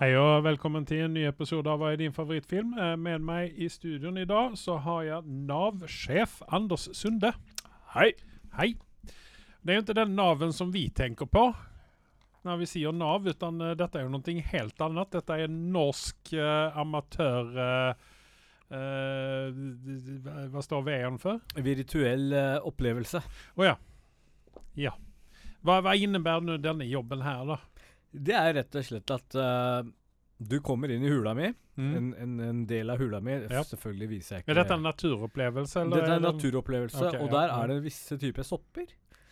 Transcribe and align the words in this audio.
Hei 0.00 0.14
og 0.16 0.44
velkommen 0.46 0.86
til 0.88 1.02
en 1.04 1.12
ny 1.12 1.26
episode 1.28 1.68
av 1.68 1.80
Hva 1.82 1.90
er 1.92 1.98
din 2.00 2.14
favorittfilm? 2.16 2.70
Eh, 2.72 2.94
Med 2.96 3.20
meg 3.24 3.56
i 3.60 3.66
studioen 3.68 4.16
i 4.22 4.26
dag 4.28 4.54
så 4.56 4.78
har 4.80 5.02
jeg 5.04 5.34
Nav-sjef 5.50 6.38
Anders 6.48 6.86
Sunde. 6.96 7.34
Hei. 7.92 8.12
Hei. 8.56 8.70
Det 9.60 9.74
er 9.74 9.76
jo 9.76 9.84
ikke 9.84 9.98
den 9.98 10.14
Naven 10.16 10.54
som 10.56 10.72
vi 10.72 10.86
tenker 10.88 11.28
på 11.28 11.50
når 12.48 12.56
vi 12.62 12.66
sier 12.70 12.94
Nav, 12.96 13.26
utan 13.28 13.60
eh, 13.60 13.74
dette 13.76 14.00
er 14.00 14.06
jo 14.06 14.14
noe 14.14 14.36
helt 14.54 14.80
annet. 14.86 15.10
Dette 15.12 15.36
er 15.44 15.52
norsk 15.52 16.32
uh, 16.32 16.78
amatør... 16.80 17.50
Uh, 18.70 19.50
hva- 20.48 20.62
står 20.64 20.84
V-en 20.86 21.18
for? 21.20 21.42
Virtuell 21.60 22.32
opplevelse. 22.64 23.20
Å 23.58 23.66
ja. 23.66 23.74
Ja. 24.78 24.94
Hva, 25.60 25.80
hva 25.84 25.92
innebærer 25.98 26.46
nå 26.46 26.56
denne 26.62 26.86
jobben 26.88 27.20
her, 27.26 27.42
da? 27.50 27.58
Det 28.12 28.34
er 28.34 28.54
rett 28.58 28.74
og 28.80 28.84
slett 28.84 29.10
at 29.14 29.36
uh, 29.38 29.82
du 30.40 30.56
kommer 30.64 30.90
inn 30.90 31.04
i 31.04 31.10
hula 31.12 31.34
mi, 31.38 31.52
Mm. 31.80 31.92
en, 31.96 32.08
en, 32.20 32.32
en 32.44 32.58
del 32.68 32.90
av 32.92 32.98
hula 33.00 33.20
mi. 33.24 33.32
Ja. 33.48 33.62
Selvfølgelig 33.64 34.08
viser 34.10 34.34
jeg 34.34 34.42
ikke 34.42 34.52
Er 34.52 34.58
dette 34.58 34.74
en 34.76 34.82
naturopplevelse? 34.84 35.80
eller 35.80 35.96
Dette 35.96 36.10
er 36.12 36.18
en 36.18 36.26
naturopplevelse, 36.26 37.04
okay, 37.06 37.20
og 37.22 37.30
ja, 37.30 37.32
der 37.38 37.54
er 37.54 37.70
det 37.70 37.76
visse 37.86 38.18
typer 38.20 38.44
sopper. 38.44 38.90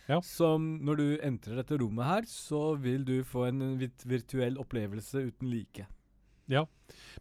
Ja. 0.09 0.17
Som 0.25 0.79
når 0.81 0.97
du 0.97 1.05
entrer 1.27 1.59
dette 1.59 1.77
rommet 1.77 2.07
her, 2.07 2.25
så 2.25 2.73
vil 2.81 3.03
du 3.05 3.19
få 3.27 3.43
en 3.51 3.59
virtuell 4.09 4.57
opplevelse 4.57 5.21
uten 5.27 5.51
like. 5.51 5.85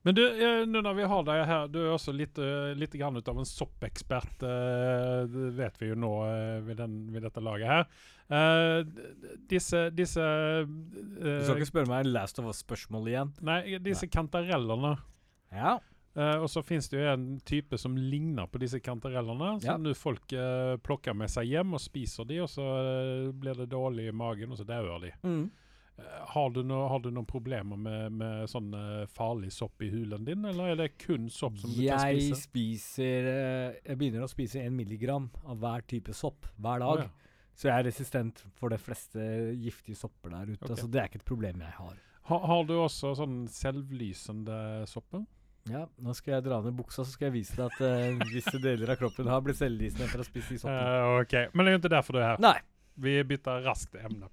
Men 0.06 0.14
du, 0.14 0.23
nå 0.24 0.50
nu 0.70 0.78
når 0.84 0.95
vi 0.96 1.09
har 1.10 1.24
deg 1.27 1.41
her, 1.50 1.66
du 1.73 1.80
er 1.82 1.91
også 1.92 2.14
litt, 2.14 2.38
eh, 2.41 2.70
litt 2.78 2.95
grann 2.96 3.18
ut 3.18 3.28
av 3.28 3.41
en 3.41 3.48
soppekspert, 3.48 4.45
eh, 4.46 5.24
det 5.28 5.51
vet 5.59 5.80
vi 5.82 5.91
jo 5.91 5.98
nå 5.98 6.12
eh, 6.28 6.60
ved, 6.64 6.78
den, 6.80 6.95
ved 7.12 7.27
dette 7.27 7.42
laget 7.45 7.73
her. 7.73 7.84
Uh, 8.28 8.84
disse 9.48 9.87
disse 9.96 10.20
Du 10.20 11.23
eh, 11.24 11.38
skal 11.46 11.57
ikke 11.57 11.70
spørre 11.70 11.88
meg 11.88 12.10
Last 12.12 12.37
of 12.43 12.51
Us-spørsmål 12.51 13.09
igjen. 13.09 13.30
Nei, 13.40 13.62
disse 13.80 14.09
kantarellene. 14.12 14.98
Ja. 15.52 15.79
Uh, 16.18 16.42
og 16.42 16.48
så 16.52 16.60
finnes 16.66 16.90
det 16.92 16.98
jo 16.98 17.07
en 17.09 17.26
type 17.46 17.79
som 17.80 17.95
ligner 17.96 18.48
på 18.51 18.60
disse 18.60 18.80
kantarellene, 18.85 19.54
Ja. 19.63 19.73
som 19.73 19.85
nå 19.87 19.95
folk 19.96 20.35
uh, 20.37 20.76
plukker 20.85 21.16
med 21.16 21.32
seg 21.32 21.48
hjem 21.48 21.76
og 21.79 21.80
spiser 21.80 22.29
de, 22.29 22.40
og 22.45 22.51
så 22.52 22.65
uh, 22.65 23.30
blir 23.32 23.57
det 23.60 23.70
dårlig 23.73 24.09
i 24.10 24.15
magen, 24.16 24.52
og 24.52 24.60
så 24.60 24.66
dauer 24.68 25.07
de. 25.07 25.15
Mm. 25.24 25.46
Eh, 25.99 26.24
Har 26.32 26.51
du, 26.54 26.63
no, 26.63 26.80
har 26.88 27.01
du 27.04 27.10
noen 27.10 27.27
problemer 27.29 27.77
med, 27.80 28.13
med 28.21 28.51
sånn 28.51 28.73
eh, 28.77 29.04
farlig 29.10 29.51
sopp 29.54 29.82
i 29.82 29.91
hulen 29.93 30.24
din, 30.27 30.45
eller 30.46 30.73
er 30.73 30.80
det 30.82 30.91
kun 31.01 31.29
sopp 31.32 31.57
som 31.59 31.73
du 31.74 31.80
kan 31.82 32.04
spise? 32.04 32.41
spiser 32.46 33.30
eh, 33.32 33.79
Jeg 33.85 33.99
begynner 34.01 34.26
å 34.26 34.30
spise 34.30 34.63
en 34.63 34.76
milligram 34.79 35.30
av 35.45 35.59
hver 35.63 35.87
type 35.91 36.15
sopp 36.15 36.46
hver 36.57 36.85
dag. 36.85 37.02
dag. 37.04 37.09
ja. 37.09 37.15
Så 37.59 37.66
jeg 37.66 37.74
er 37.74 37.88
resistent 37.88 38.45
for 38.54 38.71
de 38.71 38.76
fleste 38.79 39.19
giftige 39.59 39.99
sopper 39.99 40.30
der 40.30 40.52
ute. 40.52 40.63
Okay. 40.63 40.79
Så 40.79 40.87
det 40.87 41.01
er 41.02 41.09
ikke 41.10 41.19
et 41.19 41.26
problem 41.26 41.65
jeg 41.65 41.74
har. 41.74 41.96
Ha, 42.29 42.37
har 42.52 42.63
du 42.69 42.76
også 42.79 43.16
sånn 43.19 43.41
selvlysende 43.51 44.59
sopper? 44.87 45.24
Ja, 45.69 45.82
Nå 46.01 46.15
skal 46.16 46.37
jeg 46.37 46.45
dra 46.46 46.60
ned 46.65 46.76
buksa, 46.79 47.02
så 47.02 47.10
skal 47.13 47.29
jeg 47.29 47.35
vise 47.41 47.57
deg 47.59 47.66
at 47.66 47.80
uh, 47.82 48.23
visse 48.30 48.60
deler 48.63 48.93
av 48.95 49.01
kroppen 49.01 49.26
har 49.29 49.43
blitt 49.45 49.59
selvlysende 49.59 50.07
etter 50.07 50.23
å 50.23 50.24
ha 50.24 50.29
spist 50.29 50.54
de 50.54 50.60
soppene. 50.63 50.93
Uh, 51.02 51.19
ok, 51.24 51.35
men 51.52 51.66
det 51.66 51.73
er 51.73 51.76
jo 51.76 51.80
ikke 51.82 51.91
derfor 51.96 52.16
du 52.16 52.21
er 52.23 52.29
her. 52.30 52.41
Nei. 52.46 52.54
Vi 52.99 53.15
bytter 53.24 53.63
raskt 53.63 53.95
emne. 54.01 54.27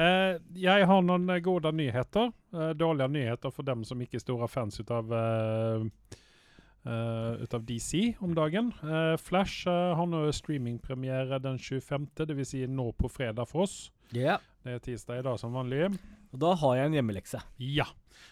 Eh, 0.00 0.38
jeg 0.56 0.86
har 0.88 1.02
noen 1.04 1.28
eh, 1.28 1.42
gode 1.44 1.72
nyheter. 1.76 2.30
Eh, 2.54 2.72
dårlige 2.78 3.10
nyheter 3.12 3.52
for 3.52 3.66
dem 3.68 3.84
som 3.84 4.00
ikke 4.00 4.16
er 4.16 4.24
store 4.24 4.48
fans 4.48 4.80
ut 4.80 4.90
av, 4.94 5.12
eh, 5.12 5.84
eh, 6.88 7.58
DC 7.68 8.14
om 8.24 8.32
dagen. 8.34 8.72
Eh, 8.80 9.16
Flash 9.20 9.68
har 9.68 10.06
nå 10.08 10.22
streamingpremiere 10.32 11.40
den 11.44 11.58
25., 11.60 12.08
dvs. 12.24 12.54
Si 12.54 12.64
nå 12.66 12.90
på 12.96 13.12
fredag 13.12 13.48
for 13.50 13.66
oss. 13.68 13.90
Yeah. 14.16 14.40
Det 14.64 14.78
er 14.78 14.84
tirsdag 14.84 15.20
i 15.20 15.26
dag 15.28 15.38
som 15.40 15.52
vanlig. 15.52 15.90
Og 16.32 16.40
da 16.40 16.54
har 16.62 16.76
jeg 16.78 16.90
en 16.90 16.98
hjemmelekse. 17.00 17.42
Ja. 17.58 17.86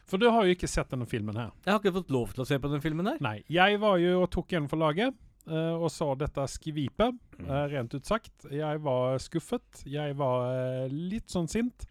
For 0.09 0.21
du 0.21 0.29
har 0.31 0.47
jo 0.47 0.55
ikke 0.55 0.69
sett 0.71 0.91
denne 0.93 1.07
filmen 1.09 1.37
her. 1.37 1.53
Jeg 1.65 1.73
har 1.75 1.81
ikke 1.83 1.97
fått 2.01 2.13
lov 2.15 2.33
til 2.35 2.45
å 2.45 2.49
se 2.49 2.59
på 2.61 2.71
den 2.73 2.83
filmen 2.85 3.09
her. 3.11 3.21
Nei. 3.25 3.39
Jeg 3.53 3.81
var 3.83 3.99
jo 4.01 4.23
og 4.23 4.31
tok 4.33 4.53
en 4.57 4.69
for 4.71 4.81
laget. 4.81 5.17
Eh, 5.51 5.75
og 5.77 5.91
sa 5.93 6.13
dette 6.15 6.45
skvipet, 6.53 7.19
Mm. 7.39 7.47
eh, 7.51 7.67
rent 7.71 7.95
ut 7.95 8.05
sagt. 8.07 8.47
Jeg 8.51 8.81
var 8.83 9.19
skuffet. 9.23 9.85
Jeg 9.87 10.17
var 10.19 10.49
eh, 10.55 10.89
litt 10.91 11.29
sånn 11.31 11.49
sint 11.49 11.87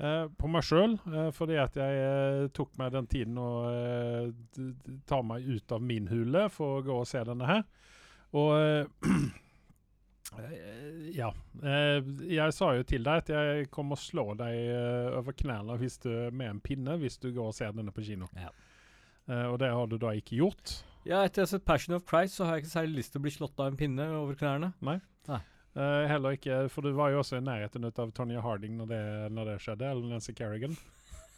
på 0.00 0.48
meg 0.48 0.62
sjøl, 0.64 0.94
fordi 1.36 1.58
at 1.60 1.74
jeg 1.76 2.46
tok 2.56 2.70
meg 2.80 2.94
den 2.94 3.04
tiden 3.06 3.34
å 3.36 3.48
ta 5.04 5.18
meg 5.20 5.44
ut 5.44 5.72
av 5.76 5.82
min 5.84 6.06
hule 6.08 6.46
for 6.48 6.78
å 6.78 6.84
gå 6.86 6.94
og 7.02 7.04
se 7.10 7.20
denne 7.28 7.44
her. 7.44 7.66
Og 8.32 8.88
ja. 11.20 11.28
Jeg 11.60 12.54
sa 12.56 12.70
jo 12.78 12.86
til 12.88 13.04
deg 13.04 13.20
at 13.26 13.32
jeg 13.34 13.68
kommer 13.74 13.98
å 13.98 14.00
slå 14.00 14.24
deg 14.40 14.56
over 15.18 15.36
knærne 15.36 15.76
med 16.32 16.48
en 16.48 16.60
pinne 16.64 16.96
hvis 17.02 17.18
du 17.20 17.28
går 17.34 17.50
og 17.52 17.56
ser 17.60 17.76
denne 17.76 17.92
på 17.92 18.00
kino. 18.06 18.30
Ja. 18.40 18.48
Og 19.50 19.58
det 19.60 19.68
har 19.68 19.86
du 19.86 19.98
da 20.00 20.14
ikke 20.16 20.40
gjort. 20.40 20.78
Ja, 21.08 21.22
Etter 21.24 21.40
jeg 21.40 21.46
har 21.46 21.52
sett 21.54 21.64
Passion 21.64 21.94
of 21.96 22.04
Christ, 22.08 22.36
så 22.36 22.44
har 22.44 22.56
jeg 22.58 22.66
ikke 22.66 22.74
særlig 22.74 22.98
lyst 23.00 23.14
til 23.14 23.20
å 23.22 23.24
bli 23.24 23.32
slått 23.32 23.60
av 23.62 23.70
en 23.70 23.78
pinne 23.80 24.04
over 24.18 24.36
knærne. 24.36 24.72
Eh, 25.78 26.04
heller 26.10 26.34
ikke, 26.34 26.64
for 26.68 26.82
du 26.82 26.90
var 26.98 27.12
jo 27.12 27.20
også 27.22 27.38
i 27.38 27.44
nærheten 27.46 27.84
av 27.86 28.10
Tonya 28.16 28.40
Harding 28.42 28.74
når 28.80 28.88
det, 28.90 29.02
når 29.36 29.44
det 29.52 29.60
skjedde, 29.62 29.86
eller 29.86 30.08
Nancy 30.10 30.34
Kerrigan. 30.34 30.74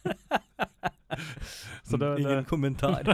Så 1.83 1.97
det- 2.01 2.19
Ingen 2.19 2.41
det- 2.41 2.49
kommentar. 2.49 3.05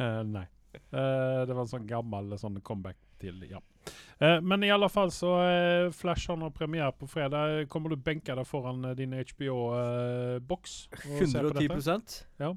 uh, 0.00 0.22
nei. 0.34 0.46
Uh, 0.90 1.44
det 1.46 1.52
var 1.54 1.60
en 1.66 1.70
sånn 1.70 1.86
gammel 1.86 2.32
sånn 2.40 2.56
comeback 2.64 2.96
til, 3.20 3.44
ja. 3.50 3.60
Uh, 4.22 4.40
men 4.40 4.64
i 4.64 4.72
alle 4.72 4.88
fall 4.88 5.12
så 5.12 5.34
uh, 5.44 5.92
Flash 5.92 6.32
har 6.32 6.50
premiere 6.56 6.92
på 6.96 7.06
fredag. 7.06 7.68
Kommer 7.68 7.92
du 7.92 7.96
benke 8.00 8.34
deg 8.34 8.48
foran 8.48 8.80
din 8.96 9.12
HBO-boks? 9.12 10.88
110 11.20 12.56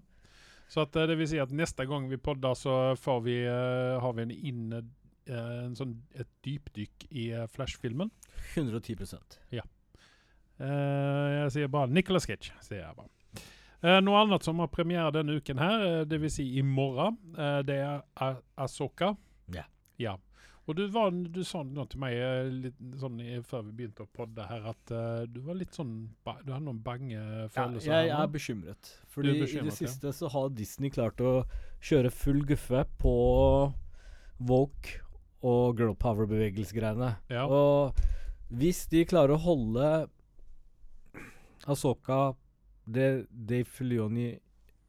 Så 0.67 0.83
at, 0.83 0.95
eh, 0.95 1.07
det 1.07 1.17
vil 1.19 1.29
si 1.31 1.39
at 1.41 1.53
neste 1.55 1.85
gang 1.87 2.09
vi 2.11 2.19
podder, 2.19 2.55
så 2.59 2.95
får 2.99 3.21
vi, 3.23 3.37
uh, 3.47 3.99
har 4.03 4.15
vi 4.17 4.25
en 4.25 4.33
inne 4.35 4.81
uh, 5.31 5.65
en 5.65 5.75
sånn, 5.77 5.95
et 6.19 6.29
dypdykk 6.45 7.07
i 7.11 7.29
uh, 7.35 7.45
Flash-filmen. 7.51 8.11
110 8.55 8.99
Eh, 10.57 11.27
jeg 11.35 11.51
sier 11.53 11.67
bare 11.69 11.91
Nicolas 11.93 12.25
Sketch, 12.25 12.49
sier 12.65 12.79
jeg 12.81 12.95
bare. 12.97 13.11
Noe 14.01 14.23
annet 14.23 14.41
som 14.41 14.57
har 14.57 14.71
premiere 14.73 15.11
denne 15.13 15.35
uken 15.37 15.59
her, 15.61 15.83
uh, 15.85 16.05
dvs. 16.09 16.39
Si 16.39 16.45
i 16.57 16.63
morgen, 16.65 17.19
det 17.67 17.75
er 17.77 18.39
Asoka. 18.57 19.11
Ja. 19.53 19.67
ja. 20.01 20.15
Og 20.67 20.75
du, 20.75 20.83
var, 20.91 21.13
du 21.15 21.39
sa 21.47 21.61
noe 21.63 21.87
til 21.87 22.01
meg 22.03 22.13
eh, 22.19 22.49
litt, 22.67 22.79
sånn, 22.99 23.21
før 23.47 23.63
vi 23.69 23.75
begynte 23.79 24.03
å 24.03 24.09
podde 24.11 24.43
her, 24.49 24.65
at 24.73 24.91
uh, 24.91 25.23
du 25.31 25.39
var 25.45 25.55
litt 25.55 25.77
sånn 25.77 25.93
Du 26.43 26.51
hadde 26.51 26.65
noen 26.65 26.81
bange 26.83 27.21
følelser. 27.55 27.87
Ja, 27.87 28.01
jeg, 28.01 28.09
jeg 28.11 28.17
er 28.19 28.33
bekymret. 28.33 28.91
Fordi 29.13 29.31
i 29.31 29.41
bekymret, 29.45 29.69
det 29.71 29.75
ja. 29.77 29.77
siste 29.79 30.11
så 30.17 30.31
har 30.33 30.51
Disney 30.57 30.91
klart 30.91 31.23
å 31.23 31.37
kjøre 31.79 32.11
full 32.11 32.43
guffe 32.49 32.83
på 32.99 33.15
woke 34.49 34.99
og 35.47 35.79
girl 35.79 35.95
power-bevegelsesgreiene. 36.01 37.13
Ja. 37.31 37.45
Og 37.47 37.95
hvis 38.51 38.83
de 38.91 39.05
klarer 39.07 39.37
å 39.37 39.43
holde 39.43 39.87
Asoka 41.67 42.33
det 42.87 43.27
Dave 43.31 43.67
Filioni 43.67 44.33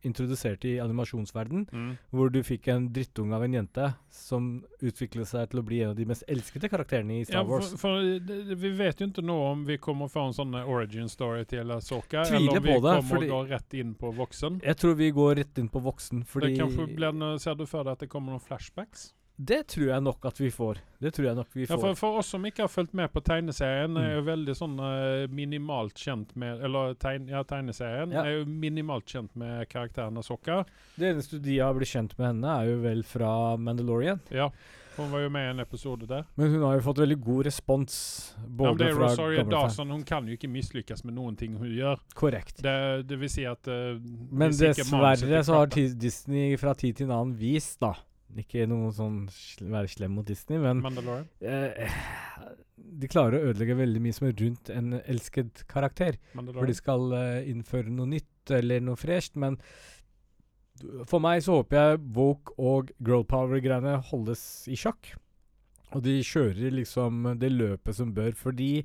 introduserte 0.04 0.69
i 0.69 0.78
animasjonsverden, 0.81 1.66
Mm. 1.72 1.97
hvor 2.12 2.31
du 2.31 2.42
fikk 2.42 2.69
en 2.69 2.88
drittunge 2.92 3.34
av 3.34 3.42
en 3.44 3.53
jente 3.53 3.94
som 4.10 4.64
utviklet 4.82 5.26
seg 5.26 5.48
til 5.50 5.60
å 5.60 5.64
bli 5.64 5.81
en 5.82 5.91
av 5.91 5.97
de 5.97 6.04
mest 6.04 6.22
elskede 6.28 6.69
karakterene 6.70 7.20
i 7.20 7.25
Star 7.25 7.41
Ja, 7.41 7.42
Wars. 7.44 7.70
for, 7.70 7.78
for 7.78 8.19
det, 8.20 8.56
vi 8.58 8.70
vet 8.78 9.00
jo 9.00 9.06
ikke 9.08 9.25
nå 9.25 9.38
om 9.53 9.64
vi 9.64 9.76
kommer 9.78 10.08
fra 10.08 10.19
få 10.19 10.26
en 10.28 10.32
sånn 10.38 10.54
origin 10.66 11.08
story 11.08 11.44
til 11.47 11.70
Asoka, 11.70 12.22
eller 12.26 12.56
om 12.58 12.62
vi 12.62 12.70
det, 12.70 12.81
kommer 12.81 13.19
å 13.22 13.28
gå 13.28 13.48
rett 13.50 13.75
inn 13.75 13.94
på 13.94 14.12
voksen. 14.14 14.60
Jeg 14.64 14.76
tror 14.76 14.94
vi 14.98 15.10
går 15.14 15.37
rett 15.42 15.58
inn 15.58 15.69
på 15.69 15.81
voksen, 15.82 16.25
fordi 16.26 16.54
det 16.54 16.58
kanskje 16.62 16.88
blir 16.94 17.38
Ser 17.38 17.54
du 17.54 17.66
for 17.66 17.84
deg 17.84 17.92
at 17.92 17.98
det 18.00 18.08
kommer 18.08 18.32
noen 18.34 18.41
flashbacks? 18.42 19.12
Det 19.41 19.60
tror 19.71 19.87
jeg 19.93 20.03
nok 20.03 20.25
at 20.26 20.38
vi 20.41 20.49
får. 20.50 20.81
Det 20.99 21.12
tror 21.15 21.26
jeg 21.28 21.37
nok 21.38 21.52
vi 21.55 21.67
Ja, 21.69 21.76
for, 21.79 21.94
for 21.94 22.17
oss 22.19 22.26
som 22.35 22.43
ikke 22.49 22.64
har 22.64 22.70
fulgt 22.73 22.94
med 22.99 23.12
på 23.14 23.20
tegneserien, 23.23 23.94
er 23.96 24.08
Mm. 24.08 24.14
jo 24.17 24.23
veldig 24.26 24.55
sånn 24.58 24.75
uh, 24.82 25.29
minimalt 25.31 25.94
kjent 25.94 26.35
med 26.35 26.58
Eller 26.67 26.94
tegn, 26.99 27.29
ja, 27.31 27.44
tegneserien 27.46 28.11
Ja. 28.11 28.25
er 28.25 28.40
jo 28.40 28.44
minimalt 28.50 29.06
kjent 29.06 29.31
med 29.38 29.69
karakteren 29.70 30.19
av 30.19 30.26
Sokka. 30.26 30.64
Det 30.99 31.12
eneste 31.14 31.38
de 31.40 31.58
har 31.62 31.73
blitt 31.79 31.87
kjent 31.93 32.19
med 32.19 32.26
henne, 32.32 32.56
er 32.64 32.73
jo 32.73 32.81
vel 32.82 33.05
fra 33.06 33.31
Mandalorian. 33.56 34.19
Ja, 34.35 34.50
hun 34.96 35.12
var 35.12 35.20
jo 35.23 35.31
med 35.31 35.46
i 35.46 35.50
en 35.52 35.61
episode 35.61 36.08
der. 36.08 36.25
Men 36.37 36.50
hun 36.56 36.62
har 36.67 36.75
jo 36.75 36.81
fått 36.88 36.99
veldig 36.99 37.20
god 37.23 37.44
respons. 37.46 38.35
Ja, 38.35 38.43
men 38.73 38.76
det 38.76 38.88
er 38.88 38.94
fra 38.99 39.12
Rosario 39.12 39.44
Dawson. 39.44 39.90
Hun 39.94 40.02
kan 40.02 40.26
jo 40.26 40.35
ikke 40.35 40.50
mislykkes 40.50 41.05
med 41.05 41.14
noen 41.14 41.37
ting 41.38 41.55
hun 41.56 41.70
gjør. 41.70 42.00
Korrekt. 42.19 42.58
Det, 42.61 43.06
det 43.06 43.20
vil 43.20 43.31
si 43.31 43.46
at 43.46 43.62
uh, 43.70 43.94
Men 44.32 44.50
dessverre 44.50 45.44
så 45.46 45.61
har 45.62 45.67
Disney 45.70 46.56
fra 46.58 46.75
tid 46.75 46.96
til 46.99 47.06
annen 47.14 47.37
vist, 47.38 47.79
da 47.79 47.94
Ikke 48.36 48.66
noe 48.69 48.90
sånn 48.92 49.22
være 49.62 49.88
slem 49.88 50.12
mot 50.19 50.26
Disney, 50.28 50.58
men 50.60 50.82
Mandalorian. 50.84 51.28
eh, 51.40 51.88
De 53.00 53.08
klarer 53.08 53.38
å 53.38 53.50
ødelegge 53.52 53.76
veldig 53.78 54.02
mye 54.04 54.14
som 54.16 54.26
er 54.28 54.34
rundt 54.38 54.69
en 54.70 54.98
elsket 55.00 55.62
karakter. 55.70 56.19
For 56.34 56.66
de 56.69 56.75
skal 56.76 57.12
eh, 57.16 57.48
innføre 57.50 57.88
noe 57.90 58.06
nytt 58.10 58.52
eller 58.58 58.80
noe 58.84 58.96
fresht, 59.00 59.36
men 59.36 59.56
for 61.10 61.19
meg 61.25 61.40
så 61.42 61.56
håper 61.58 61.76
jeg 61.80 62.02
Woke 62.14 62.54
og 62.62 62.92
Girl 63.02 63.25
Power-greiene 63.26 63.96
holdes 64.12 64.42
i 64.70 64.76
sjakk. 64.78 65.10
Og 65.96 66.04
de 66.04 66.19
kjører 66.22 66.70
liksom 66.76 67.25
det 67.40 67.48
løpet 67.50 67.96
som 67.96 68.12
bør, 68.14 68.30
fordi 68.36 68.84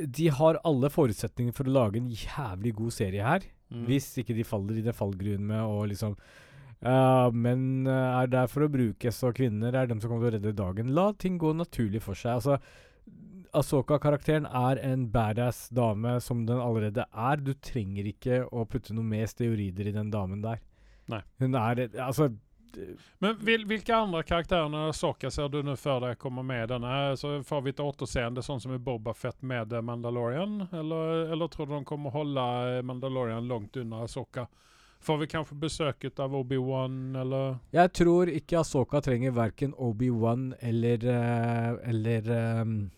de 0.00 0.28
har 0.32 0.60
alle 0.64 0.88
forutsetninger 0.92 1.52
for 1.56 1.66
å 1.66 1.72
lage 1.74 1.98
en 1.98 2.12
jævlig 2.12 2.74
god 2.78 2.94
serie 2.94 3.24
her. 3.26 3.48
Mm. 3.70 3.82
Hvis 3.88 4.12
ikke 4.22 4.36
de 4.36 4.44
faller 4.46 4.78
i 4.78 4.84
det 4.86 4.94
fallgruven 4.96 5.42
med 5.50 5.60
å 5.66 5.82
liksom 5.90 6.14
ja, 6.80 7.30
menn 7.32 7.86
eh, 7.86 8.20
er 8.22 8.30
der 8.32 8.46
for 8.48 8.64
å 8.64 8.70
brukes, 8.72 9.18
og 9.26 9.36
kvinner 9.36 9.76
er 9.76 9.90
dem 9.90 10.00
som 10.00 10.08
kommer 10.08 10.30
til 10.30 10.38
å 10.38 10.38
redde 10.38 10.56
dagen. 10.56 10.94
La 10.96 11.10
ting 11.12 11.36
gå 11.40 11.52
naturlig 11.56 12.00
for 12.04 12.16
seg. 12.16 12.38
Altså, 12.38 12.56
Asoka-karakteren 13.52 14.46
er 14.46 14.78
en 14.86 15.08
badass 15.10 15.68
dame 15.74 16.14
som 16.22 16.44
den 16.46 16.60
allerede 16.62 17.04
er. 17.10 17.42
Du 17.42 17.52
trenger 17.54 18.06
ikke 18.06 18.44
å 18.46 18.64
putte 18.64 18.94
noe 18.94 19.04
mer 19.04 19.26
steorider 19.28 19.90
i 19.90 19.96
den 19.96 20.12
damen 20.12 20.44
der. 20.44 20.62
Nei. 21.10 21.20
Hun 21.42 21.56
er 21.58 21.88
Altså 21.98 22.28
Men 23.18 23.34
vil, 23.42 23.64
hvilke 23.66 23.96
andre 23.96 24.22
karakterer 24.22 24.70
av 24.78 24.92
Soka 24.94 25.32
ser 25.34 25.48
du 25.50 25.58
nå 25.66 25.74
før 25.74 26.04
det 26.04 26.12
kommer 26.22 26.46
med 26.46 26.70
denne? 26.70 27.16
Så 27.18 27.40
får 27.42 27.64
vi 27.64 27.74
et 27.74 27.82
återseende 27.82 28.44
sånn 28.46 28.62
som 28.62 28.72
i 28.76 28.78
Boba 28.78 29.12
Fett 29.18 29.42
med 29.42 29.74
Mandalorian? 29.82 30.68
Eller, 30.70 31.26
eller 31.34 31.50
tror 31.50 31.66
du 31.66 31.74
de 31.74 31.84
kommer 31.84 32.14
holde 32.14 32.46
Mandalorian 32.86 33.50
langt 33.50 33.76
unna 33.82 34.06
Soka? 34.08 34.46
Får 35.00 35.18
vi 35.22 35.26
kanskje 35.32 35.56
besøket 35.56 36.20
av 36.20 36.34
Obi-Wan, 36.36 37.16
eller 37.16 37.58
Jeg 37.72 37.92
tror 37.96 38.28
ikke 38.28 38.60
Asoka 38.60 39.00
trenger 39.00 39.32
verken 39.32 39.72
Obi-Wan 39.72 40.50
eller 40.60 41.06
eh, 41.08 41.88
Eller 41.88 42.28
um, 42.60 42.90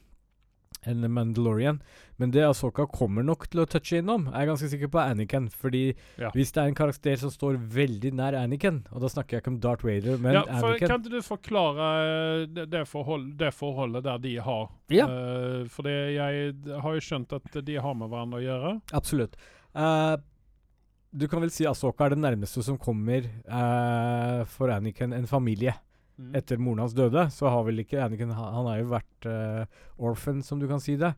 en 0.82 1.12
Mandalorian. 1.12 1.78
Men 2.16 2.30
det 2.30 2.42
Asoka 2.42 2.88
kommer 2.90 3.22
nok 3.22 3.46
til 3.50 3.62
å 3.62 3.66
touche 3.70 4.00
innom, 4.00 4.24
er 4.32 4.42
jeg 4.42 4.50
ganske 4.50 4.70
sikker 4.72 4.90
på 4.90 4.98
Anakin. 5.02 5.46
Fordi 5.50 5.94
Ja. 6.18 6.30
hvis 6.34 6.50
det 6.52 6.62
er 6.62 6.66
en 6.72 6.74
karakter 6.74 7.16
som 7.16 7.30
står 7.30 7.56
veldig 7.70 8.12
nær 8.18 8.34
Anakin, 8.34 8.82
og 8.90 9.00
da 9.00 9.06
snakker 9.06 9.36
jeg 9.36 9.44
ikke 9.44 9.52
om 9.54 9.60
Darth 9.60 9.86
Vader, 9.86 10.18
men 10.18 10.34
ja, 10.34 10.42
for, 10.42 10.72
Anakin 10.74 10.88
Kan 10.88 11.00
ikke 11.00 11.14
du 11.14 11.22
forklare 11.22 11.88
eh, 12.42 12.46
det, 12.46 12.66
det, 12.70 12.82
forhold, 12.88 13.38
det 13.38 13.54
forholdet 13.54 14.02
der 14.04 14.18
de 14.18 14.36
har? 14.42 14.68
Ja. 14.90 15.06
Uh, 15.06 15.68
for 15.70 15.86
jeg 15.86 16.54
har 16.66 16.98
jo 16.98 17.00
skjønt 17.00 17.32
at 17.32 17.64
de 17.64 17.78
har 17.78 17.94
med 17.94 18.10
hverandre 18.10 18.42
å 18.42 18.46
gjøre. 18.46 18.76
Absolutt. 18.92 19.38
Eh, 19.74 20.16
du 21.12 21.28
kan 21.28 21.42
vel 21.44 21.52
si 21.52 21.66
Asoka 21.68 22.06
er 22.06 22.14
det 22.14 22.22
nærmeste 22.22 22.64
som 22.64 22.78
kommer 22.80 23.26
eh, 23.28 24.42
for 24.48 24.72
Anakin 24.72 25.12
en 25.12 25.28
familie. 25.28 25.74
Mm. 26.16 26.32
Etter 26.40 26.60
moren 26.60 26.84
hans 26.84 26.96
døde, 26.96 27.26
så 27.32 27.52
har 27.52 27.66
vel 27.66 27.82
ikke 27.84 28.00
Anakin 28.00 28.32
Han 28.32 28.68
har 28.70 28.80
jo 28.80 28.90
vært 28.94 29.28
eh, 29.28 29.80
orphan, 30.00 30.42
som 30.44 30.60
du 30.60 30.66
kan 30.70 30.80
si 30.80 30.96
det. 31.00 31.12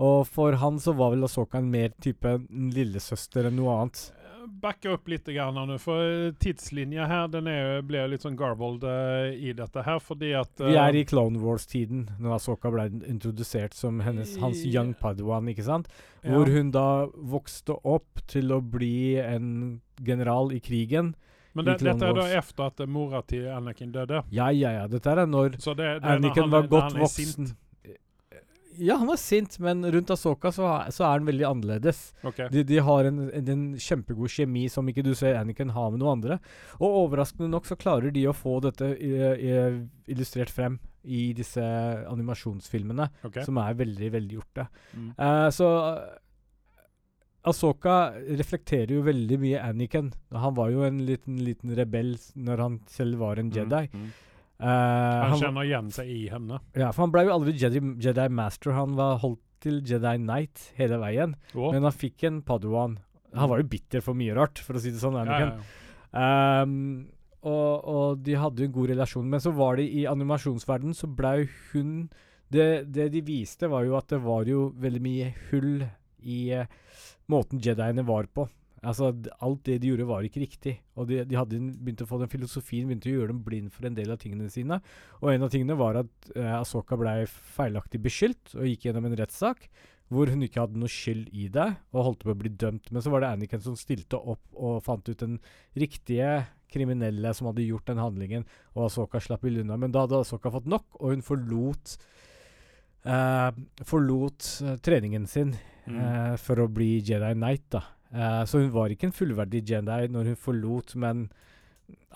Og 0.00 0.24
for 0.26 0.56
han 0.58 0.80
så 0.82 0.94
var 0.96 1.12
vel 1.12 1.28
Asoka 1.28 1.60
en 1.60 1.70
mer 1.70 1.92
type 2.02 2.26
en 2.26 2.70
lillesøster 2.74 3.50
enn 3.50 3.60
noe 3.60 3.76
annet. 3.76 4.06
Backa 4.48 4.94
opp 4.94 5.08
litt 5.08 5.28
grann 5.28 5.72
for 5.82 6.32
tidslinja 6.42 7.06
her 7.10 7.28
den 7.32 7.48
er, 7.50 7.82
jo 7.82 8.06
litt 8.12 8.24
sånn 8.24 8.38
garbled 8.38 8.84
uh, 8.86 9.30
i 9.32 9.54
dette 9.56 9.84
her, 9.86 10.00
fordi 10.02 10.32
at 10.38 10.62
Vi 10.62 10.74
eh, 10.74 10.80
er 10.80 10.98
i 10.98 11.04
Clone 11.08 11.40
Wars-tiden, 11.42 12.06
når 12.22 12.38
Asoka 12.38 12.72
ble 12.74 12.88
introdusert 13.10 13.76
som 13.76 14.02
hennes, 14.04 14.36
hans 14.42 14.64
young 14.66 14.94
padawan, 15.00 15.48
ikke 15.52 15.66
sant? 15.66 15.90
ja. 16.22 16.32
Hvor 16.32 16.50
hun 16.50 16.72
da 16.74 17.06
vokste 17.14 17.76
opp 17.84 18.22
til 18.30 18.52
å 18.54 18.60
bli 18.60 19.20
en 19.20 19.80
general 20.00 20.52
i 20.54 20.60
krigen. 20.64 21.14
Men 21.54 21.68
det, 21.68 21.76
dette 21.84 22.08
er 22.08 22.16
da 22.16 22.24
etter 22.26 22.38
efter 22.40 22.70
at 22.72 22.80
mora 22.90 23.20
til 23.22 23.44
Anakin 23.52 23.92
døde. 23.94 24.24
Ja, 24.34 24.48
ja, 24.50 24.72
ja. 24.74 24.86
Dette 24.90 25.12
er 25.12 25.26
når 25.30 25.54
det, 25.54 25.76
det 25.76 25.90
Anakin 26.02 26.48
han, 26.48 26.50
var 26.50 26.66
godt 26.72 26.96
voksen. 26.98 27.52
Ja, 28.82 28.96
han 29.00 29.10
er 29.12 29.20
sint, 29.20 29.58
men 29.62 29.84
rundt 29.94 30.10
Asoka 30.14 30.50
så, 30.54 30.68
så 30.94 31.04
er 31.06 31.18
han 31.18 31.28
veldig 31.28 31.46
annerledes. 31.48 32.00
Okay. 32.26 32.48
De, 32.52 32.64
de 32.66 32.80
har 32.82 33.08
en, 33.08 33.20
en, 33.36 33.66
kjempegod 33.80 34.32
kjemi 34.32 34.66
som 34.72 34.88
ikke 34.90 35.04
du 35.06 35.12
ser 35.18 35.38
Anakin 35.38 35.74
ha 35.76 35.86
med 35.92 36.02
noen 36.02 36.18
andre. 36.18 36.40
Og 36.80 36.98
overraskende 37.04 37.50
nok 37.52 37.68
så 37.68 37.78
klarer 37.80 38.14
de 38.14 38.26
å 38.28 38.36
få 38.36 38.58
dette 38.64 38.90
i, 38.96 39.12
i, 39.14 39.54
illustrert 40.14 40.52
frem 40.54 40.80
i 41.04 41.28
disse 41.36 41.62
animasjonsfilmene, 42.08 43.10
okay. 43.28 43.44
som 43.44 43.60
er 43.60 43.76
veldig 43.78 44.12
velgjorte. 44.14 44.68
Mm. 44.96 45.08
Uh, 45.20 45.48
så 45.52 45.70
Asoka 47.44 48.14
reflekterer 48.40 48.94
jo 48.96 49.02
veldig 49.04 49.38
mye 49.42 49.60
Anakin. 49.60 50.14
Han 50.32 50.54
var 50.56 50.70
jo 50.72 50.84
en 50.86 51.02
liten, 51.04 51.36
liten 51.44 51.74
rebell 51.76 52.14
når 52.34 52.62
han 52.64 52.78
selv 52.88 53.20
var 53.20 53.40
en 53.40 53.52
Jedi. 53.52 53.84
Mm. 53.92 54.06
Mm. 54.06 54.12
Eh, 54.64 55.22
Han 55.28 55.38
kjenner 55.40 55.66
igjen 55.68 55.90
seg 55.92 56.08
i 56.08 56.22
henne. 56.32 56.60
ja, 56.72 56.90
for 56.94 57.04
han 57.04 57.12
ble 57.12 57.26
jo 57.26 57.34
aldri 57.36 57.52
Jedi, 57.60 57.82
Jedi 58.00 58.28
Master. 58.32 58.72
Han 58.78 58.94
var 58.96 59.18
holdt 59.20 59.42
til 59.64 59.82
Jedi 59.84 60.16
Knight 60.20 60.70
hele 60.78 60.98
veien. 61.02 61.34
oh. 61.54 61.70
Men 61.72 61.84
han 61.84 61.92
fikk 61.92 62.24
en 62.28 62.42
Padawan. 62.42 62.98
Han 63.34 63.50
var 63.50 63.60
jo 63.60 63.68
bitter 63.68 64.00
for 64.04 64.14
mye 64.16 64.34
rart, 64.36 64.60
for 64.62 64.78
å 64.78 64.80
si 64.80 64.92
det 64.94 65.00
sånn. 65.02 65.16
ja, 65.18 65.24
Anakin. 65.26 65.58
ja. 66.14 66.62
Um, 66.62 66.74
og, 67.44 67.84
og 67.84 68.20
de 68.24 68.36
hadde 68.40 68.62
jo 68.62 68.68
en 68.70 68.76
god 68.76 68.92
relasjon. 68.94 69.28
Men 69.28 69.42
så 69.42 69.52
var 69.52 69.76
det 69.76 69.88
i 69.90 70.04
animasjonsverdenen 70.08 70.96
så 70.96 71.08
ble 71.10 71.48
hun 71.72 72.08
det, 72.54 72.86
det 72.94 73.08
de 73.12 73.20
viste, 73.26 73.68
var 73.68 73.84
jo 73.84 73.96
at 73.98 74.08
det 74.12 74.20
var 74.22 74.46
jo 74.48 74.68
veldig 74.80 75.02
mye 75.02 75.32
hull 75.50 75.82
i 76.24 76.38
uh, 76.54 76.64
måten 77.32 77.60
Jediene 77.60 78.04
var 78.06 78.28
på. 78.32 78.46
Altså, 78.86 79.10
Alt 79.44 79.64
det 79.68 79.78
de 79.82 79.90
gjorde, 79.90 80.06
var 80.08 80.26
ikke 80.26 80.42
riktig. 80.42 80.74
Og 80.98 81.08
de, 81.08 81.22
de 81.28 81.38
hadde 81.38 81.58
begynt 81.80 82.04
å 82.04 82.08
få 82.10 82.18
den 82.20 82.30
filosofien, 82.32 82.86
begynte 82.88 83.10
å 83.10 83.14
gjøre 83.16 83.32
dem 83.32 83.42
blind 83.46 83.72
for 83.74 83.88
en 83.88 83.96
del 83.96 84.12
av 84.14 84.20
tingene 84.22 84.50
sine. 84.52 84.80
Og 85.22 85.32
en 85.32 85.46
av 85.46 85.50
tingene 85.52 85.76
var 85.80 85.98
at 86.02 86.30
uh, 86.36 86.60
Asoka 86.60 86.98
ble 87.00 87.16
feilaktig 87.28 88.00
beskyldt 88.04 88.54
og 88.58 88.68
gikk 88.68 88.88
gjennom 88.88 89.08
en 89.10 89.18
rettssak 89.22 89.68
hvor 90.12 90.28
hun 90.30 90.44
ikke 90.44 90.60
hadde 90.60 90.78
noe 90.78 90.92
skyld 90.92 91.30
i 91.32 91.46
det, 91.50 91.64
og 91.96 92.04
holdt 92.06 92.26
på 92.26 92.34
å 92.34 92.36
bli 92.38 92.50
dømt. 92.60 92.90
Men 92.92 93.02
så 93.02 93.10
var 93.10 93.24
det 93.24 93.30
Anakin 93.32 93.62
som 93.64 93.74
stilte 93.78 94.20
opp 94.20 94.52
og 94.54 94.82
fant 94.84 95.08
ut 95.08 95.18
den 95.18 95.38
riktige 95.80 96.44
kriminelle 96.70 97.32
som 97.34 97.48
hadde 97.48 97.64
gjort 97.64 97.88
den 97.88 98.02
handlingen, 98.02 98.44
og 98.76 98.90
Asoka 98.90 99.18
slapp 99.24 99.46
i 99.48 99.54
unna. 99.62 99.78
Men 99.80 99.94
da 99.94 100.04
hadde 100.04 100.20
Asoka 100.20 100.52
fått 100.54 100.68
nok, 100.70 100.84
og 101.00 101.14
hun 101.14 101.24
forlot 101.24 101.96
eh, 103.08 103.50
Forlot 103.88 104.50
eh, 104.64 104.76
treningen 104.84 105.26
sin 105.30 105.56
Mm. 105.84 105.98
eh, 106.00 106.36
for 106.40 106.62
å 106.62 106.68
bli 106.72 106.94
Jedi 107.04 107.34
Knight, 107.36 107.66
da. 107.74 107.82
Eh, 108.14 108.44
så 108.46 108.62
hun 108.62 108.70
var 108.74 108.92
ikke 108.94 109.08
en 109.10 109.16
fullverdig 109.16 109.64
Jedi 109.66 110.06
når 110.12 110.30
hun 110.30 110.38
forlot, 110.38 110.94
men 111.02 111.26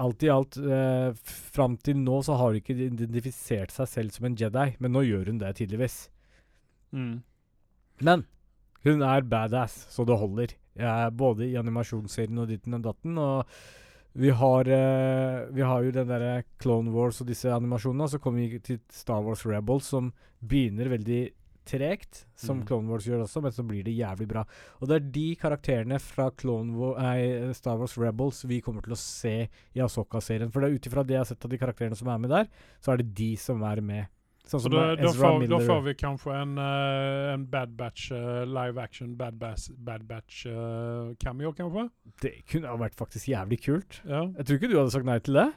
alt 0.01 0.23
i 0.23 0.31
alt, 0.33 0.57
uh, 0.63 1.11
fram 1.53 1.75
til 1.85 1.99
nå 2.01 2.21
så 2.25 2.39
har 2.39 2.53
hun 2.53 2.61
ikke 2.61 2.77
identifisert 2.87 3.75
seg 3.75 3.91
selv 3.91 4.15
som 4.15 4.29
en 4.29 4.37
Jedi, 4.39 4.71
men 4.79 4.95
nå 4.95 5.03
gjør 5.05 5.33
hun 5.33 5.41
det 5.43 5.51
tydeligvis. 5.59 5.99
Mm. 6.95 7.19
Men 8.07 8.25
hun 8.87 9.03
er 9.05 9.27
badass, 9.29 9.75
så 9.93 10.07
det 10.09 10.17
holder. 10.21 10.55
Eh, 10.79 11.09
både 11.11 11.49
i 11.49 11.59
animasjonsserien 11.59 12.39
og 12.39 12.49
ditten 12.49 12.79
og 12.79 12.87
datten. 12.87 13.19
Og 13.19 13.59
vi 14.19 14.31
har, 14.31 14.71
uh, 14.71 15.51
vi 15.55 15.67
har 15.67 15.85
jo 15.85 15.95
den 15.99 16.09
derre 16.09 16.45
Clone 16.63 16.95
Wars 16.95 17.21
og 17.21 17.29
disse 17.29 17.51
animasjonene. 17.53 18.07
Og 18.07 18.15
så 18.15 18.23
kommer 18.23 18.47
vi 18.47 18.63
til 18.63 18.81
Star 18.95 19.27
Wars 19.27 19.45
Rebels, 19.47 19.91
som 19.91 20.13
begynner 20.39 20.95
veldig 20.95 21.23
tregt, 21.69 22.25
som 22.39 22.59
Mm. 22.59 22.67
Clone 22.67 22.91
Wars 22.91 23.07
gjør 23.07 23.25
også, 23.27 23.43
men 23.45 23.55
så 23.55 23.65
blir 23.67 23.85
det 23.85 23.95
jævlig 23.95 24.29
bra. 24.29 24.45
Og 24.81 24.89
det 24.89 24.97
er 24.97 25.11
de 25.15 25.27
karakterene 25.37 26.01
fra 26.03 26.31
Clone 26.31 26.75
War, 26.79 26.99
nei, 27.03 27.53
Star 27.55 27.79
Wars 27.79 27.97
Rebels 28.01 28.45
vi 28.49 28.61
kommer 28.65 28.83
til 28.85 28.97
å 28.97 29.01
se 29.01 29.49
i 29.49 29.83
Asoka-serien. 29.85 30.51
For 30.53 30.65
det 30.65 30.75
ut 30.75 30.89
ifra 30.91 31.05
det 31.07 31.19
jeg 31.19 31.25
har 31.25 31.31
sett 31.33 31.45
av 31.45 31.53
de 31.53 31.61
karakterene 31.61 31.99
som 31.99 32.09
er 32.09 32.23
med 32.25 32.33
der, 32.33 32.49
så 32.81 32.93
er 32.95 33.03
det 33.03 33.13
de 33.15 33.35
som 33.37 33.63
er 33.63 33.85
med. 33.85 34.09
Sånn 34.49 34.63
Så 34.63 34.71
som 34.71 34.73
da, 34.73 34.83
er 34.95 34.97
da, 34.97 35.11
får, 35.13 35.43
da 35.51 35.59
får 35.61 35.81
vi 35.85 35.93
kanskje 36.01 36.35
en, 36.41 36.55
uh, 36.57 37.35
en 37.35 37.45
Bad 37.53 37.75
Batch 37.77 38.09
uh, 38.17 38.47
live 38.49 38.81
action 38.81 39.13
Bad, 39.19 39.37
Bas, 39.37 39.69
bad 39.77 40.07
Batch 40.09 40.47
uh, 40.49 41.13
cameo, 41.21 41.53
kanskje? 41.53 41.85
Det 42.25 42.33
kunne 42.49 42.71
ha 42.73 42.79
vært 42.81 42.97
faktisk 42.97 43.29
jævlig 43.29 43.61
kult. 43.67 44.01
Ja. 44.09 44.25
Jeg 44.39 44.49
tror 44.49 44.61
ikke 44.61 44.71
du 44.73 44.79
hadde 44.79 44.95
sagt 44.95 45.09
nei 45.09 45.19
til 45.21 45.37
det. 45.37 45.51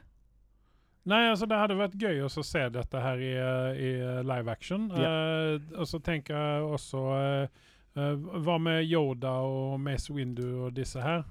Nei, 1.09 1.23
altså 1.31 1.47
det 1.49 1.57
hadde 1.57 1.79
vært 1.79 1.97
gøy 1.97 2.19
også 2.27 2.43
å 2.43 2.45
se 2.45 2.61
dette 2.75 3.01
her 3.01 3.21
i, 3.21 3.31
eh, 3.33 3.79
i 3.81 3.89
eh, 3.97 4.21
live 4.27 4.53
action. 4.53 4.85
Eh, 4.93 5.55
og 5.73 5.87
så 5.89 5.99
tenker 6.05 6.37
jeg 6.37 6.67
også 6.77 7.01
uh, 7.09 7.61
uh, 7.97 8.27
Hva 8.45 8.59
med 8.61 8.85
Yoda 8.85 9.33
og 9.47 9.79
Mace 9.81 10.13
Windu 10.13 10.67
og 10.67 10.75
disse 10.77 11.01
her? 11.01 11.25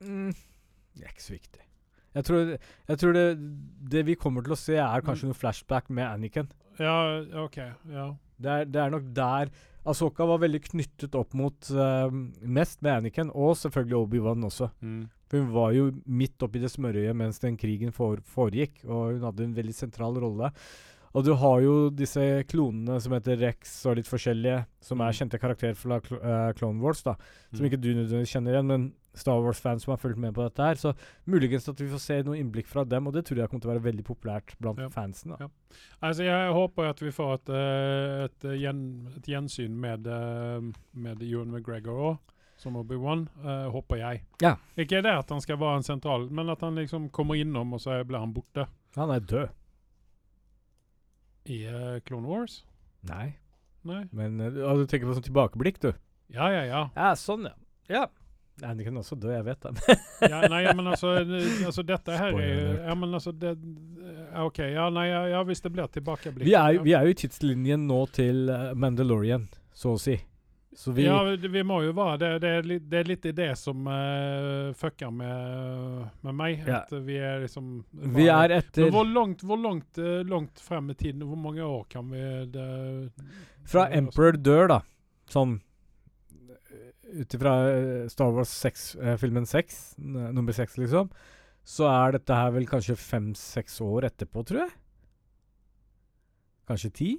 Mm. 0.00 0.32
Det 0.96 1.04
er 1.04 1.12
ikke 1.12 1.26
så 1.26 1.36
viktig. 1.36 1.62
Jeg 2.16 2.24
tror, 2.24 2.54
jeg 2.88 3.00
tror 3.02 3.12
det, 3.12 3.26
det 3.92 4.06
vi 4.08 4.16
kommer 4.16 4.44
til 4.44 4.56
å 4.56 4.60
se, 4.60 4.78
er 4.80 5.04
kanskje 5.04 5.28
noe 5.28 5.36
flashback 5.36 5.90
med 5.92 6.06
Anakin. 6.08 6.48
Ja, 6.80 6.96
OK. 7.42 7.58
Ja. 7.92 8.06
Det 8.40 8.52
er, 8.52 8.64
det 8.68 8.80
er 8.80 8.94
nok 8.94 9.10
der 9.16 9.52
Asoka 9.86 10.26
var 10.26 10.40
veldig 10.42 10.62
knyttet 10.66 11.14
opp 11.18 11.36
mot 11.38 11.70
uh, 11.74 12.08
mest 12.42 12.82
med 12.82 13.00
Anakin, 13.00 13.30
og 13.30 13.54
selvfølgelig 13.60 13.98
Obi-Wan 14.00 14.48
også. 14.48 14.70
Mm. 14.82 15.04
For 15.30 15.42
hun 15.42 15.54
var 15.54 15.72
jo 15.74 15.86
midt 16.06 16.42
oppi 16.46 16.62
det 16.62 16.70
smørøyet 16.72 17.16
mens 17.18 17.40
den 17.42 17.58
krigen 17.60 17.94
for, 17.94 18.20
foregikk, 18.34 18.82
og 18.86 19.16
hun 19.16 19.26
hadde 19.26 19.46
en 19.46 19.56
veldig 19.56 19.74
sentral 19.74 20.18
rolle. 20.22 20.52
Og 21.16 21.24
du 21.24 21.30
har 21.40 21.62
jo 21.64 21.74
disse 21.96 22.20
klonene 22.50 22.98
som 23.00 23.14
heter 23.16 23.38
Rex 23.40 23.70
og 23.88 23.96
litt 23.96 24.08
forskjellige, 24.10 24.66
som 24.84 25.00
er 25.00 25.08
Mm. 25.14 25.16
kjente 25.16 25.38
karakterer 25.40 25.74
fra 25.74 25.96
Cl 26.04 26.18
eh, 26.20 26.52
Clone 26.58 26.80
Wars, 26.82 27.00
da. 27.02 27.14
Som 27.54 27.64
Mm. 27.64 27.70
ikke 27.70 27.80
du 27.80 27.88
nødvendigvis 27.94 28.34
kjenner 28.36 28.52
igjen, 28.52 28.66
men 28.66 28.92
Star 29.16 29.40
Wars-fans 29.40 29.84
som 29.84 29.92
har 29.92 29.96
fulgt 29.96 30.18
med 30.18 30.34
på 30.34 30.42
dette 30.44 30.58
her. 30.62 30.74
Så 30.74 30.92
muligens 31.26 31.66
at 31.70 31.78
vi 31.80 31.88
får 31.88 32.00
se 32.04 32.22
noe 32.22 32.36
innblikk 32.36 32.66
fra 32.68 32.84
dem, 32.84 33.06
og 33.06 33.14
det 33.14 33.24
tror 33.24 33.38
jeg 33.38 33.48
kommer 33.48 33.62
til 33.62 33.70
å 33.70 33.74
være 33.80 33.92
veldig 33.94 34.04
populært 34.04 34.52
blant 34.60 34.78
Ja. 34.78 34.88
fansen. 34.90 35.30
da. 35.30 35.36
Ja. 35.40 35.48
Altså, 36.02 36.22
jeg 36.24 36.52
håper 36.52 36.90
at 36.90 37.00
vi 37.00 37.10
får 37.10 37.34
et, 37.34 37.48
eh, 37.48 38.24
et, 38.26 38.44
eh, 38.44 38.58
gjen, 38.60 39.06
et 39.16 39.22
gjensyn 39.24 39.70
med, 39.70 40.04
med 40.94 41.22
Ewan 41.22 41.50
McGregor 41.50 41.96
òg, 42.12 42.18
som 42.58 42.74
Obi-Wan. 42.76 43.26
uh, 43.42 43.70
håper 43.70 43.96
jeg. 43.98 44.20
Ja. 44.42 44.56
Ikke 44.76 45.02
det 45.02 45.06
at 45.16 45.28
han 45.30 45.40
skal 45.40 45.56
være 45.56 45.76
en 45.76 45.82
sentral, 45.82 46.28
men 46.30 46.50
at 46.50 46.60
han 46.60 46.74
liksom 46.76 47.10
kommer 47.10 47.34
innom, 47.40 47.72
og 47.72 47.80
så 47.80 48.04
blir 48.06 48.18
han 48.18 48.34
borte. 48.34 48.66
Han 48.96 49.10
er 49.10 49.20
død. 49.20 49.48
I 51.46 51.58
uh, 51.70 51.96
Clone 52.06 52.26
Wars? 52.26 52.64
Nei. 53.06 53.36
Nei? 53.86 54.04
Men 54.16 54.40
uh, 54.42 54.76
du 54.78 54.86
tenker 54.90 55.08
på 55.08 55.16
sånn 55.16 55.26
tilbakeblikk, 55.26 55.80
du? 55.82 55.92
Ja, 56.34 56.48
ja, 56.50 56.62
ja. 56.66 56.86
Ja, 56.96 57.10
sånn, 57.18 57.46
ja. 57.46 57.54
Ja. 57.92 58.06
Anakin 58.64 58.88
kan 58.88 59.02
også 59.02 59.18
dø, 59.20 59.28
jeg 59.34 59.44
vet 59.44 59.66
det. 59.66 59.96
ja, 60.32 60.40
nei, 60.48 60.62
men 60.72 60.86
altså, 60.88 61.10
eh, 61.20 61.66
altså 61.68 61.82
Dette 61.84 62.14
her 62.16 62.38
er 62.40 62.46
jo 62.48 62.70
Ja, 62.86 62.94
men 62.96 63.12
altså 63.18 63.34
det, 63.36 63.52
OK. 64.40 64.62
Ja, 64.72 64.86
nei, 64.90 65.10
ja, 65.12 65.42
hvis 65.44 65.60
det 65.60 65.74
blir 65.74 65.90
tilbakeblikk 65.92 66.48
Vi 66.48 66.54
er, 66.56 66.78
vi 66.80 66.94
er 66.96 67.04
jo 67.04 67.12
i 67.12 67.18
tidslinjen 67.20 67.84
nå 67.86 68.00
til 68.16 68.48
Mandalorian, 68.74 69.44
så 69.76 69.92
å 69.94 70.00
si. 70.00 70.16
Vi 70.84 71.06
Ja, 71.06 71.22
vi, 71.24 71.62
må 71.64 71.78
jo 71.86 71.92
være 71.96 72.18
det. 72.20 72.30
Det 72.42 72.50
er 72.52 72.66
det 72.90 72.98
er 72.98 73.08
litt 73.08 73.28
det 73.38 73.48
som 73.56 73.86
uh, 73.88 74.74
fucker 74.76 75.12
med, 75.14 76.02
med 76.26 76.36
meg. 76.36 76.66
Ja. 76.68 76.82
At 76.82 76.92
vi 77.06 77.16
er 77.16 77.40
liksom 77.46 77.78
Vi 78.16 78.26
er 78.32 78.52
etter 78.58 78.92
hvor 78.92 79.08
langt, 79.08 79.44
hvor 79.46 79.60
langt, 79.60 79.96
eh, 79.98 80.20
langt 80.28 80.60
frem 80.60 80.90
i 80.92 80.98
tiden, 80.98 81.24
hvor 81.24 81.40
mange 81.40 81.64
år 81.64 81.86
kan 81.88 82.10
vi 82.12 82.20
det, 82.52 82.66
Fra 83.64 83.86
det 83.86 83.96
er 83.96 84.02
Emperor 84.02 84.36
dør, 84.36 84.68
da, 84.74 84.82
sånn 85.32 85.56
ut 87.06 87.34
ifra 87.34 87.54
eh, 87.70 88.08
Star 88.12 88.34
Wars 88.34 88.52
6-filmen 88.64 89.46
6, 89.46 89.96
nummer 89.96 90.52
6, 90.52 90.76
liksom, 90.82 91.10
så 91.66 91.88
er 91.90 92.16
dette 92.18 92.36
her 92.36 92.52
vel 92.54 92.68
kanskje 92.68 92.98
fem-seks 92.98 93.80
år 93.84 94.10
etterpå, 94.10 94.44
tror 94.46 94.64
jeg? 94.64 94.74
Kanskje 96.66 96.92
ti? 97.00 97.10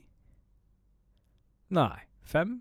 Nei, 1.75 2.05
fem? 2.27 2.59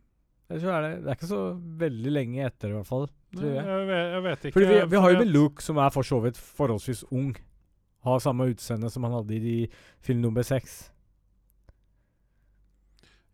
Er 0.48 0.58
det 0.60 0.90
Det 1.02 1.10
er 1.10 1.16
ikke 1.16 1.26
så 1.32 1.40
veldig 1.80 2.12
lenge 2.12 2.44
etter, 2.46 2.70
i 2.70 2.76
hvert 2.76 2.86
fall. 2.86 3.06
tror 3.34 3.48
jeg. 3.50 3.64
Jeg, 3.66 3.86
vet, 3.88 4.12
jeg 4.14 4.22
vet 4.22 4.44
ikke. 4.44 4.52
Fordi 4.54 4.66
vi, 4.70 4.80
vi 4.92 5.00
har 5.02 5.10
jo 5.10 5.18
med 5.24 5.32
Luke, 5.34 5.62
som 5.62 5.76
er 5.82 5.90
for 5.90 6.02
så 6.06 6.20
vidt 6.22 6.36
forholdsvis 6.38 7.04
ung. 7.10 7.32
Har 8.06 8.20
samme 8.22 8.46
utseende 8.52 8.90
som 8.94 9.02
han 9.08 9.16
hadde 9.18 9.34
i 9.42 9.56
film 10.06 10.20
nummer 10.22 10.46
seks. 10.46 10.92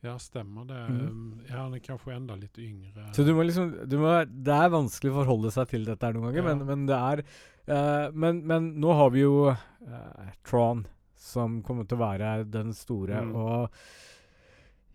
Ja, 0.02 0.16
stemmer 0.18 0.64
det. 0.66 0.80
Mm. 0.90 1.42
Ja, 1.46 1.60
han 1.62 1.74
er 1.76 1.82
kanskje 1.84 2.16
enda 2.16 2.34
litt 2.34 2.56
yngre. 2.58 3.04
Så 3.14 3.22
du 3.22 3.30
må 3.36 3.44
liksom 3.46 3.68
du 3.86 3.98
må, 4.02 4.16
Det 4.26 4.50
er 4.56 4.72
vanskelig 4.72 5.12
å 5.12 5.18
forholde 5.20 5.52
seg 5.54 5.68
til 5.70 5.84
dette 5.86 6.10
noen 6.16 6.24
ganger, 6.30 6.42
Ja. 6.42 6.48
men, 6.56 6.64
men 6.66 6.86
det 6.88 6.96
er 6.98 7.22
uh, 7.70 8.08
men, 8.10 8.40
men 8.50 8.72
nå 8.82 8.96
har 8.98 9.12
vi 9.14 9.22
jo 9.22 9.52
uh, 9.52 10.32
Tron, 10.48 10.82
som 11.14 11.60
kommer 11.62 11.86
til 11.86 12.00
å 12.00 12.02
være 12.02 12.32
den 12.50 12.72
store, 12.74 13.20
Mm. 13.28 13.36
og 13.36 13.70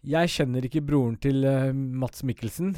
jeg 0.03 0.27
kjenner 0.29 0.61
ikke 0.67 0.81
broren 0.85 1.17
til 1.21 1.45
uh, 1.45 1.73
Mats 1.73 2.23
Mikkelsen, 2.23 2.75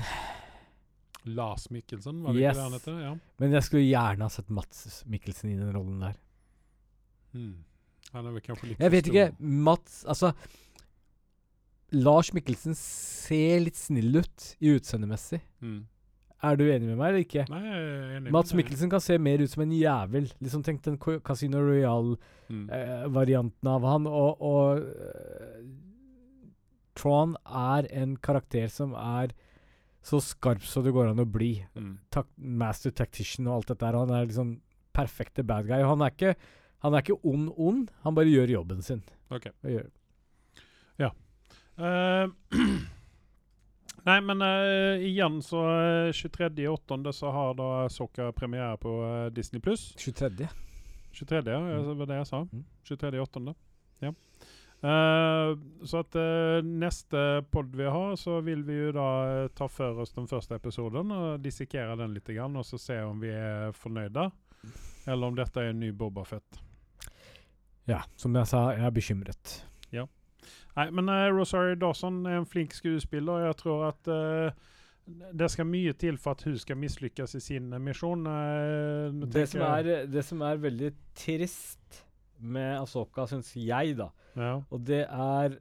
Lars 1.26 1.70
Mikkelsen, 1.72 2.24
var 2.24 2.34
det 2.34 2.42
Yes. 2.42 2.56
ikke 2.56 2.58
det 2.58 2.64
han 2.64 2.72
heter? 2.80 3.00
Ja. 3.04 3.16
men 3.40 3.52
jeg 3.52 3.64
skulle 3.64 3.84
gjerne 3.90 4.22
ha 4.24 4.30
sett 4.30 4.50
Mats 4.50 5.04
Mikkelsen 5.06 5.50
i 5.52 5.56
den 5.60 5.74
rollen 5.76 6.00
der. 6.02 6.14
Hmm. 7.34 7.56
Han 8.14 8.26
er 8.26 8.32
vel 8.34 8.42
kanskje 8.42 8.68
litt 8.72 8.80
Jeg 8.82 8.92
vet 8.92 9.08
ikke. 9.12 9.32
Mats 9.40 10.04
Altså 10.10 10.32
Lars 11.92 12.32
Mikkelsen 12.34 12.74
ser 12.78 13.60
litt 13.62 13.76
snill 13.78 14.16
ut 14.22 14.56
i 14.62 14.68
utseendemessig. 14.78 15.42
Mm. 15.62 15.84
Er 16.42 16.56
du 16.56 16.64
enig 16.70 16.88
med 16.88 16.98
meg 16.98 17.08
eller 17.12 17.20
ikke? 17.26 17.46
Nei, 17.50 17.62
jeg 17.66 17.74
er 17.84 18.18
enig 18.20 18.32
Mats. 18.34 18.54
Mikkelsen 18.56 18.90
kan 18.90 19.00
se 19.04 19.18
mer 19.20 19.38
ut 19.44 19.50
som 19.52 19.64
en 19.66 19.72
jævel. 19.76 20.30
Liksom 20.40 20.64
Tenk 20.64 20.82
den 20.86 20.98
Casino 21.26 21.58
Royale-varianten 21.66 23.68
Mm. 23.68 23.74
av 23.76 23.82
han. 23.90 24.08
Og, 24.08 24.42
og 24.42 24.78
eh, 24.80 24.84
Tron 27.00 27.36
er 27.48 27.88
en 27.96 28.18
karakter 28.20 28.68
som 28.72 28.94
er 29.00 29.32
så 30.06 30.20
skarp 30.24 30.63
så 30.68 30.84
det 30.84 30.94
går 30.96 31.12
an 31.12 31.24
å 31.24 31.27
bli. 31.27 31.53
Mm. 31.75 31.94
Tak 32.12 32.27
master 32.38 32.91
tactician 32.96 33.48
og 33.48 33.58
alt 33.62 33.72
dette 33.74 33.86
der. 33.88 33.98
Han 34.00 34.13
er 34.15 34.27
liksom 34.29 34.53
perfekte 34.96 35.44
bad 35.48 35.68
guy. 35.70 35.82
Han 35.86 36.03
er 36.06 36.13
ikke 36.15 36.36
han 36.79 36.96
er 36.96 37.03
ikke 37.03 37.18
ond-ond, 37.27 37.89
han 38.06 38.15
bare 38.15 38.32
gjør 38.32 38.53
jobben 38.53 38.79
sin. 38.86 39.01
Ok. 39.36 39.50
Gjør. 39.68 39.89
Ja. 41.01 41.10
Uh, 41.75 42.32
nei, 44.08 44.15
men 44.24 44.39
uh, 44.44 44.96
igjen 45.03 45.41
så 45.44 45.60
uh, 45.68 46.13
23.8. 46.15 47.12
så 47.15 47.34
har 47.36 47.58
da 47.60 47.68
Soccer 47.91 48.32
premiere 48.36 48.77
på 48.79 48.94
uh, 49.03 49.27
Disney 49.36 49.60
pluss. 49.63 49.89
23. 50.00 50.48
23. 51.20 51.44
ja, 51.51 51.60
Mm. 51.60 51.84
det 51.89 51.98
var 52.00 52.12
det 52.13 52.22
jeg 52.22 52.29
sa. 52.32 52.41
Mm. 52.48 52.63
23.8. 52.88 53.53
Ja. 54.08 54.13
Eh, 54.81 55.57
så 55.83 56.00
at 56.00 56.15
uh, 56.15 56.63
neste 56.63 57.43
pod 57.51 57.75
vi 57.75 57.83
har, 57.83 58.15
så 58.15 58.38
vil 58.41 58.63
vi 58.63 58.77
jo 58.77 58.93
da 58.95 59.07
eh, 59.27 59.50
ta 59.51 59.67
for 59.67 60.00
oss 60.00 60.15
den 60.15 60.29
første 60.31 60.55
episoden 60.55 61.12
og 61.12 61.43
dissekere 61.43 61.98
den 62.00 62.15
litt, 62.15 62.29
grann, 62.31 62.55
og 62.55 62.63
så 62.67 62.79
se 62.79 63.01
om 63.03 63.19
vi 63.19 63.33
er 63.36 63.75
fornøyde, 63.75 64.29
eller 65.05 65.27
om 65.27 65.36
dette 65.36 65.59
er 65.59 65.74
en 65.74 65.83
ny 65.83 65.91
Boba 65.91 66.24
Fett. 66.24 66.62
Ja, 67.91 68.05
som 68.15 68.38
jeg 68.38 68.48
sa, 68.48 68.69
jeg 68.77 68.88
er 68.88 68.95
bekymret. 68.95 69.57
Nei, 70.77 70.86
men 70.95 71.09
Rosario 71.36 71.75
Dawson 71.75 72.21
er 72.29 72.38
en 72.38 72.45
flink 72.48 72.71
skuespiller, 72.71 73.33
og 73.33 73.48
jeg 73.50 73.55
tror 73.59 73.81
at 73.89 74.09
det 75.36 75.50
skal 75.51 75.67
mye 75.67 75.91
til 76.00 76.19
for 76.21 76.38
at 76.38 76.45
hun 76.45 76.55
skal 76.62 76.77
mislykkes 76.79 77.33
i 77.36 77.41
sin 77.43 77.74
misjon. 77.83 78.24
Det 79.25 79.43
som, 79.50 79.65
er, 79.65 80.05
det 80.07 80.24
som 80.24 80.45
er 80.45 80.62
veldig 80.62 80.93
trist 81.17 82.05
med 82.39 82.77
Asoka, 82.81 83.25
syns 83.29 83.51
jeg, 83.55 83.98
da, 84.00 84.10
ja. 84.36 84.53
og 84.69 84.86
det 84.88 85.03
er 85.05 85.60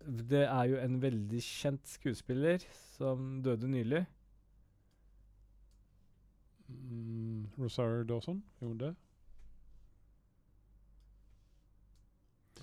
Det 0.00 0.46
er 0.46 0.64
jo 0.64 0.78
en 0.80 0.96
veldig 1.02 1.42
kjent 1.44 1.86
skuespiller 1.88 2.62
som 2.96 3.42
døde 3.44 3.68
nylig. 3.68 4.06
mm, 6.68 7.50
Rosario 7.58 8.04
Dawson 8.04 8.42
gjorde 8.60 8.86
det. 8.86 8.94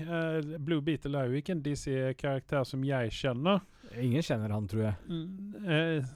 Blue 0.60 0.84
Beetle 0.86 1.18
er 1.18 1.32
jo 1.32 1.40
ikke 1.40 1.56
en 1.56 1.64
DC-karakter 1.64 2.66
som 2.68 2.84
jeg 2.84 3.14
kjenner. 3.16 3.62
Ingen 3.96 4.26
kjenner 4.26 4.52
han, 4.52 4.68
tror 4.68 4.90
jeg. 4.90 4.98
Mm, 5.08 6.10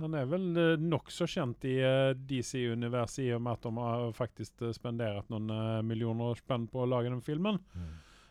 han 0.00 0.16
er 0.18 0.26
vel 0.26 0.48
nokså 0.82 1.28
kjent 1.30 1.64
i 1.70 1.76
DC-universet 2.26 3.28
i 3.28 3.30
og 3.36 3.44
med 3.46 3.54
at 3.54 3.68
de 3.68 3.72
har 3.78 4.10
faktisk 4.18 4.66
spendert 4.74 5.30
noen 5.30 5.86
millioner 5.86 6.34
spenn 6.42 6.66
på 6.70 6.82
å 6.82 6.90
lage 6.90 7.14
den 7.14 7.22
filmen. 7.22 7.62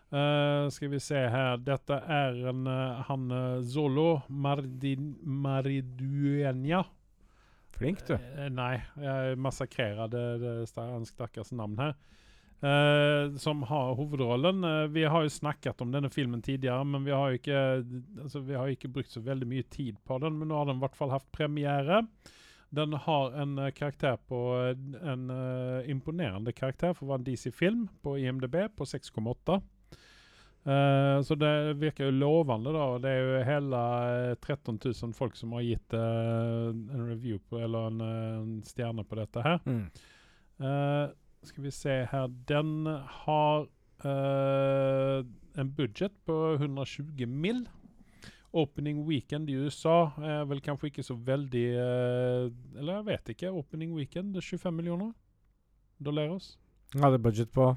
Eh, 0.10 0.70
skal 0.74 0.90
vi 0.90 1.00
se 1.00 1.20
her 1.30 1.60
Dette 1.62 2.00
er 2.10 2.40
en 2.50 2.64
uh, 2.66 3.04
han 3.06 3.28
eh, 3.30 3.62
Zolo 3.62 4.22
Mardin. 4.28 5.12
Flink, 7.78 8.02
du. 8.08 8.16
Uh, 8.16 8.48
nei, 8.50 8.80
jeg 8.98 9.38
massakrerer 9.38 10.10
det, 10.10 10.24
hans 10.76 11.14
stakkars 11.14 11.54
navn 11.54 11.78
her. 11.80 11.94
Eh, 12.60 13.36
som 13.36 13.64
har 13.64 13.96
hovedrollen. 13.96 14.64
Eh, 14.64 14.88
vi 14.88 15.04
har 15.04 15.24
jo 15.24 15.30
snakket 15.30 15.82
om 15.82 15.92
denne 15.92 16.10
filmen 16.10 16.42
tidligere, 16.42 16.84
men 16.84 17.06
vi 17.06 17.12
har 17.12 17.30
jo 17.30 17.40
ikke, 17.40 17.62
altså, 18.24 18.40
vi 18.44 18.58
har 18.58 18.68
ikke 18.68 18.92
brukt 18.92 19.14
så 19.14 19.24
veldig 19.24 19.48
mye 19.48 19.64
tid 19.72 19.96
på 20.04 20.18
den. 20.20 20.36
Men 20.40 20.52
nå 20.52 20.58
har 20.58 20.68
den 20.68 20.82
i 20.82 20.84
hvert 20.84 21.00
fall 21.00 21.14
hatt 21.14 21.30
premiere. 21.32 22.04
Den 22.76 22.94
har 22.94 23.34
en 23.42 23.56
karakter 23.74 24.20
på 24.30 24.40
En 25.02 25.32
imponerende 25.90 26.54
karakter 26.54 26.94
for 26.94 27.08
å 27.08 27.10
være 27.14 27.24
en 27.24 27.26
DC-film 27.32 27.88
på 28.04 28.18
IMDb 28.20 28.68
på 28.76 28.86
6,8. 28.86 29.58
Eh, 30.64 31.22
så 31.24 31.36
det 31.40 31.54
virker 31.80 32.10
jo 32.10 32.18
lovende, 32.20 32.74
da. 32.76 32.86
Det 33.00 33.14
er 33.14 33.24
jo 33.24 33.48
hele 33.48 33.80
eh, 34.34 34.36
13 34.42 34.80
000 34.84 35.16
folk 35.18 35.40
som 35.40 35.56
har 35.56 35.66
gitt 35.66 35.96
uh, 35.96 36.70
en 36.70 37.08
review 37.08 37.40
på, 37.50 37.62
eller 37.64 37.90
en, 37.90 38.04
eh, 38.04 38.38
en 38.42 38.54
stjerne 38.68 39.06
på 39.08 39.20
dette 39.22 39.46
her. 39.46 39.60
Mm. 39.66 39.88
Uh, 40.60 41.08
skal 41.48 41.64
vi 41.64 41.72
se 41.72 41.94
her 42.12 42.28
Den 42.48 42.86
har 43.24 43.68
eh, 44.04 45.26
en 45.56 45.76
budget 45.76 46.12
på 46.26 46.54
120 46.54 47.26
mill. 47.28 47.68
Opening 48.52 49.06
weekend 49.06 49.50
i 49.50 49.56
USA 49.56 50.10
er 50.26 50.48
vel 50.50 50.62
kanskje 50.66 50.90
ikke 50.90 51.06
så 51.06 51.14
veldig 51.14 51.66
eh, 51.78 52.50
Eller 52.80 53.00
jeg 53.00 53.06
vet 53.06 53.34
ikke. 53.36 53.54
Opening 53.54 53.94
weekend 53.96 54.36
er 54.36 54.42
25 54.42 54.76
millioner 54.76 55.14
dollar. 56.00 56.40
Hadde 56.96 57.20
budget 57.20 57.52
på 57.52 57.76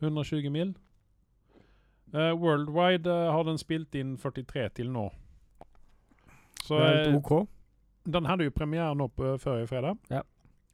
120 0.00 0.50
mill. 0.50 0.74
Eh, 2.12 2.32
worldwide 2.36 3.08
uh, 3.08 3.30
har 3.32 3.46
den 3.48 3.58
spilt 3.58 3.94
inn 3.96 4.16
43 4.20 4.68
til 4.76 4.90
nå. 4.92 5.06
Så 6.62 6.76
det 6.76 6.84
er 6.84 6.98
eh, 6.98 7.06
helt 7.06 7.16
OK. 7.24 7.48
den 8.12 8.28
hadde 8.28 8.44
jo 8.44 8.54
premiere 8.54 8.94
nå 8.94 9.08
på 9.08 9.36
forrige 9.40 9.70
fredag. 9.70 9.96
Ja. 10.10 10.20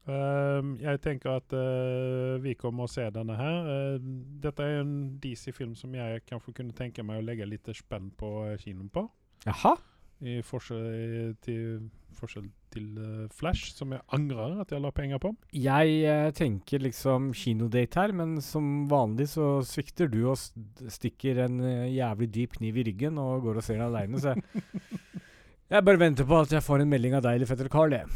Uh, 0.08 0.72
jeg 0.80 1.02
tenker 1.04 1.34
at 1.36 1.52
eh, 1.52 2.38
vi 2.40 2.54
kommer 2.56 2.86
å 2.86 2.90
se 2.90 3.04
denne 3.12 3.36
her. 3.36 3.66
Eh, 3.74 3.98
dette 4.40 4.64
er 4.64 4.80
en 4.80 4.94
DC-film 5.20 5.74
som 5.76 5.92
jeg 5.94 6.22
kanskje 6.28 6.54
kunne 6.56 6.76
tenke 6.76 7.04
meg 7.04 7.20
å 7.20 7.26
legge 7.26 7.48
litt 7.48 7.68
spenn 7.76 8.08
på 8.16 8.30
eh, 8.46 8.56
kinoen 8.62 8.88
på. 8.94 9.04
Jaha? 9.44 9.74
I 10.18 10.40
forskjell 10.42 11.36
til, 11.44 11.88
forskjell 12.18 12.48
til 12.74 12.86
uh, 12.98 13.26
Flash, 13.34 13.72
som 13.76 13.92
jeg 13.94 14.02
angrer 14.14 14.58
at 14.62 14.72
jeg 14.72 14.82
la 14.82 14.90
penger 14.94 15.20
på. 15.22 15.32
Jeg 15.54 16.00
uh, 16.04 16.30
tenker 16.36 16.82
liksom 16.84 17.30
kinodate 17.36 18.00
her, 18.00 18.14
men 18.16 18.38
som 18.44 18.88
vanlig 18.90 19.28
så 19.34 19.58
svikter 19.66 20.10
du 20.10 20.20
og 20.32 20.38
stikker 20.38 21.44
en 21.46 21.60
uh, 21.62 21.86
jævlig 21.86 22.30
dyp 22.34 22.58
kniv 22.58 22.80
i 22.80 22.88
ryggen 22.90 23.20
og 23.22 23.46
går 23.46 23.60
og 23.60 23.66
ser 23.66 23.78
den 23.78 23.86
aleine, 23.88 24.20
så 24.22 24.34
jeg, 24.34 24.64
jeg 25.74 25.86
bare 25.86 26.02
venter 26.02 26.28
på 26.28 26.42
at 26.42 26.56
jeg 26.58 26.66
får 26.66 26.84
en 26.84 26.92
melding 26.92 27.18
av 27.18 27.24
deg 27.26 27.38
eller 27.38 27.50
fetter 27.50 27.70
Carl, 27.72 27.96
jeg. 27.96 28.10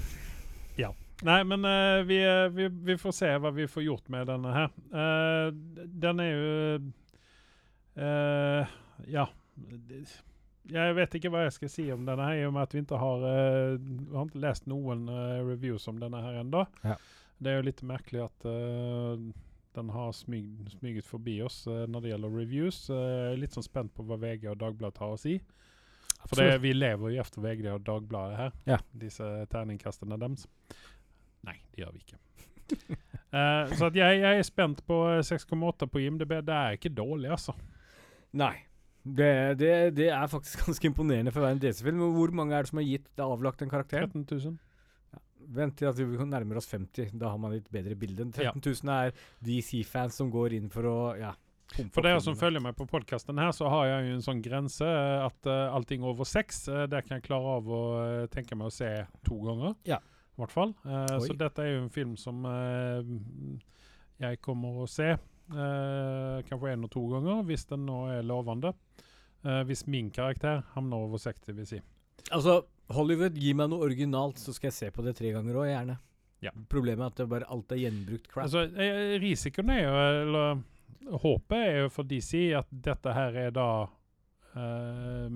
Nei, 1.23 1.37
men 1.47 1.63
vi, 2.09 2.17
vi, 2.51 2.65
vi 2.83 2.97
får 2.99 3.13
se 3.15 3.29
hva 3.39 3.53
vi 3.55 3.69
får 3.71 3.85
gjort 3.85 4.09
med 4.11 4.27
denne 4.27 4.55
her. 4.57 4.73
Den 6.03 6.23
er 6.25 6.33
jo 6.33 6.89
Ja. 9.07 9.29
Jeg 10.71 10.95
vet 10.95 11.15
ikke 11.19 11.31
hva 11.33 11.47
jeg 11.47 11.55
skal 11.57 11.71
si 11.73 11.85
om 11.91 12.05
denne 12.07 12.27
her, 12.29 12.39
i 12.39 12.45
og 12.47 12.53
med 12.55 12.69
at 12.69 12.75
vi 12.77 12.83
ikke 12.85 13.01
har, 13.01 13.25
uh, 13.27 13.87
har 14.15 14.29
ikke 14.29 14.43
lest 14.45 14.69
noen 14.71 15.09
uh, 15.11 15.41
reviews 15.43 15.89
om 15.91 15.99
denne 15.99 16.21
her 16.23 16.39
ennå. 16.45 16.63
Ja. 16.87 16.99
Det 17.43 17.51
er 17.51 17.59
jo 17.59 17.67
litt 17.67 17.83
merkelig 17.87 18.23
at 18.29 18.47
uh, 18.47 19.17
den 19.75 19.91
har 19.91 20.13
smyg, 20.15 20.71
smyget 20.77 21.09
forbi 21.09 21.41
oss 21.43 21.65
når 21.67 22.05
det 22.05 22.13
gjelder 22.13 22.37
reviews. 22.37 22.85
Uh, 22.93 23.33
litt 23.41 23.57
sånn 23.57 23.67
spent 23.67 23.95
på 23.97 24.07
hva 24.07 24.21
VG 24.23 24.47
og 24.53 24.61
Dagbladet 24.63 25.03
har 25.03 25.17
å 25.17 25.21
si. 25.21 25.39
For 26.23 26.39
det, 26.39 26.61
vi 26.63 26.71
lever 26.77 27.17
jo 27.17 27.23
efter 27.23 27.43
VG 27.43 27.67
og 27.73 27.87
Dagbladet 27.87 28.39
her. 28.39 28.53
Ja. 28.69 28.79
Disse 28.95 29.27
terningkastene 29.51 30.19
deres. 30.23 30.47
Nei, 31.43 31.57
det 31.73 31.83
gjør 31.83 31.97
vi 31.97 32.05
ikke. 32.05 32.21
Så 33.79 33.89
jeg, 33.97 34.21
jeg 34.21 34.39
er 34.39 34.45
spent 34.47 34.83
på 34.87 34.99
eh, 35.11 35.23
6,8 35.25 35.89
på 35.91 36.03
IMDb. 36.05 36.37
Det 36.45 36.55
er 36.55 36.77
ikke 36.77 36.93
dårlig, 36.95 37.31
altså. 37.33 37.57
Nei. 38.39 38.55
Det, 39.03 39.31
det, 39.59 39.71
det 39.99 40.09
er 40.15 40.29
faktisk 40.31 40.63
ganske 40.67 40.91
imponerende 40.91 41.33
for 41.35 41.43
å 41.43 41.47
være 41.49 41.59
en 41.59 41.63
DC-film. 41.65 42.03
Hvor 42.17 42.35
mange 42.39 42.55
er 42.57 42.67
det 42.67 42.73
som 42.73 42.79
har 42.83 42.87
gitt 42.87 43.09
det 43.19 43.25
avlagt 43.27 43.65
en 43.65 43.73
karakter? 43.73 44.07
13 44.07 44.27
000. 44.31 44.59
Vent 45.53 45.75
til 45.77 45.89
at 45.91 45.99
vi 45.99 46.07
nærmer 46.07 46.61
oss 46.61 46.71
50. 46.71 47.17
Da 47.19 47.33
har 47.33 47.41
man 47.43 47.57
litt 47.57 47.67
bedre 47.73 47.97
bilde. 47.99 48.29
13 48.31 48.45
Ja. 48.47 48.53
000 48.55 48.93
er 48.95 49.17
DC-fans 49.43 50.21
som 50.23 50.31
går 50.31 50.55
inn 50.61 50.71
for 50.73 50.87
å 50.87 50.97
ja, 51.19 51.33
For 51.91 52.05
dere 52.05 52.23
som 52.23 52.39
følger 52.39 52.63
meg 52.63 52.77
på 52.79 52.87
podkasten 52.87 53.41
her, 53.43 53.51
så 53.57 53.69
har 53.73 53.89
jeg 53.91 54.07
jo 54.07 54.15
en 54.21 54.25
sånn 54.29 54.43
grense 54.45 54.87
eh, 54.87 55.27
at 55.27 55.51
uh, 55.51 55.75
allting 55.75 56.07
over 56.07 56.29
seks, 56.29 56.67
uh, 56.71 56.85
det 56.87 57.03
kan 57.09 57.19
jeg 57.19 57.27
klare 57.27 57.59
av 57.59 57.69
å 57.69 57.83
uh, 57.99 58.27
tenke 58.33 58.55
meg 58.55 58.71
å 58.71 58.75
se 58.75 58.91
to 59.27 59.41
ganger. 59.49 59.75
Ja. 59.89 59.99
I 60.33 60.41
hvert 60.41 60.55
fall. 60.55 60.71
Eh, 60.89 61.19
så 61.27 61.35
dette 61.37 61.61
er 61.61 61.75
jo 61.75 61.83
en 61.83 61.93
film 61.93 62.15
som 62.17 62.39
eh, 62.49 63.11
jeg 64.23 64.39
kommer 64.41 64.79
å 64.81 64.87
se 64.89 65.11
eh, 65.13 65.21
kanskje 65.53 66.73
én 66.73 66.87
og 66.87 66.91
to 66.93 67.03
ganger, 67.11 67.43
hvis 67.49 67.67
den 67.69 67.87
nå 67.87 67.99
er 68.15 68.25
lovende. 68.27 68.73
Eh, 69.43 69.63
hvis 69.67 69.87
min 69.91 70.11
karakter 70.15 70.63
havner 70.77 71.03
over 71.03 71.19
60, 71.19 71.55
vil 71.57 71.67
si. 71.67 71.81
Altså, 72.31 72.61
Hollywood, 72.95 73.39
gi 73.39 73.55
meg 73.59 73.73
noe 73.73 73.89
originalt, 73.89 74.39
så 74.39 74.55
skal 74.55 74.71
jeg 74.71 74.77
se 74.77 74.91
på 74.95 75.03
det 75.03 75.17
tre 75.19 75.33
ganger 75.35 75.59
òg, 75.59 75.71
gjerne. 75.71 75.97
Ja. 76.43 76.53
Problemet 76.71 77.05
er 77.05 77.11
at 77.11 77.19
det 77.19 77.31
bare 77.31 77.49
alt 77.55 77.75
er 77.75 77.81
gjenbrukt 77.83 78.29
crap. 78.31 78.47
Altså, 78.47 78.67
eh, 78.71 79.17
risikoen 79.23 79.73
er 79.75 79.83
jo, 79.83 79.97
eller 80.23 80.63
håpet 81.25 81.59
er 81.59 81.81
jo 81.83 81.91
for 81.91 82.07
DC 82.07 82.45
at 82.59 82.71
dette 82.71 83.15
her 83.17 83.39
er 83.49 83.55
da 83.55 83.69
uh, 84.55 85.33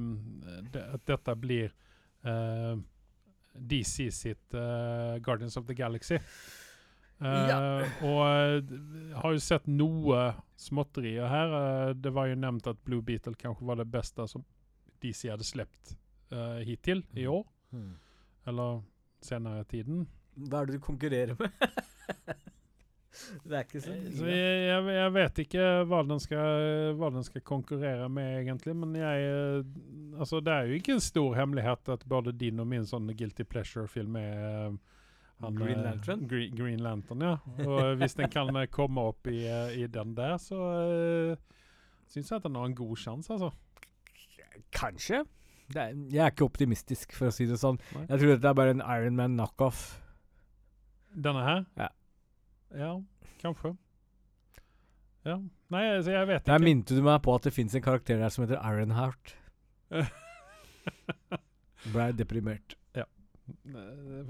At 0.76 1.02
dette 1.08 1.34
blir 1.42 1.72
uh, 2.22 2.76
DC 3.56 4.06
sitt 4.14 4.54
uh, 4.54 5.18
Guardians 5.18 5.56
of 5.56 5.66
the 5.66 5.74
Galaxy. 5.74 6.20
Eh, 7.20 7.48
Ja. 7.48 7.58
Og 8.04 8.20
eh, 8.26 9.14
har 9.16 9.32
jo 9.32 9.40
sett 9.40 9.66
noe 9.70 10.34
småtterier 10.60 11.28
her. 11.28 11.54
Uh, 11.54 11.94
det 11.94 12.12
var 12.16 12.28
jo 12.30 12.36
nevnt 12.40 12.66
at 12.68 12.78
Blue 12.84 13.02
Beetle 13.04 13.34
kanskje 13.36 13.66
var 13.68 13.76
det 13.80 13.88
beste 13.92 14.24
som 14.28 14.44
DC 15.04 15.28
hadde 15.28 15.44
sluppet 15.44 15.96
uh, 16.32 16.60
hittil 16.64 17.04
i 17.16 17.26
år. 17.28 17.44
Mm. 17.76 17.94
Eller 18.48 18.82
senere 19.24 19.60
i 19.64 19.68
tiden. 19.68 20.06
Hva 20.36 20.62
er 20.62 20.68
det 20.70 20.78
du 20.78 20.84
konkurrerer 20.84 21.36
med? 21.40 21.52
det 23.48 23.56
er 23.56 23.64
ikke 23.64 23.80
så 23.80 23.92
Eh, 23.96 24.08
Så 24.16 24.26
jeg, 24.28 24.56
jeg, 24.68 24.88
jeg 24.96 25.12
vet 25.16 25.40
ikke 25.46 25.68
hva 25.88 26.02
den, 26.08 26.20
skal, 26.20 26.92
hva 27.00 27.10
den 27.14 27.24
skal 27.26 27.44
konkurrere 27.48 28.08
med, 28.12 28.42
egentlig. 28.42 28.76
Men 28.76 28.96
jeg 28.96 29.30
eh, 29.30 29.70
Altså, 30.16 30.40
det 30.40 30.52
er 30.52 30.68
jo 30.68 30.76
ikke 30.78 30.94
en 30.96 31.04
stor 31.04 31.34
hemmelighet 31.36 31.88
at 31.92 32.04
både 32.08 32.32
din 32.32 32.60
og 32.62 32.68
min 32.70 32.86
sånn 32.88 33.10
Guilty 33.16 33.44
Pleasure-film 33.44 34.16
er 34.20 34.38
eh, 34.68 34.76
han, 35.40 35.54
Green 35.58 35.78
eh, 35.78 35.84
Lantern? 35.84 36.24
Gre 36.28 36.48
Green 36.56 36.80
Lantern, 36.80 37.22
ja. 37.22 37.34
Og 37.66 37.78
eh, 37.82 37.94
hvis 38.00 38.16
den 38.16 38.30
kan 38.32 38.50
eh, 38.56 38.68
komme 38.72 39.04
opp 39.12 39.28
i, 39.28 39.42
eh, 39.44 39.76
i 39.82 39.86
den 39.92 40.14
der, 40.16 40.36
så 40.40 40.56
uh, 40.56 41.62
syns 42.08 42.30
jeg 42.30 42.38
at 42.38 42.46
den 42.46 42.56
har 42.56 42.70
en 42.70 42.76
god 42.78 42.96
sjanse, 43.00 43.32
altså. 43.32 43.50
Kanskje. 44.72 45.24
Det 45.68 45.82
er, 45.82 45.96
jeg 46.12 46.22
er 46.24 46.32
ikke 46.32 46.46
optimistisk, 46.46 47.12
for 47.16 47.28
å 47.28 47.34
si 47.34 47.48
det 47.50 47.58
sånn. 47.60 47.78
Nei. 47.96 48.06
Jeg 48.06 48.22
tror 48.22 48.32
dette 48.32 48.52
er 48.52 48.58
bare 48.62 48.76
en 48.76 48.84
Iron 48.84 49.18
Man 49.18 49.36
knockoff. 49.36 49.82
Denne 51.12 51.42
her? 51.44 51.66
Ja. 51.80 51.90
Ja, 52.76 52.92
kanskje. 53.42 53.74
Ja. 55.26 55.40
Nei, 55.74 55.82
altså, 55.90 56.12
jeg 56.14 56.28
vet 56.28 56.46
Der 56.46 56.60
ikke. 56.60 56.64
minte 56.68 56.96
du 56.96 57.02
meg 57.02 57.18
på 57.24 57.34
at 57.34 57.48
det 57.48 57.52
fins 57.54 57.74
en 57.74 57.82
karakter 57.82 58.20
der 58.22 58.30
som 58.30 58.44
heter 58.44 58.62
Ironheart. 58.62 59.34
Ble 61.92 62.10
deprimert. 62.18 62.76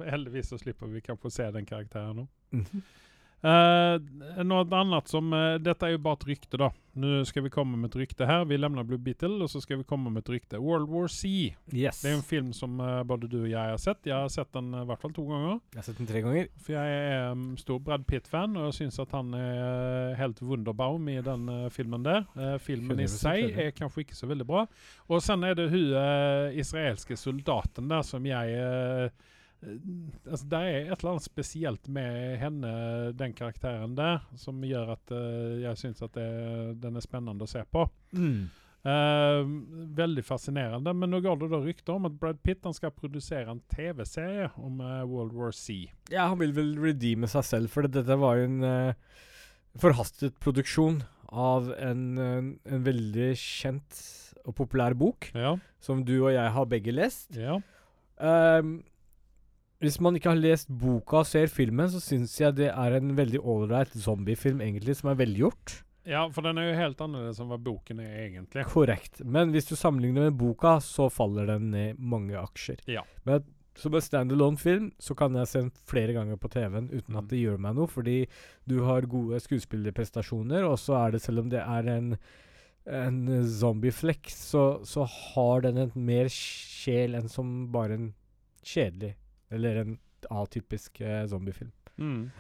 Heldigvis 0.05 0.51
så 0.53 0.59
slipper 0.61 0.91
vi 0.93 1.01
kanskje 1.05 1.31
se 1.33 1.51
den 1.55 1.67
karakteren 1.69 2.23
nå. 2.23 2.27
Eh, 3.45 4.01
noe 4.49 4.65
annet 4.73 5.11
som 5.13 5.29
uh, 5.35 5.59
Dette 5.61 5.87
er 5.87 5.95
jo 5.95 6.03
bare 6.03 6.19
et 6.23 6.29
rykte, 6.33 6.59
da. 6.59 6.71
Nå 6.97 7.21
skal 7.29 7.45
vi 7.45 7.53
komme 7.53 7.77
med 7.77 7.91
et 7.93 7.99
rykte 8.01 8.27
her. 8.27 8.47
Vi 8.49 8.57
lemner 8.57 8.87
Blue 8.89 9.01
Beetle, 9.03 9.37
og 9.45 9.51
så 9.53 9.61
skal 9.61 9.83
vi 9.83 9.87
komme 9.89 10.09
med 10.11 10.25
et 10.25 10.31
rykte. 10.33 10.61
World 10.63 10.89
War 10.89 11.11
C. 11.13 11.53
Yes. 11.69 12.01
Det 12.01 12.11
er 12.11 12.17
en 12.17 12.25
film 12.25 12.49
som 12.57 12.81
uh, 12.81 13.03
både 13.07 13.29
du 13.29 13.43
og 13.43 13.51
jeg 13.51 13.75
har 13.75 13.83
sett. 13.83 14.09
Jeg 14.09 14.17
har 14.17 14.33
sett 14.33 14.51
den 14.57 14.73
i 14.73 14.87
hvert 14.89 15.05
fall 15.05 15.13
to 15.15 15.27
ganger. 15.29 15.61
Jeg 15.75 15.83
har 15.83 15.89
sett 15.91 16.01
den 16.01 16.09
tre 16.09 16.25
ganger. 16.25 16.49
For 16.65 16.79
jeg 16.79 16.97
er 17.05 17.37
um, 17.37 17.45
stor 17.61 17.85
Brad 17.85 18.09
Pitt-fan, 18.09 18.57
og 18.57 18.71
jeg 18.71 18.79
syns 18.81 18.99
at 19.05 19.15
han 19.15 19.37
er 19.37 20.17
helt 20.19 20.41
wunderbaum 20.43 21.13
i 21.13 21.21
den 21.25 21.47
filmen 21.75 22.07
der. 22.07 22.25
Filmen 22.65 23.05
i 23.05 23.09
seg 23.11 23.53
er 23.53 23.73
kanskje 23.77 24.07
ikke 24.07 24.17
så 24.17 24.31
veldig 24.31 24.49
bra. 24.49 24.65
Og 25.13 25.23
sen 25.23 25.45
er 25.45 25.57
det 25.59 25.69
hun 25.71 25.93
israelske 26.57 27.19
soldaten 27.21 27.91
der 27.93 28.05
som 28.07 28.25
jeg 28.27 29.13
Altså, 29.67 30.47
Det 30.47 30.61
er 30.61 30.77
et 30.93 30.93
eller 30.99 31.11
annet 31.15 31.27
spesielt 31.27 31.89
med 31.93 32.37
henne, 32.41 32.71
den 33.19 33.35
karakteren 33.37 33.97
der, 33.99 34.23
som 34.39 34.63
gjør 34.65 34.95
at 34.95 35.13
uh, 35.15 35.57
jeg 35.63 35.81
syns 35.83 36.05
at 36.07 36.15
det, 36.17 36.29
den 36.83 36.97
er 36.97 37.05
spennende 37.05 37.47
å 37.47 37.51
se 37.51 37.65
på. 37.73 37.87
Mm. 38.17 38.47
Uh, 38.87 39.43
veldig 39.99 40.23
fascinerende. 40.23 40.93
Men 40.95 41.11
nå 41.11 41.19
går 41.25 41.41
det 41.41 41.51
da 41.51 41.59
rykter 41.59 41.97
om 41.97 42.07
at 42.07 42.19
Brad 42.21 42.39
Pitt 42.47 42.63
han 42.69 42.77
skal 42.77 42.95
produsere 42.95 43.51
en 43.51 43.63
TV-serie 43.73 44.53
om 44.63 44.79
uh, 44.79 45.03
World 45.11 45.35
War 45.35 45.55
C. 45.57 45.89
Ja, 46.13 46.29
han 46.31 46.39
vil 46.39 46.55
vel 46.55 46.77
redeeme 46.79 47.27
seg 47.31 47.49
selv, 47.49 47.73
for 47.75 47.89
dette 47.91 48.19
var 48.21 48.39
jo 48.39 48.47
en 48.47 48.63
eh, 48.67 49.23
forhastet 49.83 50.39
produksjon 50.43 51.01
av 51.35 51.73
en, 51.83 52.05
en, 52.23 52.85
veldig 52.87 53.33
kjent 53.41 54.05
og 54.47 54.55
populær 54.61 54.95
bok, 54.95 55.33
Ja. 55.35 55.57
som 55.83 56.05
du 56.07 56.15
og 56.21 56.31
jeg 56.37 56.53
har 56.55 56.69
begge 56.71 56.95
lest. 56.95 57.35
ja. 57.35 57.59
Ehm, 58.23 58.79
hvis 59.83 59.99
man 60.01 60.17
ikke 60.17 60.33
har 60.33 60.39
lest 60.41 60.71
boka 60.73 61.21
og 61.21 61.29
ser 61.29 61.51
filmen, 61.53 61.91
så 61.93 62.01
syns 62.01 62.37
jeg 62.41 62.57
det 62.57 62.71
er 62.73 62.97
en 62.97 63.13
veldig 63.19 63.43
ålreit 63.45 63.93
zombiefilm, 63.93 64.63
egentlig, 64.65 64.97
som 64.97 65.11
er 65.13 65.19
velgjort. 65.21 65.83
Ja, 66.07 66.23
for 66.31 66.47
den 66.47 66.61
er 66.63 66.69
jo 66.69 66.79
helt 66.79 67.01
annerledes 67.03 67.41
enn 67.43 67.51
hva 67.51 67.59
boken 67.59 68.01
er 68.05 68.15
egentlig. 68.29 68.63
Korrekt. 68.71 69.21
Men 69.27 69.51
hvis 69.53 69.67
du 69.69 69.75
sammenligner 69.77 70.29
med 70.29 70.39
boka, 70.39 70.77
så 70.81 71.11
faller 71.11 71.51
den 71.51 71.73
ned 71.75 71.99
mange 71.99 72.39
aksjer. 72.39 72.81
Ja. 72.87 73.03
Men 73.27 73.43
som 73.77 73.93
en 73.93 74.05
standalone-film 74.05 74.87
så 75.03 75.17
kan 75.19 75.35
jeg 75.37 75.51
se 75.51 75.61
den 75.65 75.73
flere 75.91 76.15
ganger 76.17 76.39
på 76.41 76.49
TV-en 76.55 76.89
uten 76.95 77.13
Mm. 77.13 77.19
at 77.19 77.29
det 77.29 77.43
gjør 77.43 77.59
meg 77.61 77.75
noe, 77.77 77.91
fordi 77.91 78.27
du 78.65 78.79
har 78.87 79.03
gode 79.03 79.43
skuespillerprestasjoner, 79.43 80.65
og 80.65 80.79
så 80.81 80.97
er 81.03 81.11
det, 81.17 81.23
selv 81.27 81.41
om 81.45 81.51
det 81.53 81.61
er 81.61 81.93
en 81.99 82.17
en 82.87 83.27
zombieflekk, 83.43 84.31
så, 84.31 84.81
så 84.87 85.03
har 85.11 85.65
den 85.65 85.77
en 85.83 85.93
mer 85.95 86.29
sjel 86.31 87.17
enn 87.19 87.27
som 87.29 87.67
bare 87.75 87.97
en 87.99 88.15
kjedelig 88.63 89.17
Eller 89.51 89.77
en 89.85 89.99
atypisk 90.31 91.01
eh, 91.01 91.25
zombiefilm. 91.31 91.73
Mm. 91.99 92.31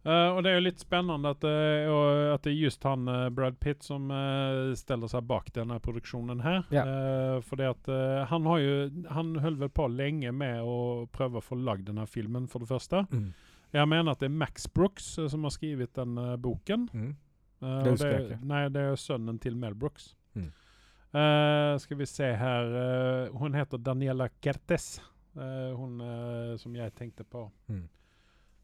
Uh, 0.00 0.32
og 0.32 0.38
det 0.42 0.48
er 0.48 0.54
jo 0.56 0.62
litt 0.64 0.80
spennende 0.80 1.28
at, 1.34 1.42
det- 1.44 2.32
at 2.32 2.42
det 2.46 2.52
er 2.54 2.56
just 2.62 2.84
han 2.88 3.02
uh, 3.08 3.26
Brad 3.36 3.58
Pitt 3.60 3.82
som 3.84 4.06
uh, 4.08 4.72
steller 4.78 5.10
seg 5.12 5.26
bak 5.28 5.50
denne 5.52 5.76
produksjonen 5.84 6.40
her. 6.40 6.62
Yeah. 6.72 6.88
Uh, 6.88 7.40
fordi 7.44 7.66
at 7.68 7.90
eh, 7.92 8.22
han 8.30 8.46
har 8.48 8.62
jo 8.64 8.78
Han 9.12 9.34
holdt 9.44 9.60
vel 9.60 9.68
på 9.76 9.88
lenge 9.92 10.32
med 10.32 10.62
å 10.64 11.04
prøve 11.12 11.42
å 11.42 11.44
få 11.44 11.58
lagd 11.60 11.84
denne 11.90 12.06
filmen, 12.08 12.48
for 12.48 12.64
det 12.64 12.70
første. 12.72 13.02
Mm. 13.12 13.28
Jeg 13.76 13.88
mener 13.92 14.12
at 14.14 14.22
det 14.24 14.30
er 14.30 14.38
Max 14.40 14.64
Brooks 14.72 15.18
eh, 15.20 15.28
som 15.28 15.44
har 15.44 15.52
skrevet 15.52 15.92
den 15.94 16.16
eh, 16.18 16.32
boken. 16.40 16.88
Mm. 16.96 17.10
Eh, 17.60 17.82
Det 17.84 17.92
husker 17.92 18.14
jeg 18.16 18.24
ikke. 18.30 18.40
Nei, 18.54 18.62
det 18.72 18.80
er 18.88 18.96
sønnen 19.04 19.38
til 19.44 19.54
Mel 19.60 19.74
Brooks. 19.76 20.14
Mm. 20.34 20.48
Eh, 21.12 21.76
skal 21.82 21.98
vi 22.00 22.06
se 22.08 22.32
her 22.38 22.72
eh, 22.80 23.36
Hun 23.36 23.52
heter 23.58 23.78
Daniela 23.84 24.30
Kertes. 24.40 24.94
Eh, 25.36 25.70
hun 25.78 26.00
uh, 26.00 26.56
som 26.58 26.74
jeg 26.76 26.94
tenkte 26.98 27.24
på. 27.24 27.46
Mm. 27.68 27.86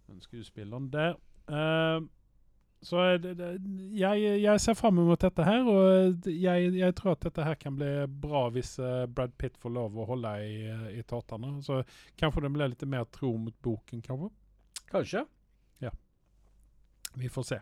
Den 0.06 0.20
skuespilleren 0.20 0.90
der. 0.90 1.16
Uh, 1.46 2.06
så 2.82 3.02
det, 3.18 3.34
det, 3.38 3.50
jeg, 3.96 4.42
jeg 4.42 4.60
ser 4.60 4.74
fram 4.78 4.98
mot 5.00 5.20
dette 5.20 5.44
her, 5.46 5.64
og 5.66 6.26
jeg, 6.28 6.72
jeg 6.76 6.94
tror 6.94 7.14
at 7.14 7.22
dette 7.24 7.46
her 7.46 7.56
kan 7.58 7.78
bli 7.78 7.88
bra 8.22 8.44
hvis 8.52 8.74
Brad 9.10 9.32
Pitt 9.40 9.56
får 9.58 9.72
lov 9.72 9.96
å 9.96 10.04
holde 10.10 10.34
i, 10.44 10.58
i 10.98 11.02
tåtene. 11.08 11.56
Så 11.64 11.80
kanskje 12.20 12.44
det 12.44 12.52
blir 12.54 12.70
litt 12.74 12.84
mer 12.86 13.08
tro 13.10 13.32
mot 13.40 13.56
boken, 13.64 14.04
kanskje. 14.04 14.30
Kanskje. 14.92 15.24
Vi 17.16 17.28
får 17.28 17.42
se. 17.42 17.58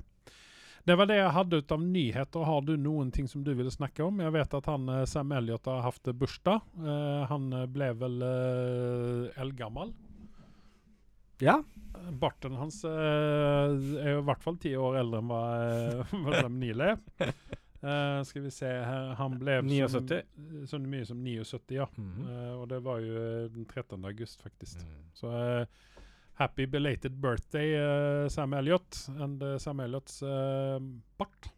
Det 0.85 0.97
var 1.01 1.09
det 1.09 1.17
jeg 1.17 1.33
hadde 1.33 1.59
ut 1.63 1.73
av 1.73 1.81
nyheter. 1.81 2.45
Har 2.45 2.65
du 2.67 2.75
noen 2.77 3.11
ting 3.13 3.29
som 3.29 3.45
du 3.45 3.55
ville 3.57 3.73
snakke 3.73 4.05
om? 4.05 4.21
Jeg 4.21 4.35
vet 4.35 4.57
at 4.59 4.67
han, 4.69 4.89
eh, 4.93 5.05
Sam 5.09 5.33
Elliot 5.33 5.65
har 5.71 5.81
hatt 5.87 6.11
bursdag. 6.13 6.61
Uh, 6.77 7.25
han 7.31 7.53
eh, 7.57 7.65
ble 7.73 7.89
vel 7.97 8.21
uh, 8.21 9.41
eldgammel. 9.41 9.95
Ja. 11.41 11.63
Barten 12.21 12.59
hans 12.61 12.83
uh, 12.85 13.73
er 13.73 14.13
jo 14.13 14.21
i 14.21 14.27
hvert 14.29 14.45
fall 14.45 14.61
ti 14.61 14.75
år 14.77 15.01
eldre 15.01 15.23
enn 15.23 15.33
hva 15.33 16.43
de 16.45 16.53
Neil 16.53 16.85
er. 16.85 17.01
Uh, 17.85 18.21
skal 18.25 18.47
vi 18.47 18.51
se 18.55 18.69
her 18.69 19.11
Han 19.19 19.35
ble 19.41 19.59
79. 19.65 19.89
Som, 19.93 20.69
så 20.69 20.79
mye 20.81 21.09
som 21.09 21.19
79, 21.21 21.75
ja. 21.77 21.89
Mhm. 21.97 22.29
Eh, 22.29 22.53
og 22.57 22.69
det 22.71 22.79
var 22.85 23.01
jo 23.05 23.25
den 23.53 23.67
13. 23.67 24.05
august, 24.05 24.41
faktisk. 24.45 24.81
Mm. 24.81 25.03
Så 25.17 25.33
happy 26.35 26.67
belated 26.67 27.21
birthday, 27.21 27.75
eh, 27.75 28.29
Sam 28.29 28.55
Elliot, 28.55 29.09
and 29.21 29.43
eh, 29.43 29.59
Sam 29.59 29.81
Elliots 29.81 30.23
eh, 30.23 30.79
Bart. 31.17 31.51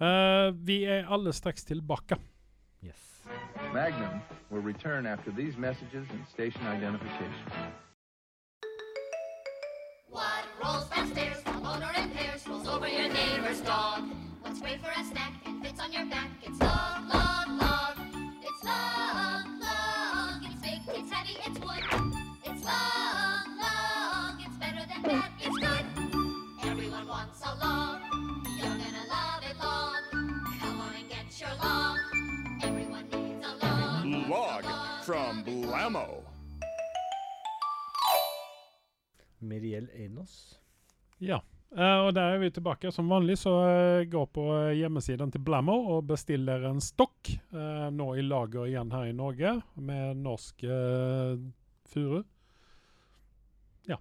Eh, 0.00 0.52
vi 0.54 0.84
er 0.84 1.04
alle 1.08 1.32
straks 1.32 1.64
tilbake. 1.64 2.16
Yes. 2.80 3.22
Magnum 3.72 4.20
will 4.50 4.62
return 4.62 5.06
after 5.06 5.30
these 5.32 5.56
messages 5.56 6.06
and 6.10 6.26
station 6.28 6.62
identification. 6.66 7.46
What 10.08 10.44
rolls 10.62 10.88
downstairs, 10.88 11.42
a 11.46 11.52
motor 11.52 11.90
in 12.00 12.10
pairs, 12.10 12.46
rolls 12.48 12.66
over 12.68 12.88
your 12.88 13.08
neighbor's 13.12 13.60
dog? 13.60 14.04
What's 14.42 14.60
great 14.60 14.80
for 14.80 14.90
a 14.90 15.04
snack 15.04 15.32
and 15.44 15.62
fits 15.62 15.80
on 15.80 15.92
your 15.92 16.06
back? 16.06 16.30
It's 16.42 16.58
long, 16.60 17.08
long, 17.08 17.58
long. 17.58 17.94
It's 18.42 18.64
long, 18.64 19.60
long. 19.60 20.42
It's 20.44 20.62
big, 20.62 20.80
it's 20.96 21.12
heavy, 21.12 21.36
it's 21.44 21.58
wood. 21.60 21.82
It's 22.44 22.64
long, 22.64 23.17
Miriel 39.58 39.88
Einos. 39.94 40.58
Ja. 41.18 41.42
Uh, 41.74 42.06
og 42.06 42.14
der 42.16 42.32
er 42.32 42.40
vi 42.40 42.50
tilbake. 42.54 42.92
Som 42.94 43.10
vanlig 43.12 43.38
så 43.42 43.52
uh, 43.52 44.06
gå 44.08 44.22
på 44.32 44.46
eh, 44.54 44.78
hjemmesiden 44.78 45.32
til 45.34 45.42
Blammo 45.44 45.76
og 45.94 46.06
bestill 46.08 46.46
dere 46.48 46.70
en 46.72 46.82
stokk. 46.82 47.32
Uh, 47.52 47.88
nå 47.92 48.12
i 48.16 48.24
lager 48.24 48.68
igjen 48.68 48.92
her 48.94 49.10
i 49.10 49.16
Norge 49.16 49.58
med 49.76 50.22
norsk 50.22 50.64
uh, 50.64 51.36
furu. 51.88 52.22
Ja. 53.88 53.98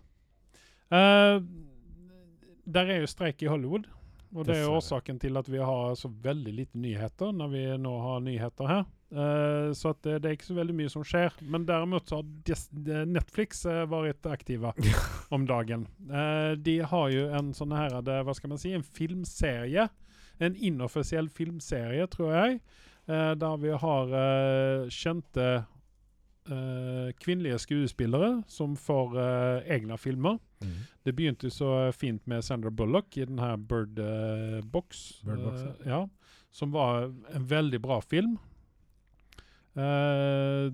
Der 2.68 2.90
er 2.92 3.02
jo 3.02 3.08
streik 3.08 3.44
i 3.44 3.50
Hollywood. 3.52 3.88
Og 4.36 4.44
det 4.48 4.58
er 4.58 4.66
jo 4.66 4.76
årsaken 4.78 5.20
til 5.24 5.40
at 5.40 5.48
vi 5.48 5.60
har 5.64 5.96
så 5.96 6.12
veldig 6.12 6.54
lite 6.54 6.80
nyheter 6.80 7.32
når 7.36 7.52
vi 7.54 7.64
nå 7.80 7.94
har 8.04 8.24
nyheter 8.24 8.68
her. 8.68 8.84
Eh, 9.12 9.74
så 9.74 9.94
det, 10.04 10.18
det 10.20 10.30
er 10.30 10.36
ikke 10.36 10.50
så 10.50 10.58
veldig 10.58 10.76
mye 10.76 10.92
som 10.92 11.06
skjer. 11.08 11.36
Men 11.42 11.68
derimot 11.68 12.10
så 12.10 12.20
har 12.20 12.52
eh, 12.52 13.06
Netflix 13.08 13.64
uh, 13.68 13.86
vært 13.90 14.28
aktive 14.30 14.74
om 15.36 15.48
dagen. 15.48 15.88
Uh, 16.10 16.58
de 16.60 16.80
har 16.84 17.14
jo 17.14 17.30
en 17.38 17.54
sånn 17.56 17.76
her 17.76 17.96
Hva 18.02 18.36
skal 18.36 18.54
man 18.54 18.62
si? 18.62 18.74
En 18.76 18.86
filmserie. 18.86 19.88
En 20.44 20.58
inoffisiell 20.60 21.32
filmserie, 21.34 22.06
tror 22.14 22.36
jeg. 22.36 22.60
der 23.08 23.56
vi 23.58 23.72
har 23.72 24.12
kjente 24.94 25.46
kvinnelige 27.24 27.58
skuespillere 27.64 28.44
som 28.52 28.76
får 28.78 29.16
egne 29.66 29.98
filmer. 29.98 30.38
Mm. 30.62 30.76
Det 31.08 31.14
begynte 31.18 31.50
så 31.50 31.72
fint 31.96 32.22
med 32.30 32.46
Sandra 32.46 32.70
Bullock 32.70 33.18
i 33.18 33.26
den 33.26 33.40
her 33.42 33.56
Bird 33.58 33.98
Box. 34.70 35.24
Bird 35.26 35.42
Box, 35.42 35.66
ja. 35.88 36.04
Som 36.52 36.76
var 36.76 37.08
en 37.08 37.50
veldig 37.50 37.82
bra 37.82 37.98
film. 38.06 38.38
Uh, 39.78 40.74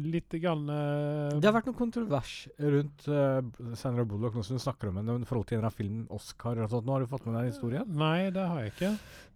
Litt 0.00 0.32
grann 0.38 0.68
uh, 0.70 1.40
Det 1.40 1.48
har 1.48 1.54
vært 1.56 1.66
noe 1.66 1.76
kontrovers 1.76 2.34
rundt 2.62 3.08
uh, 3.10 3.40
Sandra 3.78 4.04
Bullock 4.06 4.36
nå 4.38 4.44
som 4.46 4.56
du 4.58 4.62
snakker 4.62 4.90
om 4.90 5.00
henne 5.00 5.16
i 5.18 5.26
forhold 5.28 5.48
til 5.50 5.58
en 5.58 5.66
av 5.66 5.74
filmen 5.74 6.04
Oscar 6.14 6.60
og 6.62 6.70
sånt. 6.70 6.86
Nå 6.86 6.94
har 6.94 7.04
du 7.04 7.10
fått 7.10 7.26
med 7.26 7.36
deg 7.36 7.50
historien? 7.50 7.90
Nei, 7.98 8.30
det 8.34 8.46
har 8.46 8.62
jeg 8.62 8.72
ikke. 8.74 8.92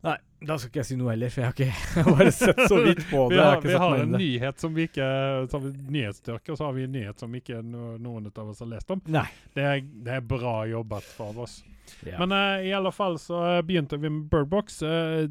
Nei, 0.07 0.17
da 0.47 0.59
skal 0.61 0.71
ikke 0.71 0.83
jeg 0.83 0.91
si 0.93 0.99
noe 1.01 1.11
heller, 1.11 1.35
for 1.35 1.43
jeg 1.43 1.51
har 1.51 1.59
ikke 1.59 1.69
jeg 1.99 2.07
har 2.07 2.19
bare 2.21 2.37
sett 2.39 2.63
så 2.71 2.81
vidt 2.87 3.05
på 3.11 3.27
det. 3.33 3.37
Vi 3.37 3.43
har, 3.43 3.61
vi 3.67 3.77
har 3.83 3.99
en 4.05 4.17
nyhet 4.17 4.63
som 4.63 4.79
vi 4.79 4.89
ikke 4.89 5.11
så 5.51 5.59
har 5.59 5.67
vi 5.67 5.75
nyhetsstyrke, 5.99 6.55
og 6.55 6.61
så 6.61 6.69
har 6.69 6.79
vi 6.79 6.87
en 6.87 6.99
nyhet 7.01 7.27
som 7.27 7.39
ikke 7.43 7.61
no, 7.67 7.95
noen 7.99 8.31
av 8.31 8.55
oss 8.55 8.63
har 8.63 8.71
lest 8.77 8.95
om. 8.95 9.03
Nei. 9.11 9.27
Det 9.57 9.71
er, 9.73 9.87
det 10.07 10.19
er 10.21 10.27
bra 10.35 10.61
jobbet 10.71 11.15
for 11.19 11.45
oss. 11.49 11.63
Ja. 12.07 12.19
Men 12.25 12.33
uh, 12.33 12.65
i 12.67 12.73
alle 12.73 12.93
fall 12.93 13.19
så 13.19 13.41
eh, 13.59 13.63
begynte 13.63 13.97
vi 14.01 14.09
med 14.11 14.29
Birdbox. 14.31 14.83
Uh, 14.83 15.27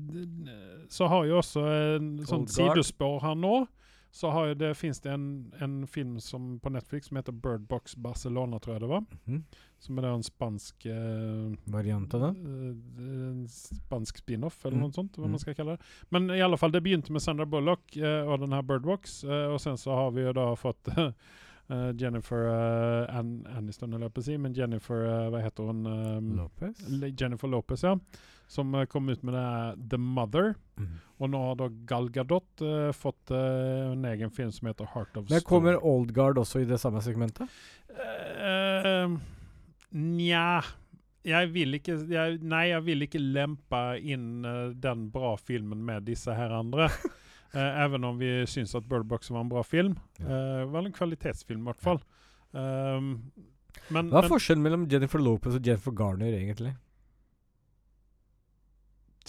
så 0.89 1.07
har 1.09 1.25
jo 1.25 1.39
også 1.41 1.63
en 1.97 2.11
sånn 2.27 2.47
sidespor 2.47 3.21
her 3.23 3.35
nå. 3.35 3.65
Så 4.13 4.29
har 4.29 4.51
jo 4.51 4.53
det, 4.53 4.67
finnes 4.77 4.99
det 5.01 5.09
en, 5.09 5.23
en 5.57 5.87
film 5.89 6.19
som, 6.21 6.59
på 6.61 6.69
Netflix 6.69 7.07
som 7.09 7.17
heter 7.17 7.33
Birdbox 7.33 7.95
Barcelona, 7.97 8.59
tror 8.61 8.75
jeg 8.75 8.83
det 8.83 8.89
var. 8.91 9.05
Mhm. 9.25 9.39
Som 9.81 9.97
er 9.99 10.05
en 10.11 10.21
spansk 10.23 10.85
uh, 10.85 11.55
Variant 11.73 12.13
av 12.13 12.21
det? 12.27 12.29
Uh, 12.45 12.75
en 13.33 13.47
spansk 13.49 14.21
spin-off, 14.21 14.59
eller 14.65 14.77
Mm. 14.77 14.83
noe 14.85 14.93
sånt. 14.93 15.17
hva 15.17 15.25
Mm. 15.25 15.31
man 15.33 15.39
skal 15.41 15.55
kalle 15.57 15.77
det. 15.77 15.89
Men 16.13 16.29
i 16.29 16.41
alle 16.45 16.57
fall, 16.61 16.71
det 16.71 16.83
begynte 16.85 17.09
med 17.11 17.21
Sandra 17.25 17.45
Bullock 17.49 17.97
eh, 17.97 18.21
og 18.29 18.39
den 18.45 18.53
her 18.53 18.61
Birdbox. 18.61 19.23
eh, 19.23 19.47
og 19.49 19.59
sen 19.59 19.75
så 19.81 19.91
har 19.97 20.11
vi 20.11 20.21
jo 20.27 20.31
da 20.37 20.45
fått 20.55 20.87
eh, 21.69 21.89
Jennifer 21.99 22.47
uh, 22.47 23.17
An 23.17 23.45
Aniston, 23.58 23.93
holdt 23.93 24.08
jeg 24.08 24.15
på 24.15 24.23
å 24.23 24.28
si, 24.28 24.38
men 24.41 24.56
Jennifer 24.58 25.06
uh, 25.08 25.30
Hva 25.34 25.41
heter 25.43 25.69
hun? 25.69 25.86
Um, 25.88 26.30
Lopez? 26.41 26.84
Jennifer 27.19 27.52
Lopez, 27.52 27.84
ja. 27.86 27.95
Som 28.52 28.76
kom 28.91 29.08
ut 29.10 29.23
med 29.23 29.34
det 29.34 29.88
The 29.93 29.97
Mother. 29.97 30.54
Mm. 30.78 30.97
Og 31.23 31.32
nå 31.32 31.41
har 31.47 31.56
da 31.58 31.69
Gal 31.89 32.10
Gadot 32.13 32.62
fått 32.93 33.32
en 33.32 34.04
egen 34.06 34.34
film 34.36 34.52
som 34.54 34.67
heter 34.67 34.89
Heart 34.91 35.15
of 35.15 35.26
Stone. 35.26 35.32
Men 35.32 35.45
kommer 35.47 35.80
Old 35.80 36.12
Guard 36.13 36.38
også 36.38 36.62
i 36.62 36.67
det 36.69 36.78
samme 36.82 37.02
segmentet? 37.02 37.49
Uh, 37.89 39.15
Nja 39.95 40.62
jeg 41.23 41.54
vil 41.54 41.78
ikke 41.78 41.95
jeg, 42.12 42.41
Nei, 42.43 42.65
jeg 42.73 42.84
vil 42.84 43.06
ikke 43.06 43.21
lempe 43.23 43.82
inn 44.04 44.43
den 44.84 45.06
bra 45.13 45.38
filmen 45.39 45.80
med 45.88 46.04
disse 46.12 46.36
her 46.36 46.52
andre. 46.52 46.91
Eh, 47.53 47.83
even 47.85 48.03
om 48.03 48.17
vi 48.17 48.31
syns 48.49 48.73
at 48.75 48.85
Bird 48.89 49.05
Box 49.05 49.29
var 49.29 49.41
en 49.45 49.49
bra 49.51 49.61
film. 49.63 49.95
Ja. 50.17 50.25
Uh, 50.25 50.65
var 50.73 50.85
en 50.87 50.93
kvalitetsfilm, 50.95 51.61
i 51.61 51.69
hvert 51.71 51.83
fall. 51.83 51.99
Um, 52.51 53.11
men, 53.89 54.09
Hva 54.09 54.21
er 54.21 54.25
men 54.25 54.31
forskjellen 54.31 54.63
mellom 54.63 54.87
Jennifer 54.89 55.21
Lopez 55.21 55.55
og 55.59 55.65
Jennifer 55.65 55.91
Garner, 55.97 56.33
egentlig? 56.33 56.73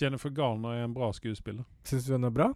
Jennifer 0.00 0.30
Garner 0.34 0.80
er 0.80 0.84
en 0.88 0.94
bra 0.96 1.12
skuespiller. 1.14 1.64
Syns 1.86 2.06
du 2.08 2.14
hun 2.16 2.26
er 2.26 2.34
bra? 2.34 2.48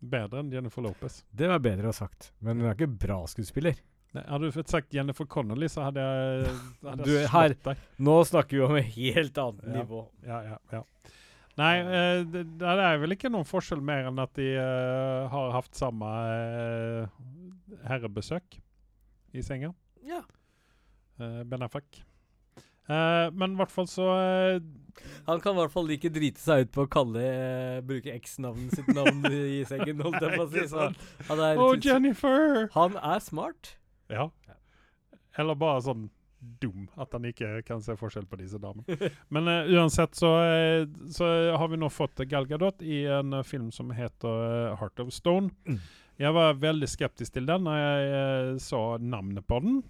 Bedre 0.00 0.40
enn 0.40 0.50
Jennifer 0.52 0.82
Lopez. 0.82 1.20
Det 1.30 1.48
var 1.50 1.60
bedre 1.62 1.90
å 1.90 1.92
ha 1.92 1.96
sagt. 2.00 2.32
Men 2.40 2.58
hun 2.62 2.70
er 2.70 2.74
ikke 2.78 2.88
bra 3.04 3.20
skuespiller. 3.30 3.76
Nei, 4.16 4.24
hadde 4.26 4.48
du 4.48 4.54
fått 4.56 4.72
sagt 4.72 4.94
Jennifer 4.96 5.28
Connolly, 5.30 5.68
så 5.70 5.84
hadde 5.86 6.02
jeg, 6.02 6.54
hadde 6.82 7.04
Du, 7.06 7.12
jeg 7.14 7.28
her- 7.30 7.52
slått 7.54 7.68
deg. 7.68 7.84
Nå 8.08 8.16
snakker 8.26 8.56
vi 8.56 8.64
om 8.66 8.74
et 8.80 8.88
helt 8.96 9.38
annet 9.38 9.68
Ja. 9.68 9.74
nivå. 9.76 10.00
Ja, 10.26 10.40
ja, 10.48 10.56
ja. 10.72 10.82
Nei, 11.60 11.74
eh, 11.84 12.22
det, 12.32 12.44
det 12.60 12.68
er 12.72 13.00
vel 13.02 13.12
ikke 13.16 13.30
noen 13.32 13.44
forskjell 13.48 13.82
mer 13.84 14.06
enn 14.08 14.20
at 14.22 14.32
de 14.38 14.46
uh, 14.56 15.26
har 15.32 15.50
hatt 15.58 15.76
samme 15.76 16.08
uh, 16.08 17.08
herrebesøk 17.90 18.56
i 19.36 19.42
senga. 19.44 19.72
Ja. 20.06 20.22
Uh, 21.20 21.42
ben 21.44 21.66
Affleck. 21.66 22.00
Uh, 22.90 23.28
men 23.38 23.52
i 23.54 23.58
hvert 23.60 23.70
fall 23.70 23.86
så 23.86 24.02
uh, 24.02 24.56
Han 25.28 25.38
kan 25.44 25.54
i 25.54 25.60
hvert 25.60 25.70
fall 25.70 25.92
ikke 25.94 26.10
drite 26.10 26.40
seg 26.42 26.64
ut 26.64 26.72
på 26.74 26.82
å 26.86 26.90
kalle 26.90 27.20
uh, 27.22 27.76
bruke 27.86 28.10
eks-navnet 28.16 28.72
sitt 28.74 28.88
navn 28.96 29.20
i 29.30 29.60
sengen, 29.68 30.00
holdt 30.02 30.24
jeg 30.24 30.32
på 30.40 30.46
å 30.46 30.50
si. 30.50 30.64
Sant? 30.72 31.04
han 31.28 31.42
er, 31.44 31.60
Oh, 31.62 31.76
Jennifer! 31.78 32.64
han 32.74 32.96
er 32.98 33.22
smart. 33.22 33.76
Ja. 34.10 34.26
Eller 35.38 35.54
bare 35.60 35.84
sånn 35.86 36.08
dum 36.40 36.88
at 36.96 37.12
han 37.12 37.26
ikke 37.28 37.60
kan 37.66 37.82
se 37.84 37.96
forskjell 37.98 38.26
på 38.28 38.38
disse 38.40 38.58
damene. 38.60 39.10
Men 39.34 39.48
uh, 39.48 39.70
uansett 39.76 40.16
så, 40.18 40.32
eh, 40.44 40.84
så 41.12 41.28
har 41.56 41.68
vi 41.68 41.80
nå 41.80 41.90
fått 41.92 42.22
Gal 42.30 42.48
Gadot 42.48 42.82
i 42.82 43.04
en 43.04 43.32
eh, 43.36 43.46
film 43.46 43.70
som 43.74 43.92
heter 43.94 44.74
Heart 44.80 45.04
of 45.04 45.12
Stone. 45.14 45.52
Mm. 45.68 45.80
Jeg 46.20 46.36
var 46.36 46.58
veldig 46.60 46.88
skeptisk 46.90 47.36
til 47.36 47.48
den 47.48 47.64
når 47.64 47.78
jeg 47.80 48.60
så 48.64 48.82
navnet 49.00 49.46
på 49.48 49.60
den. 49.64 49.80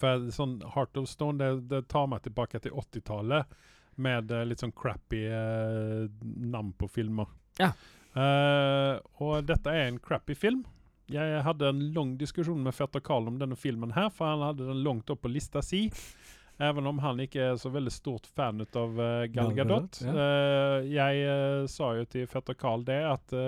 For 0.00 0.26
sånn 0.34 0.58
Heart 0.74 0.98
of 1.00 1.08
Stone, 1.08 1.38
det, 1.40 1.68
det 1.70 1.86
tar 1.92 2.10
meg 2.12 2.24
tilbake 2.26 2.60
til 2.60 2.74
80-tallet. 2.76 3.54
med 3.96 4.32
litt 4.48 4.58
sånn 4.58 4.74
crappy 4.74 5.20
eh, 5.30 6.08
navn 6.50 6.72
på 6.74 6.88
filmer. 6.90 7.28
Ja. 7.60 7.70
Uh, 8.14 8.98
og 9.22 9.46
dette 9.46 9.70
er 9.70 9.88
en 9.88 10.00
crappy 10.02 10.34
film. 10.38 10.64
Jeg 11.12 11.42
hadde 11.44 11.68
en 11.68 11.82
lang 11.92 12.14
diskusjon 12.20 12.62
med 12.64 12.74
fetter 12.74 13.02
Carl 13.04 13.28
om 13.28 13.36
denne 13.40 13.56
filmen 13.60 13.92
her, 13.92 14.08
for 14.12 14.30
han 14.30 14.44
hadde 14.44 14.68
den 14.70 14.82
langt 14.86 15.10
opp 15.12 15.24
på 15.24 15.32
lista 15.32 15.62
si. 15.64 15.86
Even 16.62 16.86
om 16.86 17.00
han 17.02 17.18
ikke 17.18 17.48
er 17.50 17.56
så 17.58 17.70
veldig 17.74 17.92
stort 17.92 18.28
fan 18.30 18.62
ut 18.62 18.76
av 18.78 19.00
uh, 19.00 19.24
Gal 19.34 19.54
Gadot. 19.56 19.98
Ja. 20.06 20.12
Uh, 20.14 20.76
jeg 20.86 21.24
uh, 21.26 21.64
sa 21.70 21.90
jo 21.98 22.04
til 22.06 22.28
fetter 22.30 22.56
Carl 22.58 22.86
det 22.86 23.00
at 23.08 23.40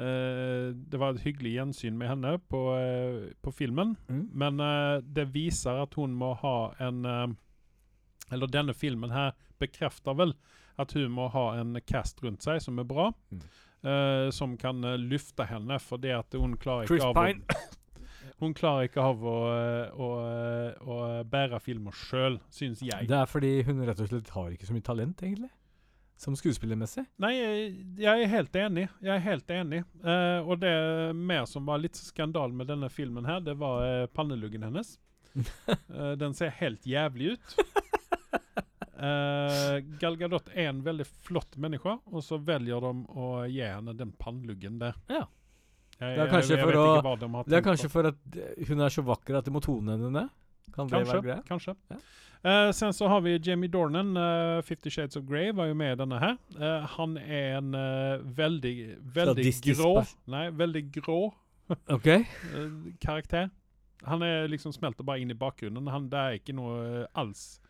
det 0.00 0.96
var 0.96 1.10
et 1.12 1.24
hyggelig 1.26 1.50
gjensyn 1.58 1.96
med 1.98 2.08
henne 2.08 2.30
på, 2.48 2.60
på 3.42 3.52
filmen. 3.52 3.90
Mm. 4.08 4.22
Men 4.32 4.62
det 5.04 5.26
viser 5.34 5.82
at 5.82 5.96
hun 5.98 6.14
må 6.16 6.30
ha 6.40 6.70
en 6.80 7.02
Eller 8.30 8.48
denne 8.48 8.72
filmen 8.72 9.12
her 9.12 9.34
bekrefter 9.60 10.16
vel 10.16 10.32
at 10.80 10.94
hun 10.96 11.10
må 11.12 11.26
ha 11.34 11.44
en 11.58 11.76
cast 11.84 12.22
rundt 12.24 12.46
seg 12.46 12.62
som 12.64 12.80
er 12.80 12.88
bra. 12.88 13.10
Mm. 13.28 13.42
Eh, 13.84 14.30
som 14.34 14.56
kan 14.60 14.84
uh, 14.84 14.96
løfte 15.00 15.46
henne, 15.48 15.78
fordi 15.82 16.14
at 16.16 16.38
hun 16.38 16.56
klarer 16.60 16.90
Chris 16.90 17.02
ikke 17.02 17.12
av 17.12 17.20
Pine. 17.20 17.44
å, 17.44 17.76
Hun 18.40 18.54
klarer 18.56 18.88
ikke 18.88 19.04
av 19.04 19.20
å, 19.20 19.36
eh, 19.52 19.96
å, 20.00 20.06
eh, 20.24 20.76
å 20.80 20.98
bære 21.28 21.60
filmer 21.60 21.92
sjøl, 21.92 22.38
syns 22.52 22.80
jeg. 22.84 23.08
Det 23.10 23.16
er 23.16 23.28
fordi 23.28 23.58
hun 23.68 23.82
rett 23.84 24.00
og 24.00 24.08
slett 24.08 24.30
har 24.32 24.54
ikke 24.54 24.68
så 24.68 24.76
mye 24.76 24.86
talent, 24.86 25.20
egentlig. 25.20 25.50
Som 26.20 26.36
skuespillermessig. 26.36 27.04
Nei, 27.20 27.34
jeg, 27.36 28.24
er 28.24 28.32
helt 28.32 28.56
enig. 28.56 28.86
Jeg 29.00 29.12
er 29.14 29.22
helt 29.24 29.52
enig. 29.56 29.82
Eh, 30.04 30.40
og 30.40 30.60
det 30.60 30.72
mer 31.16 31.46
som 31.48 31.68
var 31.68 31.80
litt 31.80 31.96
skandal 31.96 32.52
med 32.56 32.68
denne 32.72 32.88
filmen 32.92 33.28
her, 33.28 33.40
det 33.44 33.56
var 33.60 33.84
uh, 33.84 34.08
panneluggen 34.12 34.66
hennes. 34.68 34.96
Eh, 35.90 36.14
den 36.18 36.32
ser 36.34 36.50
helt 36.58 36.86
jævlig 36.86 37.34
ut. 37.34 37.52
Uh, 39.00 39.80
Gal 40.00 40.16
Gadot 40.20 40.50
er 40.54 40.68
en 40.68 40.82
veldig 40.84 41.06
flott 41.24 41.56
menneske, 41.56 41.94
og 42.12 42.22
så 42.26 42.36
velger 42.44 42.82
de 42.84 42.90
å 43.16 43.28
gi 43.48 43.62
henne 43.64 43.94
den 43.96 44.12
panneluggen 44.20 44.78
der. 44.82 44.94
Ja. 45.08 45.24
Jeg, 46.00 46.16
Det 46.16 46.22
er 46.26 46.30
kanskje 46.32 46.54
jeg, 46.54 46.58
jeg 46.58 46.64
for 46.64 46.72
vet 46.72 46.80
å- 46.80 46.96
ikke 46.96 47.06
hva 47.08 47.18
de 47.20 47.28
har 47.34 47.44
Det 47.44 47.56
er 47.58 47.64
kanskje 47.66 47.90
for 47.92 48.06
at 48.08 48.36
eh, 48.36 48.64
hun 48.68 48.80
er 48.80 48.88
så 48.88 49.02
vakker 49.04 49.36
at 49.36 49.44
de 49.44 49.50
må 49.52 49.60
tone 49.60 49.96
henne 49.96 50.10
ned? 50.14 50.28
Kan 50.72 50.86
det 50.86 50.92
Kanskje. 50.96 51.12
være 51.12 51.22
greia? 51.26 51.42
kanskje. 51.48 51.74
Ja. 51.90 51.96
Uh, 52.42 52.70
sen 52.72 52.92
så 52.96 53.08
har 53.08 53.20
vi 53.20 53.34
Jamie 53.38 53.68
Dornan, 53.68 54.16
uh, 54.16 54.62
'Fifty 54.62 54.88
Shades 54.90 55.16
of 55.16 55.24
Grey', 55.28 55.52
var 55.52 55.66
jo 55.66 55.74
med 55.74 55.92
i 55.92 55.98
denne 56.02 56.18
her. 56.18 56.38
Uh, 56.56 56.86
han 56.86 57.16
er 57.18 57.58
en 57.58 57.74
eh, 57.74 58.18
veldig, 58.24 58.96
veldig 59.12 59.52
grå 59.76 60.06
Nei, 60.26 60.46
veldig 60.50 60.84
grå 60.92 61.18
okay. 61.96 62.24
eh, 62.54 62.70
karakter. 63.00 63.50
Han 64.06 64.22
er 64.22 64.48
liksom 64.48 64.72
smelter 64.72 65.04
bare 65.04 65.20
inn 65.20 65.30
i 65.30 65.34
bakgrunnen. 65.36 65.86
Han, 65.92 66.08
det 66.08 66.18
er 66.18 66.38
ikke 66.40 66.54
noe 66.56 67.02
eh, 67.02 67.06
alls 67.14 67.60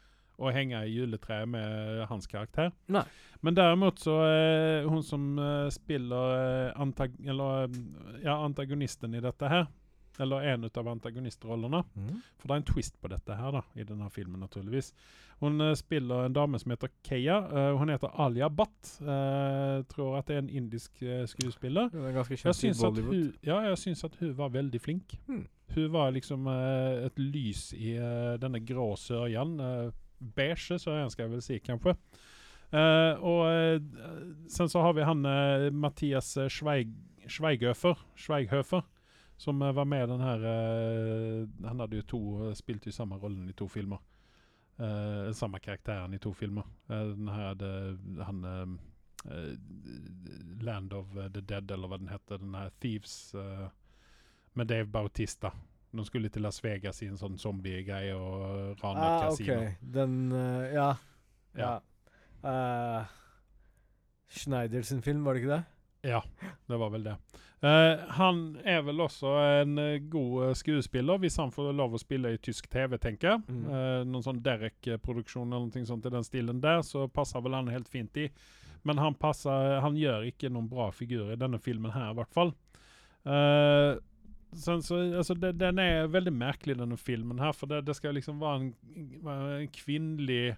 å 0.40 0.52
henge 0.54 0.80
i 0.86 0.94
juletreet 0.94 1.48
med 1.48 2.06
hans 2.08 2.28
karakter. 2.30 2.72
Nei. 2.88 3.04
Men 3.40 3.56
derimot 3.56 3.98
så 3.98 4.16
eh, 4.26 4.88
hun 4.88 5.02
som 5.02 5.38
eh, 5.38 5.68
spiller 5.72 6.34
eh, 6.36 6.80
antag 6.80 7.14
eller, 7.24 7.70
ja, 8.24 8.36
antagonisten 8.44 9.14
i 9.14 9.22
dette 9.24 9.48
her, 9.48 9.66
eller 10.20 10.44
en 10.52 10.68
av 10.68 10.88
antagonistrollene 10.88 11.84
Mm. 11.96 12.20
For 12.38 12.48
det 12.48 12.54
er 12.54 12.60
en 12.60 12.68
twist 12.68 13.00
på 13.00 13.08
dette 13.08 13.36
her 13.36 13.52
da, 13.52 13.62
i 13.74 13.84
denne 13.84 14.10
filmen, 14.12 14.40
naturligvis. 14.40 14.92
Hun 15.40 15.60
uh, 15.60 15.74
spiller 15.74 16.26
en 16.26 16.34
dame 16.36 16.58
som 16.60 16.72
heter 16.72 16.90
Keya. 17.06 17.36
Uh, 17.48 17.78
hun 17.80 17.88
heter 17.88 18.12
Alia 18.20 18.48
Bhatt. 18.48 18.90
Uh, 19.00 19.80
tror 19.88 20.18
at 20.18 20.28
det 20.28 20.36
er 20.36 20.42
en 20.42 20.50
indisk 20.50 21.00
skuespiller. 21.32 21.88
Hun 21.92 22.04
er 22.04 22.16
ganske 22.16 22.36
Jeg 22.36 22.42
kjent 22.42 22.64
i 22.64 22.70
at 22.70 22.80
Bollywood. 22.80 23.14
hun, 23.14 23.32
ja, 23.44 23.58
jeg 23.68 23.78
syns 23.78 24.04
at 24.04 24.16
hun 24.20 24.36
var 24.36 24.52
veldig 24.52 24.80
flink. 24.80 25.16
Mm. 25.28 25.46
Hun 25.74 25.92
var 25.92 26.10
liksom 26.10 26.48
et 26.50 27.18
lys 27.18 27.70
i 27.72 27.94
denne 28.42 28.60
grå 28.66 28.88
sørjan. 28.98 29.56
Beige 30.20 30.78
så 30.78 30.94
ønsker 31.00 31.24
jeg 31.24 31.32
vel 31.32 31.42
si, 31.44 31.58
kanskje. 31.64 31.96
Uh, 32.70 33.18
og 33.26 33.40
uh, 33.50 34.26
sen 34.46 34.68
så 34.70 34.82
har 34.84 34.94
vi 34.94 35.02
han 35.02 35.26
uh, 35.26 35.72
Mathias 35.74 36.36
Schweig, 36.48 36.92
Schweighofer, 37.26 37.98
Schweighöfer, 38.14 38.84
som 39.40 39.58
var 39.58 39.84
med 39.84 40.04
i 40.04 40.10
den 40.10 40.20
her 40.20 40.42
Han 41.64 41.80
hadde 41.80 41.96
jo 41.96 42.02
to 42.02 42.20
spilte 42.54 42.90
jo 42.90 42.92
samme 42.92 43.16
rollen 43.16 43.48
i 43.48 43.54
to 43.56 43.68
filmer. 43.68 43.96
Samme 45.32 45.58
karakteren 45.64 46.12
i 46.12 46.18
to 46.20 46.32
filmer. 46.36 46.66
Den 46.88 47.28
her 47.28 47.46
hadde 47.46 48.24
han 48.26 48.42
Land 50.60 50.92
of 50.92 51.06
the 51.16 51.40
Dead, 51.40 51.70
eller 51.70 51.88
hva 51.88 51.96
den 52.02 52.12
heter. 52.12 52.36
Den 52.36 52.54
her 52.54 52.68
Thieves 52.80 53.32
med 54.52 54.68
Dave 54.68 54.92
Bautista. 54.92 55.54
De 55.90 56.04
skulle 56.06 56.28
til 56.30 56.42
Las 56.46 56.60
Vegas 56.62 57.00
i 57.02 57.08
en 57.10 57.18
sånn 57.18 57.38
zombiegreie 57.40 58.14
og 58.14 58.76
rane 58.82 59.00
et 59.00 59.06
Ah, 59.10 59.22
kasino. 59.28 59.56
OK. 59.58 59.78
Den 59.98 60.18
uh, 60.32 60.68
Ja. 60.72 60.90
Ja. 61.58 61.72
ja. 62.44 63.00
Uh, 63.00 63.16
Schneider 64.30 64.82
sin 64.86 65.02
film, 65.02 65.24
var 65.26 65.34
det 65.34 65.42
ikke 65.42 65.56
det? 65.56 65.64
Ja, 66.12 66.20
det 66.70 66.78
var 66.80 66.90
vel 66.94 67.02
det. 67.04 67.16
Uh, 67.60 68.06
han 68.16 68.38
er 68.64 68.78
vel 68.86 69.02
også 69.04 69.32
en 69.60 69.74
eh, 69.82 69.98
god 70.08 70.44
eh, 70.46 70.54
skuespiller, 70.56 71.18
hvis 71.20 71.36
han 71.36 71.50
får 71.52 71.74
lov 71.76 71.92
å 71.92 72.00
spille 72.00 72.30
i 72.32 72.38
tysk 72.40 72.70
TV, 72.72 72.94
tenker 73.02 73.34
jeg. 73.34 73.42
Mm. 73.50 73.66
Eh, 73.68 73.96
noen 74.08 74.24
sånn 74.24 74.40
Derek-produksjon 74.46 75.50
eller 75.52 75.66
noe 75.68 75.84
sånt 75.90 76.06
i 76.08 76.12
den 76.14 76.24
stilen 76.24 76.62
der, 76.62 76.80
så 76.86 77.04
passer 77.12 77.42
vel 77.44 77.58
han 77.58 77.68
helt 77.68 77.90
fint 77.92 78.16
i. 78.16 78.30
Men 78.88 78.96
han 78.96 79.12
passer 79.20 79.76
Han 79.84 79.98
gjør 80.00 80.22
ikke 80.30 80.48
noen 80.48 80.70
bra 80.70 80.86
figur 80.90 81.34
i 81.34 81.36
denne 81.36 81.58
filmen 81.60 81.92
her, 81.92 82.14
i 82.14 82.16
hvert 82.16 82.32
fall. 82.32 82.54
Eh, 83.28 83.98
sen 84.52 84.82
så, 84.82 84.98
alltså 85.16 85.34
det, 85.34 85.52
den 85.60 85.78
er 85.78 86.10
veldig 86.10 86.32
merkelig, 86.32 86.78
denne 86.78 86.96
filmen 86.98 87.38
her, 87.38 87.52
for 87.56 87.70
det, 87.70 87.84
det 87.86 87.94
ska 87.98 88.10
liksom 88.10 88.40
være 88.42 88.60
en, 88.60 88.74
en 89.28 89.70
kvinnlig 89.74 90.56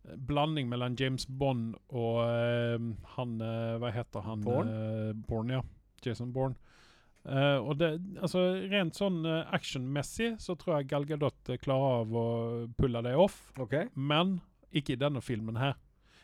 blandning 0.00 0.26
blanding 0.26 0.68
mellom 0.68 0.96
James 0.96 1.26
Bond 1.28 1.74
og 1.92 2.22
eh, 2.24 2.80
han 3.16 3.40
eh, 3.44 3.76
Hva 3.82 3.90
heter 3.92 4.24
han? 4.24 4.40
Bourne? 4.40 4.72
Eh, 4.72 5.12
Bourne, 5.28 5.58
ja. 5.58 5.62
Jason 6.04 6.32
Bourne. 6.32 6.56
Eh, 7.28 7.58
og 7.60 7.76
det, 7.76 7.90
altså 8.22 8.40
Rent 8.70 8.96
sånn 8.96 9.20
uh, 9.26 9.44
actionmessig 9.52 10.38
så 10.40 10.56
tror 10.56 10.78
jeg 10.78 10.88
Gal 10.88 11.04
Gadot 11.04 11.52
eh, 11.52 11.60
klarer 11.60 12.00
av 12.00 12.16
å 12.16 12.26
pulle 12.78 13.02
det 13.04 13.12
off, 13.20 13.50
Okay. 13.60 13.90
men 13.94 14.38
ikke 14.72 14.94
i 14.94 15.00
denne 15.00 15.20
filmen 15.20 15.58
her. 15.60 15.76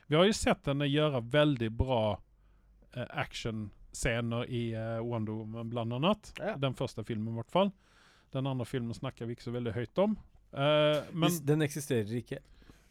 Vi 0.08 0.16
har 0.16 0.24
jo 0.24 0.36
sett 0.38 0.70
henne 0.70 0.88
gjøre 0.88 1.20
veldig 1.34 1.68
bra 1.76 2.00
eh, 2.94 3.04
actionscener 3.96 4.46
i 4.50 4.76
uh, 4.76 5.02
Wonder 5.04 5.32
Woman, 5.32 5.70
blant 5.70 5.92
annet. 5.92 6.32
Ja. 6.38 6.56
Den 6.56 6.74
første 6.74 7.04
filmen, 7.04 7.32
i 7.32 7.36
hvert 7.36 7.50
fall. 7.50 7.70
Den 8.32 8.46
andre 8.46 8.64
filmen 8.64 8.94
snakker 8.94 9.26
vi 9.26 9.32
ikke 9.32 9.42
så 9.42 9.54
veldig 9.54 9.72
høyt 9.72 9.98
om. 9.98 10.16
Uh, 10.52 11.02
men 11.12 11.30
den 11.44 11.62
eksisterer 11.62 12.12
ikke. 12.16 12.38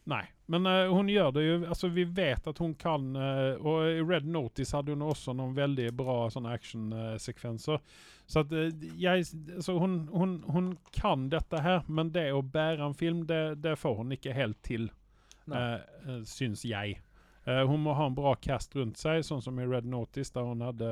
Nei, 0.06 0.24
men 0.46 0.68
uh, 0.68 0.92
hun 0.94 1.08
gjør 1.10 1.32
det 1.34 1.44
jo 1.44 1.54
Altså, 1.66 1.88
vi 1.90 2.04
vet 2.04 2.46
at 2.48 2.60
hun 2.62 2.76
kan 2.78 3.16
uh, 3.18 3.58
Og 3.58 3.88
i 3.90 4.04
Red 4.06 4.28
Notice 4.30 4.76
hadde 4.76 4.94
hun 4.94 5.02
også 5.02 5.34
noen 5.34 5.56
veldig 5.58 5.88
bra 5.98 6.28
sånne 6.30 6.52
actionsekvenser. 6.54 7.80
så 8.28 8.44
at 8.44 8.54
jeg 9.02 9.26
Så 9.26 9.80
hun, 9.80 10.04
hun, 10.14 10.44
hun 10.46 10.78
kan 10.94 11.26
dette 11.30 11.62
her, 11.62 11.82
men 11.88 12.12
det 12.14 12.28
å 12.34 12.44
bære 12.44 12.86
en 12.86 12.94
film, 12.94 13.26
det, 13.26 13.64
det 13.64 13.80
får 13.82 13.98
hun 14.04 14.14
ikke 14.14 14.34
helt 14.34 14.62
til, 14.62 14.92
syns 16.26 16.66
jeg. 16.66 17.00
Eh, 17.46 17.62
hun 17.70 17.84
må 17.86 17.94
ha 17.94 18.08
en 18.10 18.16
bra 18.18 18.32
cast 18.42 18.74
rundt 18.76 18.98
seg, 18.98 19.22
sånn 19.26 19.44
som 19.46 19.60
i 19.62 19.68
Red 19.70 19.86
Notice, 19.86 20.34
der 20.34 20.48
hun 20.48 20.64
hadde 20.66 20.88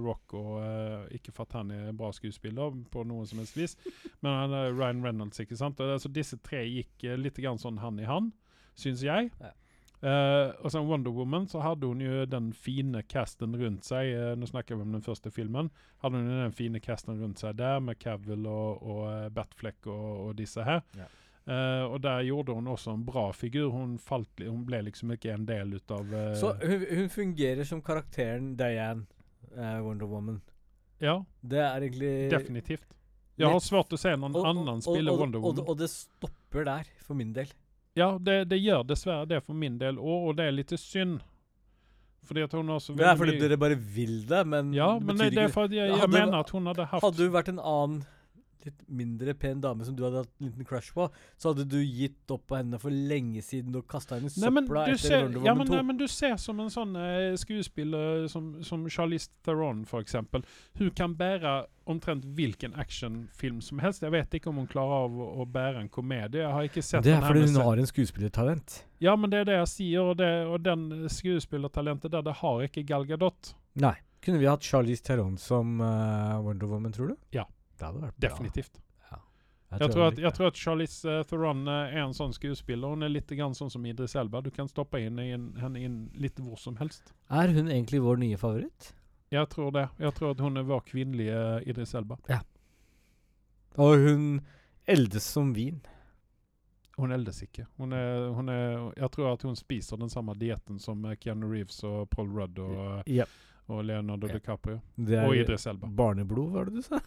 Rock 0.00 0.32
og 0.38 0.54
eh, 0.62 1.18
Ikke 1.18 1.34
for 1.36 1.44
at 1.44 1.58
han 1.58 1.72
er 1.74 1.92
bra 1.96 2.08
skuespiller 2.16 2.72
på 2.92 3.04
noen 3.04 3.28
som 3.28 3.42
helst 3.42 3.58
vis, 3.58 3.76
men 4.22 4.32
han 4.32 4.56
hadde 4.56 4.76
Ryan 4.78 5.04
Reynolds, 5.04 5.40
ikke 5.44 5.58
sant. 5.60 5.80
Og, 5.84 5.98
altså, 5.98 6.12
disse 6.12 6.40
tre 6.40 6.64
gikk 6.64 7.04
uh, 7.04 7.16
litt 7.20 7.36
grann 7.36 7.60
sånn 7.60 7.82
hand 7.82 8.00
i 8.00 8.08
hand, 8.08 8.32
syns 8.78 9.04
jeg. 9.04 9.28
Ja. 9.42 9.52
Uh, 9.98 10.54
og 10.62 10.70
så 10.70 10.80
Wonder 10.86 11.10
Woman 11.10 11.48
så 11.50 11.58
hadde 11.58 11.88
hun 11.90 12.00
jo 12.00 12.22
den 12.30 12.52
fine 12.54 13.02
casten 13.10 13.56
rundt 13.58 13.88
seg. 13.88 14.12
Uh, 14.14 14.32
nå 14.38 14.46
snakker 14.46 14.78
vi 14.78 14.86
om 14.86 14.94
den 14.94 15.04
første 15.04 15.32
filmen. 15.34 15.72
Hadde 16.04 16.20
hun 16.22 16.30
den 16.30 16.54
fine 16.56 16.80
casten 16.80 17.18
rundt 17.18 17.42
seg 17.42 17.58
der, 17.58 17.82
med 17.84 17.98
Cavill 18.00 18.46
og, 18.46 18.78
og 18.80 19.02
uh, 19.10 19.24
Batfleck 19.34 19.90
og, 19.90 20.28
og 20.28 20.36
disse 20.38 20.64
her. 20.64 20.84
Ja. 20.96 21.10
Eh, 21.48 21.84
og 21.88 22.02
der 22.04 22.26
gjorde 22.28 22.52
hun 22.58 22.66
også 22.68 22.92
en 22.92 23.04
bra 23.06 23.30
figur. 23.32 23.70
Hun, 23.72 23.94
falt, 23.98 24.28
hun 24.44 24.66
ble 24.68 24.82
liksom 24.90 25.14
ikke 25.14 25.32
en 25.32 25.46
del 25.48 25.78
ut 25.78 25.90
av 25.96 26.10
uh, 26.12 26.34
Så 26.36 26.50
hun, 26.60 26.82
hun 26.90 27.08
fungerer 27.08 27.64
som 27.64 27.80
karakteren 27.82 28.50
Diane, 28.58 29.06
uh, 29.56 29.78
Wonder 29.86 30.06
Woman. 30.10 30.42
Ja, 31.00 31.22
Det 31.40 31.62
er 31.62 31.80
egentlig 31.86 32.12
definitivt. 32.30 32.84
Jeg 33.38 33.48
har 33.48 33.60
svårt 33.62 33.92
å 33.94 33.98
se 34.00 34.10
noen 34.16 34.34
Og- 34.34 34.42
og- 34.42 34.50
annen 34.50 34.82
spille 34.82 35.14
Wonder 35.14 35.38
Woman. 35.40 35.64
og, 35.68 35.78
det 35.78 35.88
stopper 35.90 36.64
der, 36.66 36.84
for 37.06 37.14
min 37.14 37.32
del. 37.32 37.46
Ja, 37.96 38.18
det, 38.18 38.48
det 38.50 38.58
gjør 38.60 38.84
dessverre 38.86 39.26
det 39.26 39.42
for 39.44 39.54
min 39.54 39.78
del 39.78 39.96
òg, 39.96 40.28
og 40.28 40.36
det 40.36 40.44
er 40.50 40.52
litt 40.52 40.74
synd. 40.78 41.20
Fordi 42.28 42.42
at 42.44 42.52
hun 42.52 42.68
har 42.68 42.78
så 42.82 42.94
Det 42.96 43.06
er 43.06 43.16
fordi 43.16 43.38
dere 43.40 43.56
bare 43.56 43.74
vil 43.78 44.26
det, 44.26 44.46
men 44.46 44.72
Ja, 44.74 44.98
men 44.98 45.16
det, 45.16 45.30
det 45.32 45.44
er 45.46 45.48
fordi 45.48 45.76
jeg, 45.78 45.88
jeg 45.88 46.00
Hadde- 46.02 46.12
mener 46.12 46.38
at 46.40 46.50
hun 46.50 46.66
hadde 46.66 46.84
hatt 46.84 47.02
Hadde 47.02 47.24
hun 47.24 47.32
vært 47.32 47.48
en 47.48 47.58
annen 47.58 48.04
litt 48.68 48.84
mindre 48.86 49.34
pen 49.38 49.62
dame 49.64 49.86
som 49.86 49.96
du 49.96 50.04
hadde 50.06 50.22
hatt 50.22 50.30
en 50.38 50.48
liten 50.48 50.68
crush 50.68 50.94
på, 50.94 51.08
så 51.36 51.52
hadde 51.52 51.66
du 51.68 51.78
gitt 51.82 52.30
opp 52.34 52.46
på 52.50 52.58
henne 52.58 52.80
for 52.80 52.94
lenge 52.94 53.42
siden 53.44 53.76
og 53.78 53.86
kasta 53.90 54.18
henne 54.18 54.30
i 54.30 54.34
søpla 54.34 54.84
du 54.86 54.94
etter 54.94 55.02
ser, 55.02 55.24
Wonder 55.24 55.46
ja, 55.46 55.54
Woman 55.54 55.64
men, 55.64 55.72
2. 55.72 55.76
nei, 55.76 55.86
men 55.90 56.00
du 56.00 56.06
ser 56.12 56.36
som 56.42 56.62
en 56.62 56.72
sånn 56.72 56.94
eh, 57.00 57.32
skuespiller 57.40 58.28
som, 58.32 58.54
som 58.66 58.86
Charlize 58.92 59.32
Theron, 59.46 59.84
eksempel. 59.98 60.44
Hun 60.78 60.92
kan 60.96 61.16
bære 61.18 61.58
omtrent 61.88 62.26
hvilken 62.36 62.74
actionfilm 62.76 63.62
som 63.64 63.80
helst. 63.80 64.04
Jeg 64.04 64.12
vet 64.12 64.34
ikke 64.36 64.50
om 64.52 64.60
hun 64.60 64.68
klarer 64.70 65.06
av 65.06 65.14
å, 65.16 65.28
å 65.42 65.46
bære 65.48 65.84
en 65.84 65.92
komedie. 65.92 66.42
Jeg 66.42 66.52
har 66.52 66.68
ikke 66.68 66.84
sett 66.84 67.06
det 67.06 67.16
er 67.16 67.24
fordi 67.24 67.46
hun 67.48 67.62
har 67.64 67.80
en 67.80 67.88
skuespillertalent. 67.88 68.82
Ja, 69.02 69.14
men 69.16 69.32
det 69.32 69.42
er 69.42 69.48
det 69.48 69.56
jeg 69.62 69.70
sier, 69.72 70.10
og, 70.10 70.18
det, 70.20 70.28
og 70.50 70.60
den 70.66 71.08
skuespillertalentet 71.12 72.12
der, 72.12 72.26
det 72.26 72.36
har 72.42 72.66
ikke 72.66 72.84
Gal 72.88 73.08
Gadot. 73.08 73.54
Nei. 73.80 73.96
Kunne 74.24 74.40
vi 74.42 74.48
hatt 74.50 74.64
Charlize 74.66 75.04
Theron 75.06 75.36
som 75.38 75.80
uh, 75.80 76.40
Wonder 76.42 76.66
Woman, 76.66 76.92
tror 76.92 77.12
du? 77.12 77.16
Ja. 77.30 77.46
Det 77.78 77.86
hadde 77.86 78.02
vært 78.04 78.16
bra. 78.18 78.28
Definitivt. 78.28 78.80
Jeg, 79.68 79.80
Jeg 79.82 79.92
tror, 79.92 80.06
at, 80.06 80.18
jeg 80.18 80.32
tror 80.32 80.46
at 80.48 80.56
Charlize 80.56 81.10
eh, 81.12 81.24
Theron 81.28 81.58
eh, 81.68 81.90
er 81.92 82.06
en 82.06 82.14
sånn 82.16 82.32
skuespiller. 82.32 82.88
Hun 82.94 83.04
er 83.04 83.10
litt 83.12 83.28
grann 83.36 83.52
sånn 83.56 83.68
som 83.68 83.84
Idris 83.84 84.14
Elba. 84.16 84.40
Du 84.40 84.48
kan 84.54 84.70
stoppe 84.70 85.00
inn 85.04 85.18
i 85.20 85.26
en, 85.36 85.50
henne 85.60 85.82
inn 85.84 85.98
litt 86.16 86.40
hvor 86.40 86.56
som 86.56 86.78
helst. 86.80 87.12
Er 87.28 87.52
hun 87.52 87.68
egentlig 87.68 88.00
vår 88.00 88.22
nye 88.22 88.38
favoritt? 88.40 88.94
Jeg 89.28 89.44
tror 89.52 89.74
det. 89.76 89.84
Jeg 90.00 90.14
tror 90.16 90.32
at 90.32 90.40
hun 90.40 90.56
er 90.56 90.64
vår 90.70 90.80
kvinnelige 90.88 91.42
Idris 91.68 91.92
Elba. 92.00 92.16
Ja. 92.32 92.40
Og 93.76 94.00
hun 94.06 94.24
eldes 94.88 95.28
som 95.36 95.52
vin. 95.52 95.82
Hun 96.96 97.12
eldes 97.12 97.42
ikke. 97.44 97.66
Hun 97.76 97.92
er, 97.92 98.30
hun 98.34 98.48
er, 98.48 98.88
jeg 98.96 99.10
tror 99.14 99.34
at 99.34 99.44
hun 99.46 99.54
spiser 99.58 100.00
den 100.00 100.08
samme 100.10 100.32
dietten 100.40 100.80
som 100.82 101.04
eh, 101.04 101.18
Keanu 101.20 101.44
Reeves 101.52 101.84
og 101.86 102.08
Paul 102.16 102.32
Rudd 102.32 102.58
og, 102.64 103.04
Ja. 103.06 103.28
Og 103.68 103.84
Leonardo 103.84 104.28
Ja. 104.28 104.34
DiCaprio. 104.38 104.80
Det 104.96 105.18
Og 105.26 105.36
Idris 105.36 105.66
Elba. 105.66 105.86
barneblod, 105.86 106.52
var 106.52 106.64
det 106.68 106.74
du 106.74 106.82
sa? 106.82 107.00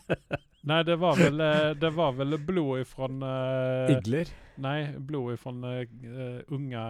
Nei, 0.68 0.82
det 0.84 0.96
var 1.00 1.16
vel, 1.16 1.40
eh, 1.40 1.74
det 1.80 1.90
var 1.94 2.12
vel 2.18 2.36
blod 2.44 2.80
ifra 2.82 3.06
uh, 3.08 3.92
Igler. 3.94 4.28
Nei, 4.60 4.92
blod 4.98 5.32
ifra 5.36 5.52
uh, 5.54 6.40
unge, 6.56 6.82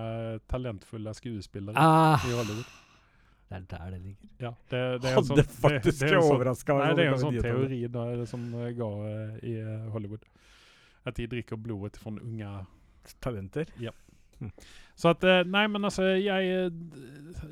talentfulle 0.50 1.14
skuespillere 1.14 1.76
Ah, 1.76 2.22
i 2.26 2.32
Hollywood. 2.32 2.64
det 3.48 3.56
er 3.56 3.66
der 3.68 3.90
det 3.90 4.00
ligger. 4.02 4.30
Ja, 4.38 4.50
det, 4.70 4.80
det 5.02 5.10
er 5.10 5.12
en 5.12 5.14
Hadde 5.18 5.26
sånn, 5.28 5.36
det, 5.36 5.46
faktisk 5.60 6.00
det 6.00 6.08
er 6.08 6.16
en 6.16 6.22
sånn, 6.22 6.34
overraska 6.38 6.78
Nei, 6.80 6.88
det 6.98 7.04
er 7.06 7.12
en 7.12 7.22
sånn 7.22 7.38
teori 7.44 7.80
da, 7.92 8.06
som 8.26 8.48
eh, 8.54 8.72
går 8.76 8.98
uh, 9.04 9.38
i 9.42 9.54
eh, 9.60 9.86
Hollywood. 9.94 10.26
At 11.06 11.16
de 11.20 11.28
drikker 11.30 11.56
blodet 11.60 11.96
fra 12.02 12.12
unge 12.16 12.50
Talenter. 13.24 13.70
Så 14.98 15.12
at 15.14 15.24
eh, 15.24 15.44
Nei, 15.46 15.64
men 15.70 15.86
altså, 15.86 16.08
jeg 16.18 16.48
eh, 16.50 16.70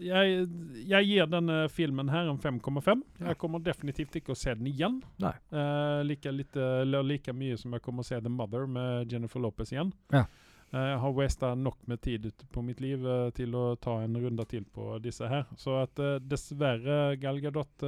Jeg, 0.02 0.46
jeg 0.90 1.08
gir 1.08 1.28
denne 1.30 1.60
filmen 1.72 2.10
her 2.10 2.28
en 2.30 2.40
5,5. 2.42 3.04
Jeg 3.22 3.38
kommer 3.40 3.62
definitivt 3.62 4.18
ikke 4.18 4.34
å 4.34 4.38
se 4.38 4.54
den 4.58 4.66
igjen. 4.68 4.98
Nei. 5.22 5.32
Uh, 5.54 6.02
like, 6.04 6.30
lite, 6.34 6.66
like 7.06 7.32
mye 7.36 7.56
som 7.60 7.76
jeg 7.76 7.84
kommer 7.84 8.02
å 8.04 8.08
se 8.08 8.18
The 8.20 8.32
Mother 8.32 8.66
med 8.70 9.12
Jennifer 9.12 9.42
Lopez 9.42 9.72
igjen. 9.72 9.92
Ja. 10.12 10.26
Eh, 10.74 10.88
jeg 10.90 10.98
har 11.04 11.14
wasta 11.14 11.52
nok 11.54 11.78
med 11.86 12.02
tid 12.02 12.26
på 12.52 12.64
mitt 12.66 12.82
liv 12.82 13.06
eh, 13.06 13.28
til 13.38 13.54
å 13.56 13.64
ta 13.78 14.00
en 14.02 14.18
runde 14.20 14.46
til 14.50 14.66
på 14.66 14.98
disse 15.04 15.30
her. 15.30 15.46
Så 15.56 15.78
at 15.84 16.02
dessverre, 16.26 17.14
Gal 17.22 17.38
Gadot 17.44 17.86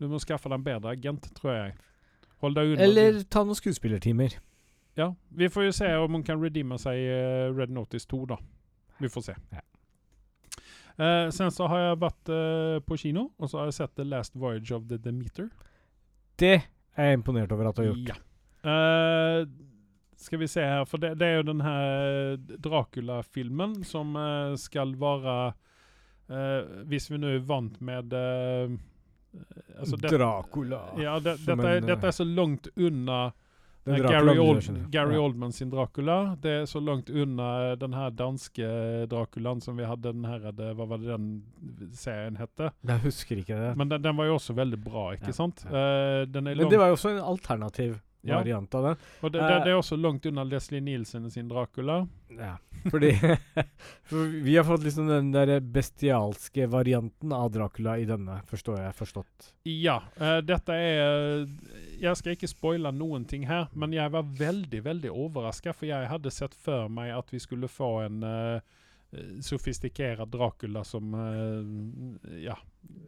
Du 0.00 0.08
må 0.08 0.20
skaffe 0.20 0.52
deg 0.52 0.60
en 0.60 0.68
bedre 0.68 0.92
agent, 0.94 1.32
tror 1.40 1.56
jeg. 1.56 1.74
Hold 2.44 2.56
deg 2.56 2.74
unna 2.76 2.84
Eller 2.86 3.24
ta 3.32 3.42
noen 3.44 3.58
skuespillertimer. 3.58 4.38
Ja, 4.94 5.14
vi 5.28 5.48
får 5.48 5.64
jo 5.64 5.72
se 5.72 5.96
om 5.96 6.14
hun 6.18 6.24
kan 6.26 6.42
redeeme 6.42 6.78
seg 6.80 6.98
i 6.98 7.06
eh, 7.14 7.50
Red 7.54 7.70
Notice 7.70 8.08
2 8.10 8.24
da. 8.32 8.38
Vi 9.00 9.08
får 9.08 9.30
se. 9.30 9.36
Ja. 9.50 9.64
Uh, 11.00 11.30
sen 11.32 11.48
så 11.54 11.64
har 11.70 11.80
jeg 11.80 12.00
vært 12.02 12.28
uh, 12.28 12.76
på 12.84 12.96
kino 13.00 13.30
og 13.40 13.48
så 13.48 13.60
har 13.60 13.70
jeg 13.70 13.78
sett 13.78 13.94
The 13.96 14.04
Last 14.04 14.34
Voyage 14.36 14.74
of 14.76 14.84
the 14.90 14.98
Demeter. 15.00 15.48
Det 16.36 16.58
er 16.60 17.08
jeg 17.08 17.20
imponert 17.20 17.52
over 17.56 17.70
at 17.70 17.78
du 17.78 17.84
har 17.86 17.88
gjort. 17.94 18.10
Ja. 18.10 18.18
Uh, 18.66 19.46
ska 20.20 20.36
vi 20.36 20.50
se 20.50 20.60
her, 20.60 20.84
for 20.84 21.00
det, 21.00 21.14
det 21.16 21.30
er 21.30 21.38
jo 21.38 21.46
den 21.48 21.62
her 21.64 22.36
Dracula-filmen 22.60 23.78
som 23.88 24.12
skal 24.60 24.92
være 25.00 25.36
hvis 26.86 27.08
vi 27.10 27.18
nå 27.18 27.30
er 27.32 27.40
vant 27.42 27.80
med 27.82 28.12
alltså 28.12 29.96
det, 29.96 30.12
Dracula. 30.12 30.82
Ja, 31.00 31.16
det, 31.20 31.38
dette, 31.46 31.68
er, 31.68 31.80
dette, 31.80 32.06
är 32.06 32.10
så 32.10 32.24
langt 32.24 32.68
unna 32.76 33.32
Gary, 33.84 34.34
du 34.34 34.40
Old. 34.40 34.90
Gary 34.90 35.16
Oldman 35.16 35.52
sin 35.52 35.70
Dracula. 35.70 36.36
Det 36.40 36.50
er 36.50 36.66
så 36.68 36.80
langt 36.84 37.08
unna 37.10 37.76
den 37.80 37.94
her 37.96 38.10
danske 38.10 39.06
Draculan 39.08 39.60
som 39.64 39.76
vi 39.76 39.84
hadde 39.88 40.12
den 40.12 40.22
det- 40.56 40.74
Hva 40.76 40.86
var 40.86 40.98
det 40.98 41.08
den 41.08 41.42
serien 41.92 42.36
hette? 42.36 42.72
Jeg 42.86 43.00
husker 43.00 43.36
ikke 43.40 43.56
det. 43.56 43.76
Men 43.76 43.88
den, 43.88 44.02
den 44.02 44.16
var 44.16 44.26
jo 44.26 44.34
også 44.36 44.54
veldig 44.54 44.82
bra, 44.84 45.12
ikke 45.14 45.26
Ja, 45.32 45.32
sant? 45.32 45.64
ja. 45.64 45.70
Eh, 46.20 46.26
den 46.26 46.44
Men 46.44 46.68
det 46.68 46.78
var 46.78 46.88
jo 46.88 46.94
også 46.98 47.10
en 47.16 47.24
alternativ 47.24 48.00
Ja. 48.22 48.36
variant 48.36 48.74
av 48.74 48.82
den. 48.84 48.96
og 49.22 49.32
det, 49.32 49.40
eh, 49.40 49.48
det, 49.48 49.64
det 49.64 49.70
er 49.72 49.78
også 49.80 49.96
langt 49.96 50.26
unna 50.26 50.44
Leslie 50.44 50.80
Nielsen 50.82 51.30
sin 51.30 51.48
Dracula. 51.48 52.06
Ja, 52.30 52.56
fordi 52.90 53.12
for 54.04 54.26
Vi 54.44 54.56
har 54.56 54.64
fått 54.64 54.84
liksom 54.84 55.08
den 55.08 55.32
der 55.32 55.58
bestialske 55.60 56.66
varianten 56.68 57.32
av 57.32 57.50
Dracula 57.50 57.96
i 57.98 58.04
denne, 58.04 58.42
forstår 58.46 58.76
jeg 58.84 58.94
forstått. 58.94 59.54
Ja, 59.64 60.02
Uh, 60.20 60.40
dette 60.42 60.68
er 60.70 61.46
Jeg 62.00 62.16
skal 62.16 62.32
ikke 62.36 62.48
spoile 62.48 62.90
noen 62.96 63.26
ting 63.28 63.46
her, 63.48 63.68
men 63.76 63.92
jeg 63.92 64.10
var 64.14 64.22
veldig, 64.24 64.80
veldig 64.86 65.10
overraska, 65.12 65.74
for 65.76 65.86
jeg 65.90 66.08
hadde 66.08 66.30
sett 66.32 66.54
for 66.54 66.88
meg 66.88 67.12
at 67.12 67.28
vi 67.34 67.38
skulle 67.42 67.68
få 67.68 67.90
en 68.06 68.22
uh, 68.24 68.60
sofistikert 69.44 70.22
Dracula 70.32 70.84
som 70.84 71.14
uh, 71.14 72.40
Ja. 72.40 72.56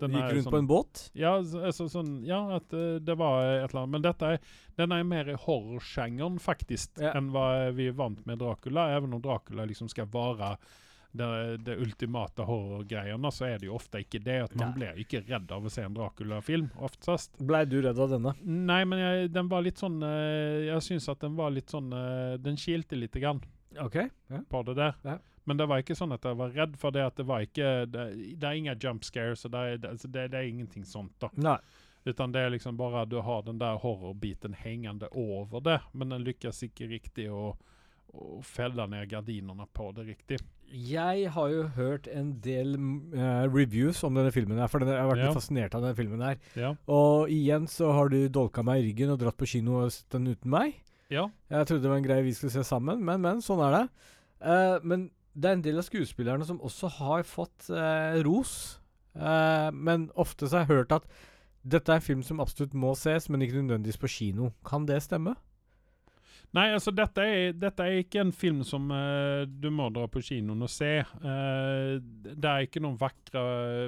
den 0.01 0.13
Gikk 0.13 0.33
rundt 0.33 0.45
sånn- 0.45 0.53
på 0.53 0.59
en 0.59 0.67
båt. 0.69 1.03
Ja, 1.15 1.43
så- 1.43 1.65
altså, 1.65 1.89
sånn, 1.89 2.25
ja 2.27 2.57
at 2.57 2.73
uh, 2.75 2.99
det 2.99 3.17
var 3.17 3.43
et 3.45 3.71
eller 3.71 3.83
annet. 3.83 3.91
Men 3.97 4.03
dette 4.03 4.23
er, 4.35 4.39
den 4.77 4.93
er 4.93 5.05
mer 5.05 5.29
i 5.33 5.35
horrorsjangeren, 5.39 6.39
faktisk, 6.41 6.99
Ja. 7.01 7.13
enn 7.15 7.31
hva 7.33 7.73
vi 7.73 7.89
er 7.89 7.93
vant 7.97 8.25
med 8.27 8.39
Dracula. 8.39 8.91
Even 8.97 9.15
om 9.15 9.21
Dracula 9.23 9.65
liksom 9.65 9.89
skal 9.89 10.07
være 10.07 10.57
det, 11.13 11.57
det 11.57 11.77
ultimate 11.77 12.45
horrorgreiene, 12.49 13.31
så 13.33 13.45
er 13.51 13.59
det 13.61 13.69
jo 13.69 13.77
ofte 13.77 14.01
ikke 14.01 14.21
det. 14.25 14.39
At 14.47 14.55
man 14.57 14.71
Nei. 14.71 14.77
blir 14.79 15.01
ikke 15.05 15.21
redd 15.27 15.51
av 15.53 15.67
å 15.69 15.73
se 15.73 15.85
en 15.85 15.97
Dracula-film, 15.97 16.71
oftest. 16.81 17.37
Blei 17.39 17.65
du 17.69 17.79
redd 17.85 18.01
av 18.01 18.15
denne? 18.15 18.33
Nei, 18.43 18.81
men 18.89 19.03
jeg, 19.03 19.33
den 19.35 19.51
var 19.53 19.65
litt 19.67 19.83
sånn 19.83 20.01
eh, 20.07 20.71
Jeg 20.71 20.87
syns 20.87 21.11
at 21.13 21.21
den 21.21 21.37
var 21.37 21.53
litt 21.53 21.73
sånn 21.73 21.93
eh, 21.93 22.39
Den 22.41 22.57
kilte 22.61 22.97
lite 22.97 23.21
grann 23.21 23.43
okay. 23.81 24.09
Ja. 24.33 24.41
på 24.49 24.63
det 24.69 24.79
der. 24.81 24.97
Ja. 25.05 25.19
Men 25.45 25.59
det 25.59 25.67
var 25.69 25.83
ikke 25.83 25.97
sånn 25.99 26.15
at 26.15 26.25
jeg 26.25 26.39
var 26.39 26.57
redd 26.57 26.77
for 26.81 26.95
det. 26.95 27.05
at 27.11 27.21
Det 27.21 27.27
var 27.29 27.45
ikke 27.45 27.71
Det, 27.91 28.09
det 28.41 28.49
er 28.49 28.59
ingen 28.59 28.79
jump 28.81 29.05
scares, 29.05 29.45
og 29.45 29.53
det 29.53 29.83
det, 29.83 29.93
altså 29.97 30.09
det, 30.09 30.29
det 30.33 30.41
er 30.41 30.49
ingenting 30.49 30.89
sånt. 30.89 31.15
da 31.21 31.29
Nei. 31.37 31.59
Utan 32.05 32.33
det 32.35 32.41
er 32.41 32.51
liksom 32.51 32.77
bara 32.77 33.05
du 33.07 33.21
har 33.23 33.45
den 33.47 33.61
der 33.61 33.77
horrorbiten 33.79 34.57
hengende 34.59 35.07
over 35.13 35.61
det. 35.61 35.81
Men 35.93 36.09
den 36.11 36.25
lykkes 36.27 36.65
ikke 36.67 36.89
riktig 36.91 37.29
å, 37.31 37.53
å 38.11 38.41
felle 38.43 38.89
ned 38.91 39.07
gardinene 39.13 39.69
på 39.73 39.93
det 39.95 40.09
riktigt. 40.09 40.49
Jeg 40.73 41.31
har 41.35 41.49
jo 41.53 41.65
hørt 41.77 42.07
en 42.09 42.31
del 42.41 42.75
eh, 43.13 43.45
reviews 43.53 44.01
om 44.07 44.17
denne 44.17 44.33
filmen 44.33 44.57
her, 44.59 44.71
for 44.73 44.81
denne, 44.81 44.95
jeg 44.97 45.05
har 45.05 45.11
vært 45.11 45.21
Ja. 45.21 45.27
litt 45.29 45.37
fascinert 45.37 45.75
av 45.77 45.83
denne 45.85 45.99
filmen 45.99 46.23
her. 46.25 46.39
Ja. 46.57 46.71
Og 46.89 47.29
igjen 47.29 47.67
så 47.69 47.93
har 47.93 48.09
du 48.09 48.29
dolka 48.33 48.65
meg 48.65 48.81
i 48.81 48.87
ryggen 48.89 49.13
og 49.13 49.21
dratt 49.21 49.37
på 49.37 49.47
kino 49.47 49.83
og 49.85 49.93
sett 49.93 50.09
den 50.17 50.31
uten 50.33 50.51
meg. 50.51 50.79
Ja. 51.13 51.27
Jeg 51.53 51.67
trodde 51.69 51.83
det 51.85 51.91
var 51.93 52.01
en 52.01 52.07
greie 52.09 52.25
vi 52.25 52.33
skulle 52.33 52.55
se 52.55 52.65
sammen, 52.65 53.05
men, 53.05 53.21
men 53.21 53.43
sånn 53.45 53.61
er 53.69 53.77
det. 53.77 53.85
Uh, 54.41 54.79
men 54.83 55.11
det 55.37 55.51
er 55.51 55.59
en 55.59 55.63
del 55.63 55.79
av 55.79 55.85
skuespillerne 55.85 56.47
som 56.49 56.59
også 56.65 56.89
har 56.99 57.23
fått 57.29 57.69
uh, 57.71 58.17
ros. 58.25 58.79
Men 59.13 60.07
ofte 60.17 60.49
så 60.49 60.57
har 60.57 60.65
jeg 60.65 60.73
hørt 60.73 60.93
at 60.97 61.05
dette 61.69 61.93
er 61.93 62.01
en 62.01 62.05
film 62.05 62.23
som 62.25 62.41
absolutt 62.41 62.73
må 62.73 62.95
ses, 62.97 63.29
men 63.29 63.43
ikke 63.45 63.61
nødvendigvis 63.61 64.01
på 64.01 64.09
kino. 64.09 64.53
Kan 64.65 64.87
det 64.89 65.03
stemme? 65.05 65.35
Nei, 66.53 66.67
altså 66.77 66.93
dette 66.93 67.25
er, 67.25 67.55
dette 67.57 67.85
er 67.85 68.03
ikke 68.03 68.21
en 68.21 68.33
film 68.37 68.59
som 68.69 68.91
uh, 68.93 69.47
du 69.49 69.71
må 69.73 69.87
dra 69.95 70.05
på 70.13 70.21
kinoen 70.21 70.67
og 70.67 70.69
se. 70.69 70.99
Uh, 71.25 71.97
det 72.29 72.45
er 72.51 72.67
ikke 72.67 72.83
noen 72.85 72.99
vakre, 73.01 73.45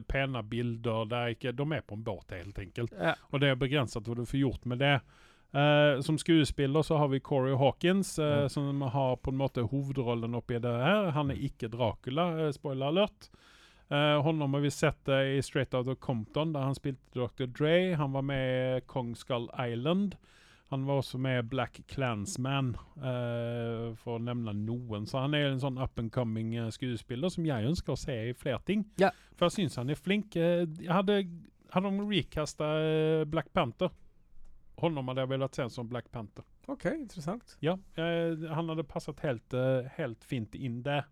pene 0.08 0.40
bilder. 0.48 1.04
Det 1.10 1.18
er 1.18 1.34
ikke, 1.36 1.52
de 1.52 1.66
er 1.76 1.84
på 1.84 1.98
en 1.98 2.06
båt, 2.06 2.32
helt 2.32 2.62
enkelt. 2.62 2.96
Ja. 2.96 3.12
Og 3.32 3.44
det 3.44 3.52
er 3.52 3.60
begrenset 3.60 4.08
hva 4.08 4.16
du 4.16 4.24
får 4.24 4.40
gjort 4.40 4.64
med 4.72 4.80
det. 4.80 4.94
Uh, 5.54 6.00
som 6.02 6.16
skuespiller 6.18 6.82
så 6.82 6.96
har 7.02 7.12
vi 7.12 7.20
Corey 7.22 7.52
Hawkins, 7.60 8.16
Mm. 8.18 8.48
som 8.48 8.80
har 8.96 9.16
på 9.20 9.30
en 9.30 9.42
måte 9.44 9.68
hovedrollen 9.68 10.34
oppi 10.34 10.56
det 10.58 10.72
her. 10.72 11.12
Han 11.14 11.30
er 11.30 11.44
ikke 11.44 11.68
Dracula, 11.68 12.48
spoiler 12.56 12.88
alert. 12.88 13.28
Uh, 13.92 14.22
honom 14.24 14.56
har 14.56 14.64
vi 14.64 14.72
sett 14.72 15.12
i 15.12 15.36
Straight 15.44 15.76
Outta 15.76 15.94
Compton, 16.00 16.56
der 16.56 16.64
han 16.64 16.74
spilte 16.74 17.12
Dr. 17.12 17.44
Dre. 17.44 17.92
Han 18.00 18.16
var 18.16 18.24
med 18.24 18.78
i 18.80 18.86
Kong 18.88 19.12
Skull 19.14 19.50
Island. 19.60 20.16
Han 20.74 20.86
var 20.88 20.98
også 20.98 21.18
med 21.22 21.46
Black 21.46 21.76
Clansman, 21.86 22.72
uh, 22.98 23.92
for 23.94 24.16
å 24.16 24.22
nevne 24.26 24.50
noen. 24.58 25.04
Så 25.06 25.20
han 25.22 25.36
er 25.38 25.52
en 25.52 25.60
sånn 25.62 25.78
up 25.78 26.00
and 26.02 26.10
coming 26.10 26.56
eh, 26.58 26.66
skuespiller 26.74 27.30
som 27.30 27.46
jeg 27.46 27.68
ønsker 27.68 27.94
å 27.94 28.00
se 28.00 28.16
i 28.30 28.32
flere 28.34 28.58
ting. 28.66 28.82
Ja. 28.98 29.12
For 29.38 29.46
jeg 29.46 29.54
syns 29.60 29.78
han 29.78 29.92
er 29.94 30.00
flink. 30.00 30.34
Uh, 30.34 30.64
hadde, 30.90 31.20
hadde 31.76 31.92
de 31.94 32.08
recasta 32.10 32.72
Black 33.30 33.52
Panther 33.54 33.94
Honom 34.82 35.06
hadde 35.12 35.22
jeg 35.22 35.30
velat 35.30 35.54
se 35.54 35.68
som 35.70 35.86
Black 35.86 36.08
Panther. 36.10 36.42
OK, 36.66 36.88
interessant. 36.90 37.54
Ja, 37.62 37.76
uh, 37.78 38.48
han 38.50 38.72
hadde 38.72 38.88
passet 38.90 39.22
helt, 39.22 39.54
helt 39.94 40.26
fint 40.26 40.58
inn 40.58 40.80
der. 40.82 41.06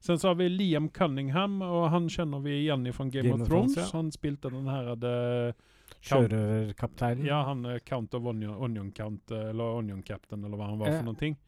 Sen 0.00 0.22
så 0.22 0.30
har 0.30 0.38
vi 0.38 0.46
Liam 0.48 0.86
Cunningham, 0.94 1.58
og 1.66 1.90
han 1.90 2.06
kjenner 2.08 2.46
vi 2.46 2.60
igjen 2.62 2.86
fra 2.94 3.08
Game, 3.10 3.26
Game 3.26 3.34
of 3.34 3.42
of 3.42 3.50
Thrones. 3.50 3.74
Thrones, 3.74 3.90
ja. 3.90 3.98
Han 3.98 4.14
spilte 4.14 4.54
den 4.54 4.70
her 4.70 4.94
Count- 4.94 5.66
Sjørøverkapteinen. 6.00 7.26
ja 7.26 7.42
han 7.44 7.64
er 7.66 7.80
Count 7.86 8.14
of 8.14 8.26
Onion, 8.26 8.56
Onion 8.56 8.92
Count, 8.96 9.30
eh, 9.30 9.50
eller 9.50 9.80
Onion 9.80 10.02
Captain 10.02 10.44
eller 10.44 10.56
hva 10.56 10.70
han 10.70 10.78
var 10.78 10.96
for 10.96 11.08
noen 11.10 11.20
ting 11.20 11.38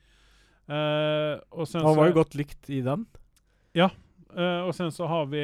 Eh, 0.67 1.39
och 1.49 1.69
sen 1.69 1.81
Han 1.81 1.95
så, 1.95 2.01
var 2.01 2.07
jo 2.07 2.15
godt 2.15 2.35
likt 2.35 2.71
i 2.71 2.81
den. 2.81 3.07
Ja. 3.73 3.91
og 4.65 4.75
sen 4.75 4.93
så 4.93 5.07
har 5.07 5.27
vi, 5.27 5.43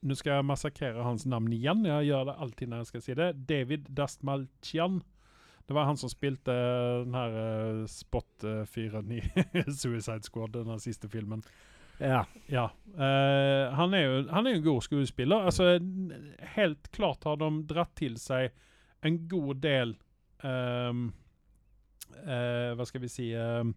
Nå 0.00 0.14
skal 0.14 0.38
jeg 0.38 0.46
massakrere 0.46 1.02
hans 1.02 1.26
navn 1.26 1.50
igjen, 1.52 1.82
jeg 1.84 2.06
gjør 2.06 2.28
det 2.28 2.34
alltid 2.38 2.70
når 2.70 2.78
jeg 2.78 2.86
skal 2.86 3.02
si 3.02 3.14
det, 3.18 3.32
David 3.48 3.88
Dastmalchian. 3.90 5.00
Det 5.66 5.74
var 5.74 5.88
han 5.88 5.98
som 6.00 6.08
spilte 6.08 6.54
den 7.02 7.16
her 7.18 7.34
uh, 7.34 7.82
Spot-fyren 7.90 9.10
i 9.12 9.18
Suicide 9.80 10.22
Squad, 10.22 10.54
den 10.54 10.80
siste 10.80 11.10
filmen. 11.12 11.42
Ja. 12.00 12.24
Ja. 12.48 12.68
Uh, 12.98 13.74
han 13.76 13.94
er 13.94 14.02
jo 14.04 14.14
han 14.32 14.46
er 14.46 14.56
jo 14.56 14.60
en 14.60 14.66
god 14.66 14.82
skuespiller. 14.86 15.44
Altså, 15.50 15.76
helt 16.56 16.90
klart 16.94 17.26
har 17.28 17.38
de 17.40 17.50
dratt 17.70 17.94
til 17.98 18.16
seg 18.20 18.50
en 19.06 19.20
god 19.30 19.60
del 19.62 19.94
um, 20.42 21.04
uh, 22.24 22.74
Hva 22.74 22.86
skal 22.88 23.04
vi 23.04 23.10
si 23.12 23.28
um, 23.38 23.74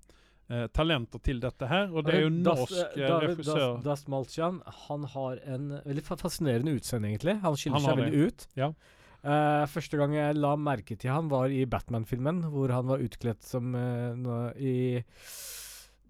uh, 0.50 0.66
Talenter 0.74 1.22
til 1.24 1.42
dette 1.44 1.70
her. 1.70 1.92
Og 1.92 2.08
det 2.08 2.16
er 2.16 2.26
jo 2.26 2.32
Das- 2.32 2.48
norsk 2.48 2.80
eh, 2.98 3.04
David 3.08 3.30
regissør. 3.36 3.76
Das, 3.76 3.84
das 3.86 4.08
Malchian, 4.08 4.62
han 4.88 5.06
har 5.14 5.44
en 5.46 5.70
veldig 5.86 6.04
fascinerende 6.10 6.76
utseende, 6.80 7.12
egentlig. 7.14 7.38
Han 7.46 7.58
skiller 7.58 7.80
Han 7.80 7.88
seg 7.90 8.04
veldig 8.04 8.26
ut. 8.28 8.48
Ja. 8.58 8.74
Uh, 9.22 9.68
første 9.70 9.98
gang 10.00 10.16
jeg 10.18 10.36
la 10.42 10.56
merke 10.58 10.96
til 10.98 11.12
han, 11.14 11.30
var 11.30 11.54
i 11.54 11.66
Batman-filmen, 11.70 12.42
hvor 12.50 12.72
han 12.74 12.88
var 12.90 13.04
utkledd 13.06 13.44
som 13.46 13.76
uh, 13.78 14.50
i 14.58 14.96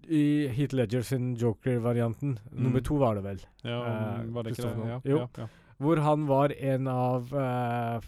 i 0.08 0.48
Heath 0.48 0.74
Ledger 0.74 1.02
sin 1.02 1.34
Joker-varianten. 1.36 2.38
Nummer 2.50 2.80
Mm. 2.80 2.84
to 2.84 2.96
var 2.98 3.14
det 3.14 3.22
vel. 3.24 3.40
Ja, 3.64 3.78
uh, 3.80 4.34
var 4.34 4.42
det 4.42 4.56
ikke 4.56 4.62
det? 4.70 4.88
Ja, 4.88 5.00
Jo. 5.04 5.28
ja. 5.38 5.46
Hvor 5.82 5.96
han 6.00 6.26
var 6.26 6.52
en 6.52 6.86
av 6.88 7.32
uh, 7.34 8.00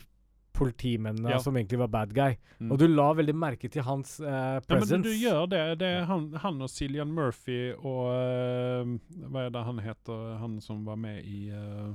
politimennene 0.55 1.31
Ja. 1.31 1.39
som 1.43 1.57
egentlig 1.57 1.79
var 1.79 1.89
bad 1.89 2.13
guy. 2.15 2.37
Mm. 2.61 2.71
Og 2.73 2.79
du 2.79 2.87
la 2.87 3.09
veldig 3.13 3.35
merke 3.35 3.69
til 3.71 3.83
hans 3.83 4.19
presence. 4.21 4.71
Ja, 4.71 4.97
men 4.97 5.03
du, 5.03 5.09
du 5.09 5.17
gjør 5.19 5.49
det. 5.51 5.79
Det 5.81 5.89
er 5.89 6.05
han, 6.05 6.29
han 6.35 6.63
og 6.63 6.71
Cillian 6.71 7.11
Murphy 7.11 7.73
og 7.75 8.07
uh, 8.15 8.95
Hva 9.31 9.47
er 9.47 9.51
det 9.51 9.65
han 9.65 9.79
heter, 9.83 10.37
han 10.39 10.61
som 10.61 10.85
var 10.87 10.97
med 10.97 11.25
i 11.25 11.49
eh, 11.51 11.95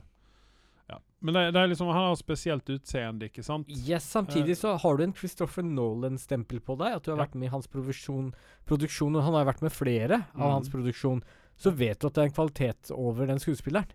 Ja. 0.90 0.98
Men 1.22 1.34
det, 1.36 1.42
det 1.54 1.62
er 1.62 1.68
liksom, 1.68 1.88
han 1.94 2.08
har 2.10 2.16
spesielt 2.16 2.70
utseende, 2.70 3.28
ikke 3.30 3.44
sant? 3.44 3.68
Yes, 3.70 4.06
Samtidig 4.10 4.56
så 4.58 4.76
har 4.82 4.98
du 4.98 5.04
en 5.04 5.14
Christopher 5.14 5.64
Nolan-stempel 5.64 6.60
på 6.66 6.78
deg. 6.80 6.96
At 6.96 7.04
du 7.04 7.12
har 7.12 7.18
Ja. 7.20 7.26
vært 7.26 7.36
med 7.36 7.48
i 7.50 7.52
hans 7.54 7.68
produksjon, 7.68 8.34
produksjon 8.66 9.16
og 9.16 9.24
han 9.24 9.34
har 9.34 9.46
vært 9.46 9.62
med 9.62 9.72
flere 9.72 10.24
av 10.34 10.48
Mm. 10.48 10.52
hans 10.58 10.70
produksjon. 10.70 11.22
Så 11.58 11.72
vet 11.76 12.00
du 12.00 12.08
at 12.08 12.14
det 12.14 12.22
er 12.24 12.26
en 12.32 12.38
kvalitet 12.40 12.92
over 12.96 13.26
den 13.28 13.38
skuespilleren. 13.40 13.88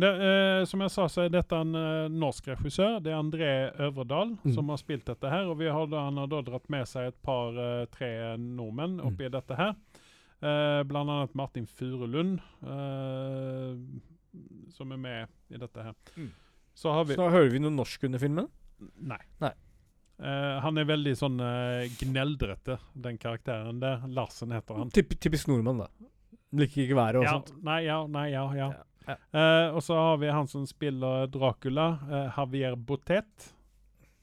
Det, 0.00 0.06
eh, 0.06 0.64
som 0.70 0.80
jeg 0.80 0.90
sa, 0.94 1.04
så 1.10 1.24
er 1.26 1.32
dette 1.34 1.52
en 1.52 1.74
eh, 1.74 2.08
norsk 2.08 2.46
regissør. 2.46 3.00
Det 3.02 3.10
er 3.10 3.18
André 3.18 3.48
Øvredal 3.76 4.38
Mm. 4.44 4.54
som 4.54 4.68
har 4.68 4.76
spilt 4.78 5.04
dette 5.04 5.28
her. 5.28 5.48
Og 5.50 5.58
vi 5.58 5.66
har 5.66 5.86
han 5.88 6.16
har 6.16 6.26
da 6.28 6.40
dratt 6.42 6.70
med 6.70 6.86
seg 6.86 7.08
et 7.08 7.22
par, 7.22 7.50
eh, 7.58 7.86
tre 7.90 8.36
nordmenn 8.38 9.00
Mm. 9.00 9.06
oppi 9.10 9.28
dette 9.28 9.56
her. 9.56 9.74
Eh, 10.42 10.82
blant 10.84 11.10
annet 11.10 11.34
Martin 11.34 11.66
Furulund, 11.66 12.38
eh, 12.62 13.76
som 14.74 14.92
er 14.92 15.00
med 15.00 15.28
i 15.50 15.58
dette 15.60 15.82
her. 15.82 15.96
Mm. 16.16 16.30
Så 16.74 16.92
har 16.94 17.04
vi 17.08 17.16
Så 17.18 17.26
hører 17.30 17.50
vi 17.52 17.60
noe 17.62 17.74
norsk 17.74 18.04
under 18.08 18.22
filmen. 18.22 18.48
Nei. 19.00 19.20
Nei. 19.42 19.52
Uh, 20.20 20.60
han 20.60 20.76
er 20.76 20.84
veldig 20.88 21.14
sånn 21.16 21.40
uh, 21.40 21.86
gneldrete, 22.00 22.76
den 22.92 23.16
karakteren 23.20 23.80
der. 23.80 24.04
Larsen 24.12 24.52
heter 24.52 24.76
han. 24.82 24.92
Typ, 24.92 25.14
typisk 25.20 25.48
nordmann, 25.48 25.80
da. 25.86 26.10
Liker 26.60 26.84
ikke 26.84 26.98
været 26.98 27.20
og 27.20 27.24
Ja, 27.24 27.34
sånt. 27.38 27.54
nei, 27.64 27.80
ja, 27.86 27.98
nei, 28.10 28.26
ja, 28.34 28.44
ja. 28.58 28.68
Ja, 28.74 28.84
ja. 29.06 29.16
Eh, 29.32 29.68
og 29.74 29.82
så 29.86 29.96
har 29.96 30.18
vi 30.18 30.28
han 30.34 30.48
som 30.50 30.66
spiller 30.68 31.28
Dracula, 31.30 31.86
Javier 32.36 32.74
Botet. 32.76 33.50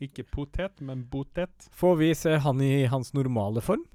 Ikke 0.03 0.26
potet, 0.28 0.82
men 0.84 1.05
Botet. 1.10 1.70
Får 1.74 1.95
vi 1.97 2.10
se 2.16 2.36
han 2.43 2.62
i 2.62 2.86
hans 2.91 3.14
normale 3.18 3.64
form? 3.64 3.86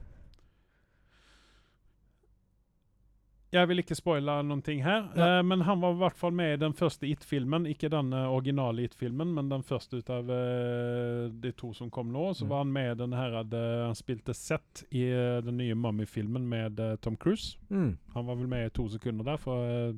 Jeg 3.53 3.69
vil 3.69 3.83
ikke 3.83 3.97
spoile 3.99 4.39
noen 4.49 4.63
ting 4.65 4.79
her, 4.81 5.11
eh, 5.13 5.43
men 5.45 5.61
han 5.67 5.81
var 5.83 5.93
i 5.93 5.99
hvert 6.01 6.17
fall 6.17 6.33
med 6.33 6.55
i 6.55 6.61
den 6.63 6.73
første 6.73 7.05
It-filmen. 7.05 7.67
Ikke 7.69 7.91
den 7.93 8.13
eh, 8.17 8.31
originale 8.33 8.87
It-filmen, 8.87 9.35
men 9.37 9.51
den 9.51 9.61
første 9.63 9.99
ut 10.01 10.09
av 10.15 10.31
uh, 10.33 11.27
de 11.43 11.53
to 11.53 11.75
som 11.77 11.91
kom 11.93 12.09
nå. 12.15 12.31
Så 12.35 12.47
Mm. 12.47 12.49
var 12.49 12.63
han 12.63 12.73
med 12.73 12.91
i 12.95 12.99
den 13.03 13.13
her, 13.13 13.37
han 13.43 13.95
spilte 13.99 14.33
Seth 14.35 14.85
i 14.91 15.05
den 15.45 15.59
nye 15.61 15.75
Mummy-filmen 15.75 16.49
med 16.49 16.81
Tom 17.03 17.17
Cruise. 17.17 17.59
Mm. 17.69 17.99
Han 18.15 18.27
var 18.27 18.35
vel 18.41 18.49
med 18.49 18.67
i 18.67 18.71
to 18.71 18.89
sekunder 18.89 19.25
der, 19.25 19.37
for 19.37 19.93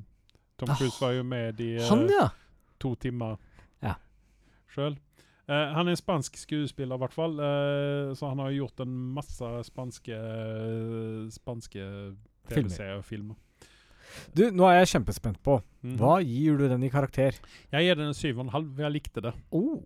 Tom 0.59 0.69
Ah, 0.69 0.75
Cruise 0.75 0.99
var 1.01 1.11
jo 1.15 1.23
med 1.23 1.59
i 1.61 1.77
Han, 1.87 2.09
ja! 2.11 2.27
to 2.79 2.93
timer 2.95 3.37
Ja. 3.81 3.93
sjøl. 4.67 4.97
Uh, 5.47 5.71
han 5.77 5.87
er 5.87 5.91
en 5.91 5.95
spansk 5.95 6.35
skuespiller, 6.37 6.95
i 6.95 6.97
hvert 7.05 7.13
fall. 7.13 7.39
Uh, 7.39 8.11
så 8.17 8.27
han 8.33 8.39
har 8.39 8.51
gjort 8.51 8.79
en 8.83 9.13
masse 9.13 9.45
spanske, 9.63 10.15
spanske 11.31 11.83
TV-serier 12.49 12.97
og 12.99 13.05
filmer. 13.05 13.35
Du, 14.35 14.47
nå 14.51 14.67
er 14.69 14.81
jeg 14.81 14.95
kjempespent 14.97 15.41
på 15.45 15.61
Mhm. 15.85 15.97
Hva 16.01 16.17
gir 16.25 16.57
du 16.57 16.67
den 16.67 16.83
i 16.83 16.89
karakter? 16.89 17.35
Jeg 17.71 17.85
gir 17.85 17.97
den 17.99 18.09
en 18.09 18.17
syv 18.17 18.39
og 18.39 18.47
en 18.47 18.53
halv. 18.55 18.79
Jeg 18.81 18.93
likte 18.95 19.21
det. 19.21 19.33
Oh. 19.53 19.83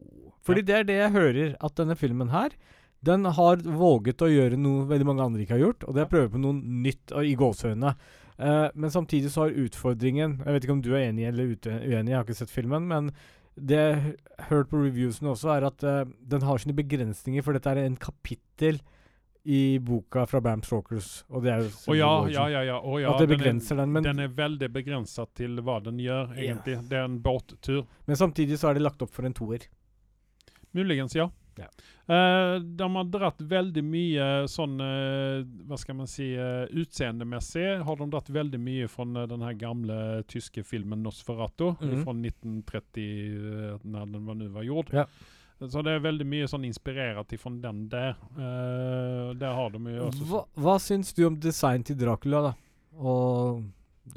Fordi 0.48 0.64
det 0.64 0.76
er 0.78 0.86
det 0.88 0.96
jeg 0.96 1.12
hører, 1.12 1.56
at 1.60 1.76
denne 1.76 1.98
filmen 2.00 2.32
her 2.32 2.56
den 3.04 3.24
har 3.24 3.62
våget 3.64 4.20
å 4.24 4.28
gjøre 4.28 4.58
noe 4.60 4.86
veldig 4.88 5.06
mange 5.08 5.24
andre 5.24 5.44
ikke 5.46 5.56
har 5.56 5.62
gjort, 5.64 5.86
og 5.88 5.96
det 5.96 6.02
er 6.02 6.08
å 6.10 6.12
prøve 6.12 6.32
på 6.34 6.42
noe 6.44 6.52
nytt 6.54 7.14
i 7.24 7.36
gåseøynene. 7.40 7.94
Eh, 8.40 8.70
men 8.76 8.92
samtidig 8.92 9.32
så 9.32 9.46
har 9.46 9.56
utfordringen 9.56 10.38
Jeg 10.46 10.54
vet 10.56 10.64
ikke 10.64 10.76
om 10.78 10.82
du 10.84 10.94
er 10.94 11.10
enig 11.10 11.26
eller 11.28 11.48
uenig, 11.48 12.12
jeg 12.12 12.16
har 12.16 12.24
ikke 12.24 12.36
sett 12.40 12.52
filmen, 12.52 12.88
men 12.88 13.12
det 13.60 13.80
jeg 13.80 13.96
har 14.40 14.50
hørt 14.52 14.70
på 14.72 14.84
reviewsene 14.84 15.32
også, 15.32 15.52
er 15.56 15.68
at 15.68 15.84
eh, 15.84 16.12
den 16.32 16.44
har 16.48 16.60
sine 16.60 16.76
begrensninger, 16.76 17.44
for 17.44 17.56
dette 17.56 17.72
er 17.72 17.84
en 17.84 18.00
kapittel 18.00 18.80
i 19.44 19.80
boka 19.80 20.26
fra 20.28 20.42
Bram 20.42 20.62
Stalkers. 20.64 21.24
og 21.30 21.44
det 21.44 21.52
er 21.54 21.64
jo 21.64 21.96
ja, 21.96 22.28
ja, 22.28 22.46
ja. 22.50 22.64
ja. 22.68 22.78
Å, 22.80 23.00
ja. 23.00 23.14
At 23.14 23.22
det 23.24 23.30
den 23.30 23.34
er- 23.34 23.44
begrenser 23.44 23.76
den, 23.80 23.92
men, 23.92 24.04
Den 24.04 24.20
er 24.20 24.28
veldig 24.28 24.70
begrenset 24.74 25.34
til 25.36 25.62
hva 25.62 25.80
den 25.84 26.00
gjør, 26.00 26.34
egentlig. 26.36 26.76
egentlig. 26.76 26.90
Det 26.90 26.98
er 26.98 27.04
en 27.04 27.20
båttur. 27.20 27.86
men 28.06 28.16
samtidig 28.16 28.60
så 28.60 28.70
er 28.70 28.74
det 28.74 28.84
lagt 28.84 29.02
opp 29.02 29.14
for 29.14 29.26
en 29.26 29.34
toer. 29.34 29.68
Muligens, 30.72 31.16
ja. 31.16 31.30
Ja. 31.60 31.68
Uh, 32.10 32.62
de 32.62 32.86
har 32.96 33.08
dratt 33.12 33.42
veldig 33.42 33.82
mye 33.84 34.28
sånn 34.48 34.80
uh, 34.80 35.44
Hva 35.68 35.78
skal 35.78 35.98
man 36.00 36.08
si 36.08 36.30
uh, 36.40 36.64
Utseendemessig 36.72 37.84
har 37.84 38.00
de 38.00 38.08
dratt 38.10 38.32
veldig 38.32 38.62
mye 38.64 38.88
fra 38.88 39.26
den 39.28 39.44
her 39.44 39.58
gamle 39.60 40.24
tyske 40.32 40.64
filmen 40.64 41.04
'Nosferatu' 41.04 41.76
-hmm. 41.76 42.04
fra 42.06 42.16
1930, 42.16 43.04
uh, 43.36 43.76
når 43.84 44.06
den 44.14 44.26
var, 44.26 44.40
nå 44.40 44.48
var 44.56 44.64
gjort. 44.64 44.94
Ja. 44.94 45.06
Så 45.60 45.82
det 45.84 45.92
er 45.92 46.04
veldig 46.04 46.26
mye 46.30 46.48
sånn 46.48 46.64
inspirert 46.70 47.34
ifra 47.36 47.52
den 47.66 47.82
der. 47.92 48.14
Uh, 48.38 49.36
der 49.36 49.58
har 49.58 49.74
de 49.74 49.82
jo 49.92 50.06
også 50.08 50.28
Hva, 50.30 50.46
hva 50.56 50.78
syns 50.80 51.12
du 51.18 51.26
om 51.28 51.36
design 51.36 51.84
til 51.84 51.98
Dracula, 52.00 52.42
da? 52.48 52.54
Og 52.96 53.66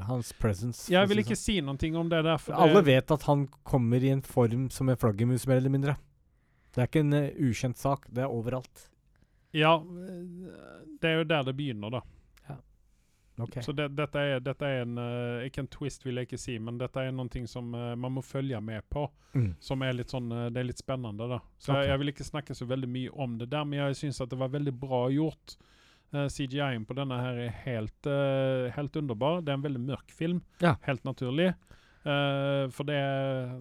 hans 0.06 0.30
presence? 0.38 0.86
Jeg 0.92 1.10
vil 1.10 1.24
ikke 1.24 1.36
si 1.38 1.58
noe 1.64 1.74
om 1.98 2.12
det 2.12 2.22
der. 2.22 2.38
sånn. 2.38 2.54
Alle 2.54 2.84
vet 2.86 3.10
at 3.10 3.26
han 3.26 3.48
kommer 3.66 4.04
i 4.04 4.14
en 4.14 4.22
form 4.22 4.70
som 4.70 4.88
en 4.88 4.98
flaggermus, 4.98 5.48
mer 5.50 5.58
eller 5.58 5.74
mindre. 5.74 5.98
Det 6.72 6.84
er 6.84 6.88
ikke 6.88 7.02
en 7.02 7.18
uh, 7.18 7.50
ukjent 7.50 7.80
sak. 7.80 8.06
Det 8.14 8.22
er 8.22 8.30
overalt. 8.30 8.86
Ja, 9.52 9.74
eh, 9.76 10.20
det 11.02 11.10
er 11.10 11.18
jo 11.18 11.24
der 11.28 11.42
det 11.44 11.56
begynner, 11.58 11.98
da. 11.98 12.00
Ok. 13.40 13.58
Så 13.64 13.72
det, 13.72 13.88
dette, 13.96 14.20
er, 14.20 14.40
dette 14.44 14.68
er 14.68 14.82
en 14.84 14.98
uh, 15.00 15.44
Ikke 15.46 15.62
en 15.64 15.70
twist, 15.72 16.04
vil 16.04 16.20
jeg 16.20 16.28
ikke 16.28 16.40
si, 16.40 16.58
men 16.60 16.76
dette 16.80 17.00
er 17.00 17.14
noe 17.16 17.46
som 17.48 17.70
uh, 17.72 17.94
man 17.96 18.18
må 18.18 18.24
følge 18.24 18.60
med 18.60 18.84
på. 18.92 19.06
Mm. 19.32 19.54
Som 19.60 19.84
er 19.86 19.96
litt 19.96 20.12
sånn 20.12 20.28
uh, 20.32 20.48
Det 20.52 20.60
er 20.60 20.68
litt 20.68 20.82
spennende, 20.82 21.28
da. 21.30 21.40
Så 21.56 21.72
okay. 21.72 21.86
jeg, 21.86 21.92
jeg 21.92 22.02
vil 22.02 22.12
ikke 22.12 22.28
snakke 22.28 22.56
så 22.58 22.68
veldig 22.68 22.90
mye 22.92 23.12
om 23.24 23.38
det 23.40 23.48
der, 23.54 23.64
men 23.68 23.80
jeg 23.80 24.00
syns 24.02 24.20
det 24.22 24.40
var 24.40 24.52
veldig 24.52 24.74
bra 24.78 25.06
gjort. 25.12 25.56
CGI-en 26.12 26.82
på 26.84 26.92
denne 26.92 27.16
her 27.16 27.38
er 27.40 27.54
helt, 27.62 28.08
helt 28.76 28.96
underbar. 29.00 29.38
Det 29.40 29.48
er 29.48 29.56
en 29.56 29.62
veldig 29.64 29.80
mørk 29.80 30.10
film. 30.12 30.42
Ja. 30.60 30.74
Helt 30.84 31.06
naturlig. 31.08 31.54
Uh, 32.02 32.66
for 32.74 32.84
det 32.88 32.96
er, 32.98 33.52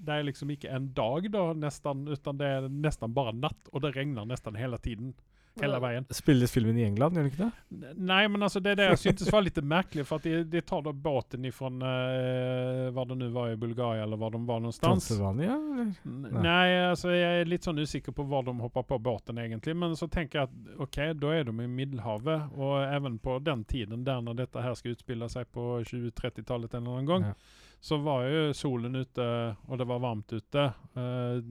det 0.00 0.14
er 0.14 0.24
liksom 0.24 0.50
ikke 0.54 0.72
en 0.72 0.88
dag, 0.96 1.26
da, 1.32 1.50
nesten, 1.54 2.06
utan 2.08 2.38
det 2.40 2.48
er 2.48 2.68
nesten 2.72 3.12
bare 3.14 3.34
natt, 3.36 3.68
og 3.74 3.84
det 3.84 3.92
regner 3.96 4.28
nesten 4.28 4.56
hele 4.56 4.80
tiden. 4.82 5.12
Hele 5.60 5.78
veien. 5.80 6.06
Spilles 6.10 6.52
filmen 6.52 6.78
i 6.78 6.82
England, 6.84 7.16
gjør 7.16 7.22
den 7.22 7.30
ikke 7.32 7.44
det? 7.44 7.92
Nej, 7.96 8.28
men 8.28 8.42
alltså 8.42 8.60
det 8.60 8.70
är 8.70 8.76
det 8.76 8.84
jag 8.84 8.98
syntes 8.98 9.32
var 9.32 9.42
lite 9.42 9.62
märkligt 9.62 10.08
för 10.08 10.16
att 10.16 10.22
det, 10.22 10.44
de 10.44 10.60
tar 10.60 10.82
då 10.82 10.92
båten 10.92 11.44
ifrån 11.44 11.82
uh, 11.82 12.90
var 12.90 13.04
det 13.04 13.14
nu 13.14 13.28
var 13.28 13.50
i 13.50 13.56
Bulgarien 13.56 14.02
eller 14.02 14.16
var 14.16 14.30
de 14.30 14.46
var 14.46 14.60
någonstans. 14.60 15.08
Transylvania, 15.08 15.56
Nei, 15.56 15.92
Nej. 16.02 16.42
Nej, 16.42 16.86
alltså 16.86 17.10
jag 17.10 17.40
är 17.40 17.44
lite 17.44 17.64
sån 17.64 17.78
usikker 17.78 18.12
på 18.12 18.22
var 18.22 18.42
de 18.42 18.60
hoppar 18.60 18.82
på 18.82 18.98
båten 18.98 19.38
egentligen. 19.38 19.78
Men 19.78 19.96
så 19.96 20.08
tänker 20.08 20.38
jag 20.38 20.44
att 20.44 20.78
okej, 20.78 21.14
då 21.14 21.30
är 21.30 21.44
de 21.44 21.60
i 21.60 21.66
Middelhavet 21.66 22.42
och 22.54 22.82
även 22.82 23.18
på 23.18 23.38
den 23.38 23.64
tiden 23.64 24.04
där 24.04 24.20
när 24.20 24.34
detta 24.34 24.60
här 24.60 24.74
ska 24.74 24.88
utspela 24.88 25.28
sig 25.28 25.44
på 25.44 25.80
20-30-talet 25.80 26.74
eller 26.74 26.84
någon 26.84 27.06
gång. 27.06 27.22
Ja. 27.22 27.34
Så 27.80 27.96
var 27.96 28.24
ju 28.24 28.54
solen 28.54 28.94
ute 28.94 29.56
och 29.66 29.78
det 29.78 29.84
var 29.84 29.98
varmt 29.98 30.32
ute. 30.32 30.72
Uh, 30.96 31.42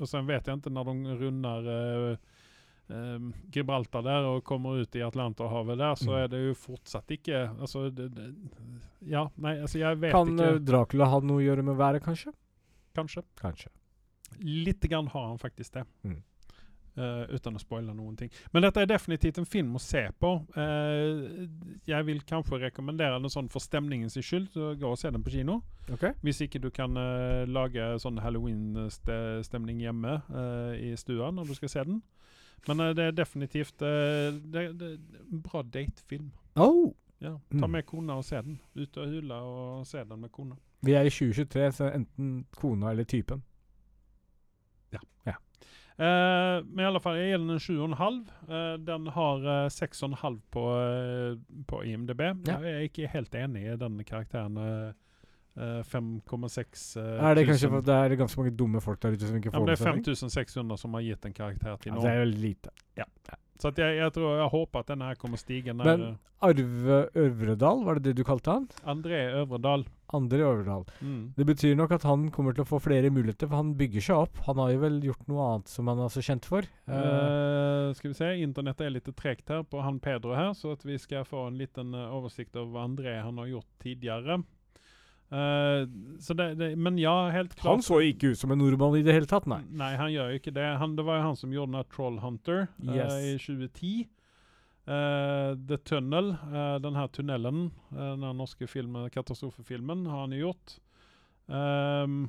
och 0.00 0.08
sen 0.08 0.26
vet 0.26 0.46
jag 0.46 0.54
inte 0.54 0.70
när 0.70 0.84
de 0.84 1.06
rundar 1.06 1.58
eh, 2.10 2.16
eh, 2.90 3.18
Gibraltar 3.52 4.02
der 4.06 4.28
og 4.30 4.44
kommer 4.44 4.80
ut 4.82 4.94
i 4.96 5.02
Atlanterhavet 5.06 5.78
der, 5.78 5.94
så 5.94 6.10
Mm. 6.12 6.18
er 6.22 6.28
det 6.28 6.42
jo 6.46 6.54
fortsatt 6.54 7.10
ikke 7.10 7.42
Altså, 7.60 7.88
det, 7.90 8.10
det, 8.14 8.28
ja, 9.06 9.26
nei, 9.36 9.56
altså 9.60 9.78
jeg 9.78 10.00
vet 10.00 10.12
Kan 10.12 10.34
ikke. 10.36 10.52
Kan 10.52 10.64
Dracula 10.64 11.06
ha 11.10 11.20
noe 11.20 11.40
å 11.42 11.46
gjøre 11.46 11.62
med 11.64 11.76
været, 11.76 12.02
kanskje? 12.02 12.32
Kanskje. 12.94 13.22
Kanskje. 13.40 13.68
Lite 14.40 14.88
grann 14.88 15.06
har 15.08 15.28
han 15.28 15.38
faktisk 15.38 15.72
det. 15.74 15.84
Mm. 16.04 16.22
Uh, 16.96 17.26
uten 17.28 17.52
å 17.52 17.60
spoile 17.60 17.92
noen 17.92 18.14
ting. 18.16 18.30
Men 18.54 18.62
dette 18.64 18.80
er 18.80 18.86
definitivt 18.88 19.36
en 19.36 19.44
film 19.44 19.74
å 19.76 19.80
se 19.84 20.00
på. 20.18 20.30
Uh, 20.56 21.44
jeg 21.84 22.06
vil 22.08 22.22
kanskje 22.24 22.56
rekommendere 22.62 23.18
den 23.20 23.28
sånn 23.28 23.50
for 23.52 23.60
stemningens 23.60 24.16
skyld. 24.16 24.48
Så 24.54 24.70
gå 24.80 24.88
og 24.88 24.96
se 24.96 25.10
den 25.12 25.22
på 25.22 25.34
kino. 25.34 25.58
Okay. 25.92 26.14
Hvis 26.24 26.40
ikke 26.46 26.58
du 26.64 26.70
kan 26.72 26.96
uh, 26.96 27.44
lage 27.44 27.90
sånn 28.00 28.16
halloween-stemning 28.24 29.80
hjemme 29.84 30.22
eh, 30.32 30.72
i 30.88 30.96
stua 30.96 31.28
når 31.36 31.46
du 31.50 31.54
skal 31.58 31.68
se 31.68 31.84
den. 31.84 32.00
Men 32.68 32.80
uh, 32.80 32.92
det 32.96 33.04
er 33.04 33.16
definitivt 33.16 33.82
uh, 33.82 34.36
det, 34.52 34.68
det, 34.80 34.92
en 35.32 35.42
bra 35.42 35.62
datefilm. 35.62 36.30
Oh. 36.54 36.92
Ja, 37.18 37.38
ta 37.50 37.64
Mm. 37.66 37.70
med 37.72 37.86
kona 37.86 38.18
og 38.20 38.24
se 38.24 38.42
den. 38.42 38.58
Ut 38.76 38.96
og 38.96 39.08
hula 39.08 39.40
og 39.40 39.86
se 39.86 40.04
den 40.04 40.20
med 40.20 40.32
kona. 40.32 40.56
Vi 40.84 40.92
er 40.92 41.08
i 41.08 41.10
2023, 41.10 41.72
så 41.72 41.92
enten 41.94 42.44
kona 42.56 42.90
eller 42.90 43.04
typen. 43.08 43.42
Eh, 45.98 46.64
men 46.64 46.82
i 46.82 46.86
alle 46.86 47.00
fall, 47.00 47.16
jeg 47.16 47.30
gir 47.30 47.40
den 47.40 47.54
en 47.54 47.62
7,5. 47.62 48.16
Uh, 48.50 48.74
den 48.84 49.06
har 49.14 49.46
uh, 49.46 49.68
6,5 49.72 50.34
på, 50.52 50.64
på 51.70 51.80
IMDb. 51.88 52.20
Ja. 52.20 52.58
Jeg 52.60 52.74
er 52.74 52.84
ikke 52.90 53.08
helt 53.14 53.34
enig 53.34 53.62
i 53.64 53.78
den 53.80 53.96
karakteren. 54.04 54.58
Eh, 55.56 55.78
eh, 55.78 55.82
5,6 55.88 56.84
uh, 57.00 57.30
er 57.30 57.38
det 57.38 57.46
kanskje 57.48 57.72
for 57.72 57.88
det 57.88 57.96
er 57.96 58.16
ganske 58.20 58.42
mange 58.42 58.54
dumme 58.56 58.82
folk 58.84 59.00
der 59.02 59.16
ute 59.16 59.26
som 59.26 59.40
ikke 59.40 59.50
ja, 59.50 59.56
får 59.56 59.64
men 59.64 59.72
Det 59.72 59.80
med 59.80 59.88
er 59.88 60.14
5600 60.20 60.84
som 60.84 60.94
har 60.98 61.08
gitt 61.08 61.26
en 61.26 61.36
karakter 61.40 61.82
til 61.82 61.92
Ja, 61.92 61.96
nå. 61.96 62.06
det 62.06 62.14
er 62.14 62.24
veldig 62.24 62.44
lite. 62.44 62.76
Så 63.56 63.70
at 63.72 63.78
jeg, 63.80 63.96
jeg 63.96 64.12
tror 64.12 64.34
jeg 64.36 64.48
håper 64.52 64.82
at 64.82 64.88
denne 64.90 65.06
her 65.08 65.16
kommer 65.16 65.40
stige. 65.40 65.72
Men 65.72 66.18
Arve 66.44 66.98
Øvredal, 67.16 67.78
var 67.86 67.96
det 67.96 68.10
det 68.10 68.18
du 68.18 68.24
kalte 68.28 68.52
han? 68.52 68.66
André 68.84 69.22
Øvredal. 69.32 69.86
André 70.12 70.42
Øvredal. 70.44 70.84
Mm. 71.00 71.32
Det 71.38 71.46
betyr 71.48 71.72
nok 71.74 71.94
at 71.96 72.04
han 72.04 72.28
kommer 72.30 72.52
til 72.52 72.66
å 72.66 72.68
få 72.68 72.82
flere 72.84 73.08
muligheter, 73.08 73.48
for 73.48 73.56
han 73.56 73.72
bygger 73.78 74.04
seg 74.04 74.26
opp. 74.26 74.42
Han 74.44 74.60
har 74.60 74.74
jo 74.74 74.82
vel 74.84 75.00
gjort 75.08 75.24
noe 75.32 75.46
annet 75.48 75.72
som 75.72 75.88
han 75.88 76.04
er 76.04 76.12
så 76.12 76.26
kjent 76.28 76.44
for. 76.44 76.68
Eh, 76.84 77.56
Eh, 77.86 77.94
skal 77.94 78.10
vi 78.10 78.14
se, 78.14 78.28
internettet 78.42 78.86
er 78.86 78.94
litt 78.94 79.08
tregt 79.16 79.50
her 79.52 79.64
på 79.66 79.80
han 79.84 80.00
Pedro 80.02 80.34
her, 80.34 80.52
så 80.54 80.74
vi 80.82 80.98
skal 80.98 81.26
få 81.26 81.46
en 81.48 81.58
liten 81.58 81.94
eh, 81.94 82.14
oversikt 82.14 82.56
over 82.56 82.72
hva 82.74 82.86
André 82.88 83.18
han 83.22 83.38
har 83.38 83.50
gjort 83.50 83.72
tidligere. 83.82 84.40
Eh, 85.26 85.88
så 86.22 86.34
det, 86.34 86.54
det, 86.54 86.76
men 86.78 86.98
ja, 86.98 87.28
helt 87.34 87.54
klart. 87.54 87.72
han 87.72 87.82
så 87.82 87.98
ikke 88.00 88.30
ut 88.32 88.38
som 88.38 88.52
en 88.54 88.60
nordmann 88.62 88.94
i 88.98 89.02
det 89.02 89.14
hele 89.16 89.26
tatt, 89.26 89.48
nei. 89.50 89.62
Nei, 89.74 89.94
han 89.98 90.12
gjør 90.12 90.30
jo 90.30 90.40
ikke 90.40 90.54
det. 90.54 90.66
Han, 90.82 90.94
det 90.98 91.06
var 91.06 91.18
jo 91.20 91.30
han 91.30 91.38
som 91.38 91.54
gjorde 91.54 91.72
den 91.72 91.80
her 91.80 91.88
Troll 91.94 92.20
Hunter 92.22 92.66
eh, 92.66 92.92
Yes. 92.94 93.16
i 93.16 93.32
2010. 93.42 93.94
Uh, 94.86 95.56
The 95.66 95.80
Tunnel, 95.82 96.36
uh, 96.46 96.76
den 96.78 96.94
her 96.94 97.08
tunnelen, 97.10 97.72
eh, 97.90 98.12
den 98.22 98.36
norske 98.38 98.68
filmen, 98.70 99.08
katastrofefilmen, 99.10 100.04
har 100.06 100.20
han 100.20 100.36
jo 100.36 100.44
gjort. 100.44 100.76
Um, 101.46 102.28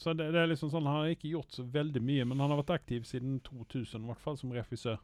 så 0.00 0.14
det, 0.16 0.30
det 0.32 0.40
er 0.40 0.48
liksom 0.48 0.70
sånn, 0.72 0.86
Han 0.88 1.02
har 1.02 1.12
ikke 1.12 1.30
gjort 1.34 1.52
så 1.52 1.64
veldig 1.68 2.00
mye, 2.04 2.24
men 2.28 2.40
han 2.40 2.52
har 2.52 2.62
vært 2.62 2.72
aktiv 2.78 3.04
siden 3.08 3.42
2000, 3.44 4.06
i 4.06 4.08
hvert 4.08 4.24
fall 4.24 4.40
som 4.40 4.56
regissør. 4.56 4.96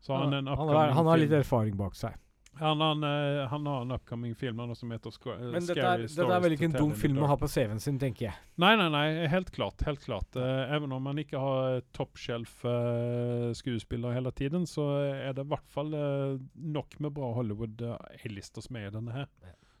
Så 0.00 0.14
han, 0.14 0.32
han 0.32 0.38
en 0.38 0.50
han, 0.56 0.72
har, 0.72 0.94
han 0.96 1.10
har 1.10 1.20
litt 1.20 1.36
erfaring 1.36 1.76
bak 1.76 1.96
seg. 1.98 2.16
Han, 2.58 2.80
han, 2.82 3.04
eh, 3.06 3.46
han 3.50 3.66
har 3.66 3.82
en 3.82 3.90
upcoming 3.94 4.34
film 4.34 4.58
han 4.62 4.76
som 4.76 4.90
heter 4.90 5.10
Scary 5.14 5.36
uh, 5.36 5.40
Men 5.52 5.60
dette 5.62 5.74
Scary 5.74 6.02
er, 6.04 6.08
dette 6.08 6.36
er 6.36 6.40
vel 6.44 6.52
ikke 6.56 6.68
en 6.68 6.76
dum 6.76 6.94
film 6.98 7.18
å 7.22 7.26
ha 7.30 7.36
på 7.40 7.48
CV-en 7.50 7.80
sin, 7.82 7.98
tenker 8.00 8.22
jeg. 8.28 8.36
Nei, 8.60 8.74
nei, 8.80 8.88
nei, 8.94 9.06
helt 9.32 9.50
klart. 9.54 9.78
helt 9.86 10.02
klart. 10.04 10.30
Eh, 10.36 10.74
even 10.76 10.90
om 10.96 11.02
man 11.08 11.16
ikke 11.22 11.38
har 11.42 11.60
toppshelf-skuespiller 11.96 14.10
hele 14.16 14.30
tiden, 14.36 14.62
så 14.68 14.84
er 15.12 15.32
det 15.36 15.42
i 15.46 15.50
hvert 15.54 15.70
fall 15.72 15.90
uh, 15.94 16.32
nok 16.58 16.90
med 17.04 17.10
bra 17.16 17.28
Hollywood-A-lister 17.38 18.60
som 18.64 18.72
er 18.80 18.84
i 18.90 18.94
denne 18.98 19.12
her, 19.14 19.26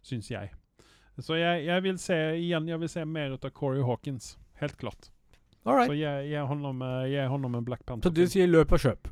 syns 0.06 0.28
jeg. 0.32 0.46
Så 1.18 1.34
jeg, 1.34 1.66
jeg 1.66 1.82
vil 1.82 1.98
se 1.98 2.14
igjen, 2.38 2.68
jeg 2.70 2.78
vil 2.78 2.90
se 2.92 3.02
mer 3.04 3.32
ut 3.34 3.44
av 3.44 3.50
Corey 3.56 3.82
Hawkins. 3.82 4.38
Helt 4.62 4.76
klart. 4.78 5.10
All 5.68 5.82
Så 5.90 5.96
jeg 5.98 6.30
eh, 6.30 7.12
jeg 7.12 7.28
honom 7.28 7.58
en 7.58 7.66
Black 7.66 7.82
Så 8.02 8.12
du 8.14 8.24
sier 8.30 8.48
løp 8.48 8.72
og 8.72 8.80
kjøp? 8.80 9.10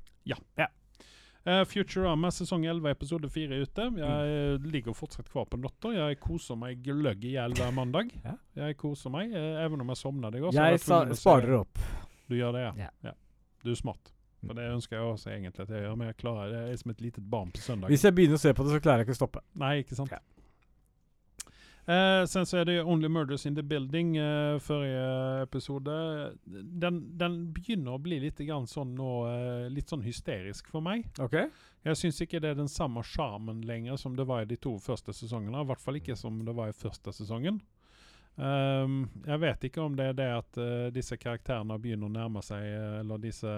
Eh, 1.47 1.62
Futurama 1.70 2.30
sesong 2.34 2.64
11 2.66 2.90
episode 2.90 3.28
4 3.30 3.55
er 3.55 3.62
ute. 3.62 3.82
Jeg 4.01 4.59
Mm. 4.61 4.70
ligger 4.72 4.92
fortsatt 4.94 5.28
kvar 5.30 5.44
på 5.47 5.57
natta. 5.62 5.92
Jeg 5.94 6.18
koser 6.20 6.57
meg 6.59 6.82
gløgg 6.82 7.22
i 7.24 7.36
hjel 7.36 7.55
hver 7.55 7.70
mandag. 7.72 8.11
Ja. 8.24 8.34
Jeg 8.57 8.76
koser 8.76 9.11
meg, 9.11 9.30
uh, 9.30 9.62
even 9.64 9.80
om 9.80 9.86
jeg 9.88 9.97
sovner 9.97 10.34
i 10.34 10.40
går. 10.40 10.53
Jeg 10.53 10.80
sparer 10.80 11.61
opp. 11.61 11.78
Du 12.28 12.34
gjør 12.34 12.53
det, 12.53 12.64
ja. 12.78 12.88
Ja. 13.05 13.12
Du 13.62 13.70
er 13.70 13.74
smart. 13.78 14.11
For 14.47 14.55
det 14.55 14.64
ønsker 14.70 14.97
jeg 14.99 15.07
også 15.07 15.30
egentlig 15.30 15.61
at 15.61 15.68
jeg 15.70 15.82
gjør, 15.82 15.97
men 15.97 16.07
jeg 16.09 16.16
klarer 16.16 16.51
det. 16.51 16.59
Jeg 16.66 16.72
er 16.72 16.76
som 16.82 16.90
et 16.90 17.01
litet 17.01 17.30
barn 17.30 17.51
på 17.53 17.59
søndag. 17.62 17.88
Hvis 17.90 18.03
jeg 18.03 18.14
begynner 18.14 18.34
å 18.34 18.38
se 18.42 18.53
på 18.53 18.64
det, 18.66 18.72
så 18.74 18.80
klarer 18.82 18.99
jeg 18.99 19.07
ikke 19.07 19.16
å 19.16 19.20
stoppe. 19.26 19.40
Nei, 19.55 19.82
ikke 19.82 19.94
sant? 19.97 20.11
Ja. 20.11 20.18
Eh, 21.87 22.24
sen 22.26 22.47
så 22.47 22.59
er 22.59 22.66
det 22.66 22.80
Only 22.82 23.09
Murders 23.09 23.47
in 23.47 23.55
the 23.55 23.62
Building, 23.62 24.16
eh, 24.18 24.59
forrige 24.59 25.43
episode. 25.43 25.93
Den, 26.45 26.99
den 27.18 27.37
begynner 27.55 27.95
å 27.95 28.03
bli 28.03 28.18
litt 28.24 28.43
grann 28.43 28.66
sånn 28.66 28.97
nå, 28.99 29.11
eh, 29.30 29.68
litt 29.70 29.93
sånn 29.93 30.03
hysterisk 30.03 30.66
for 30.72 30.82
meg. 30.82 31.07
Okay. 31.22 31.47
Jeg 31.87 32.01
syns 32.01 32.18
ikke 32.24 32.41
det 32.43 32.51
er 32.51 32.59
den 32.59 32.72
samme 32.72 33.05
sjarmen 33.07 33.62
lenger 33.62 34.01
som 34.03 34.16
det 34.18 34.26
var 34.26 34.43
i 34.43 34.51
de 34.51 34.59
to 34.59 34.74
første 34.82 35.14
sesongene. 35.14 35.62
I 35.62 35.70
hvert 35.70 35.84
fall 35.84 36.01
ikke 36.01 36.18
som 36.18 36.43
det 36.45 36.57
var 36.59 36.72
i 36.72 36.76
første 36.76 37.14
sesongen. 37.14 37.62
Um, 38.37 39.07
jeg 39.24 39.41
vet 39.41 39.62
ikke 39.64 39.80
om 39.80 39.95
det 39.97 40.11
er 40.11 40.16
det 40.18 40.26
at 40.28 40.59
uh, 40.61 40.89
disse 40.93 41.16
karakterene 41.16 41.78
begynner 41.80 42.11
å 42.11 42.12
nærme 42.12 42.43
seg 42.45 42.66
eh, 42.68 42.99
Eller 43.01 43.22
disse 43.22 43.53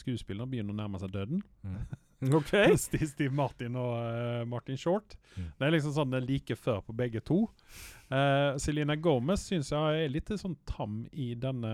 skuespillerne 0.00 0.50
begynner 0.50 0.74
å 0.74 0.80
nærme 0.84 1.00
seg 1.02 1.12
døden. 1.14 1.44
Ok. 2.32 2.54
Steve, 2.80 3.04
Steve 3.10 3.34
Martin 3.36 3.74
og 3.76 3.90
uh, 4.00 4.44
Martin 4.48 4.78
Short. 4.80 5.12
Mm. 5.36 5.48
Det 5.58 5.66
er 5.66 5.72
liksom 5.74 5.92
sånn 5.92 6.12
det 6.14 6.20
er 6.22 6.28
like 6.30 6.56
før 6.56 6.78
på 6.86 6.94
begge 6.96 7.20
to. 7.20 7.42
Uh, 8.08 8.54
Selena 8.62 8.94
Gomez 8.96 9.42
syns 9.50 9.68
jeg 9.74 10.04
er 10.06 10.12
litt 10.14 10.30
sånn 10.40 10.54
tam 10.64 11.02
i 11.12 11.34
denne 11.36 11.72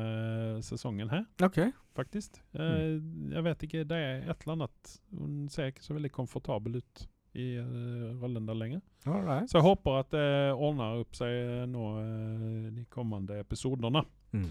sesongen 0.66 1.12
her 1.12 1.22
Ok. 1.46 1.61
faktisk. 1.94 2.40
Eh, 2.57 2.96
Jeg 3.30 3.44
vet 3.46 3.62
ikke, 3.68 3.84
det 3.86 4.01
er 4.01 4.24
et 4.32 4.42
eller 4.42 4.57
annet 4.57 4.92
Hun 5.14 5.46
ser 5.53 5.70
ikke 5.70 5.84
så 5.86 5.94
veldig 5.94 6.11
komfortabel 6.18 6.80
ut 6.80 7.05
i 7.38 7.53
eh, 7.61 8.11
rollen 8.18 8.48
der 8.48 8.59
lenger. 8.59 8.80
Så 9.05 9.61
jeg 9.61 9.66
håper 9.68 10.01
at 10.01 10.11
det 10.16 10.26
ordner 10.57 11.05
opp 11.05 11.14
seg 11.14 11.30
eh, 11.30 11.66
nå 11.70 11.84
eh, 12.01 12.70
de 12.74 12.88
kommende 12.90 13.38
episodene. 13.44 14.03
Mm. 14.34 14.48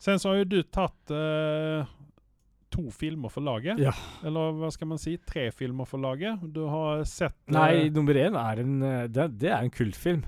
Sen 0.00 0.18
så 0.18 0.32
har 0.32 0.40
jo 0.42 0.48
du 0.56 0.62
tatt 0.74 1.12
eh, 1.14 1.84
to 2.70 2.90
filmer 2.94 3.28
for 3.32 3.44
laget. 3.44 3.80
Ja. 3.82 3.92
Eller 4.26 4.54
hva 4.58 4.70
skal 4.74 4.90
man 4.92 5.00
si? 5.00 5.16
Tre 5.26 5.48
filmer 5.54 5.88
for 5.88 6.02
laget. 6.02 6.42
Du 6.54 6.62
har 6.70 7.04
sett 7.08 7.36
eh, 7.48 7.54
Nei, 7.56 7.88
nummer 7.94 8.18
én 8.18 8.38
er 8.38 8.62
en 8.62 8.76
eh, 8.86 9.06
Det, 9.10 9.28
det 9.40 9.50
er 9.50 9.64
en 9.64 9.74
kultfilm. 9.74 10.24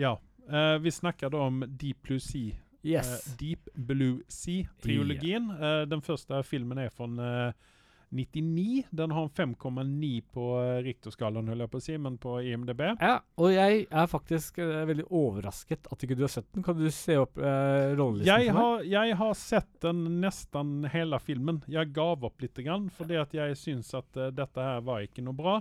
Ja. 0.00 0.16
Uh, 0.52 0.76
vi 0.82 0.90
snakker 0.90 1.30
da 1.32 1.44
om 1.46 1.62
Deep 1.66 2.02
Blue 2.06 2.20
Sea. 2.22 2.56
Yes. 2.82 3.10
Uh, 3.10 3.36
Deep 3.38 3.70
Blue 3.74 4.22
Sea-triologien. 4.28 5.52
Den 5.90 6.02
første 6.02 6.42
filmen 6.46 6.80
er 6.82 6.90
fra 6.90 7.06
99. 8.12 8.84
Den 8.90 9.10
har 9.16 9.28
5,9 9.28 10.22
på 10.32 10.46
uh, 10.60 10.78
Richterskalaen, 10.84 11.48
holder 11.48 11.64
jeg 11.64 11.72
på 11.72 11.80
å 11.80 11.84
si, 11.84 11.96
men 12.04 12.18
på 12.20 12.36
IMDb. 12.44 12.84
Ja, 13.00 13.16
og 13.40 13.52
jeg 13.54 13.86
er 13.88 14.10
faktisk 14.10 14.60
uh, 14.60 14.82
veldig 14.88 15.06
overrasket 15.08 15.88
at 15.92 16.04
ikke 16.04 16.18
du 16.18 16.26
har 16.26 16.32
sett 16.34 16.48
den. 16.52 16.64
Kan 16.66 16.78
du 16.80 16.86
se 16.92 17.16
opp 17.22 17.40
uh, 17.40 17.92
rollelisten 17.96 18.28
Jeg 18.28 18.56
har, 18.56 18.84
jeg 18.84 19.18
har 19.22 19.34
sett 19.38 19.70
den 19.84 20.04
nesten 20.22 20.86
hele 20.92 21.20
filmen. 21.24 21.62
Jeg 21.72 21.92
gav 21.96 22.28
opp 22.28 22.44
litt, 22.44 22.56
grann, 22.62 22.90
fordi 22.92 23.16
at 23.18 23.32
jeg 23.34 23.56
syns 23.58 23.94
at 23.96 24.20
uh, 24.20 24.28
dette 24.34 24.68
her 24.68 24.84
var 24.84 25.06
ikke 25.06 25.24
noe 25.24 25.36
bra. 25.36 25.58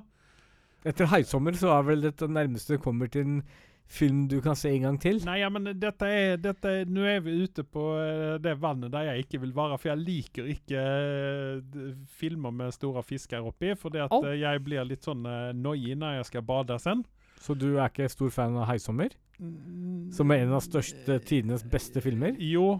Etter 0.83 1.07
'Heisommer' 1.07 1.55
så 1.57 1.75
er 1.75 1.83
vel 1.85 2.07
det 2.07 2.25
nærmeste 2.25 2.81
kommer 2.81 3.09
til 3.11 3.27
en 3.27 3.43
film 3.91 4.27
du 4.31 4.37
kan 4.43 4.55
se 4.55 4.71
en 4.71 4.85
gang 4.87 4.97
til. 5.01 5.19
Nei, 5.27 5.39
ja, 5.41 5.49
men 5.51 5.67
dette 5.67 6.07
er, 6.07 6.37
dette 6.41 6.73
er 6.81 6.89
Nå 6.89 7.03
er 7.07 7.21
vi 7.25 7.35
ute 7.43 7.65
på 7.67 7.85
eh, 7.99 8.37
det 8.41 8.55
vannet 8.61 8.93
der 8.93 9.09
jeg 9.09 9.25
ikke 9.25 9.41
vil 9.43 9.55
være, 9.55 9.79
for 9.81 9.91
jeg 9.91 10.01
liker 10.01 10.51
ikke 10.53 10.83
eh, 10.83 11.89
filmer 12.19 12.55
med 12.55 12.75
store 12.75 13.03
fisker 13.05 13.47
oppi, 13.47 13.73
fordi 13.79 14.03
at 14.03 14.15
eh, 14.21 14.37
jeg 14.41 14.63
blir 14.65 14.87
litt 14.87 15.07
sånn 15.07 15.25
noi 15.57 15.95
når 15.97 16.21
jeg 16.21 16.29
skal 16.31 16.45
bade 16.47 16.77
sen. 16.81 17.03
Så 17.41 17.55
du 17.57 17.73
er 17.73 17.89
ikke 17.89 18.09
stor 18.11 18.31
fan 18.33 18.57
av 18.59 18.69
'Heisommer'? 18.69 19.17
Som 20.13 20.31
er 20.31 20.43
en 20.43 20.53
av 20.53 20.61
største 20.61 21.17
tidenes 21.25 21.63
beste 21.65 22.01
filmer? 22.05 22.35
Jo, 22.37 22.75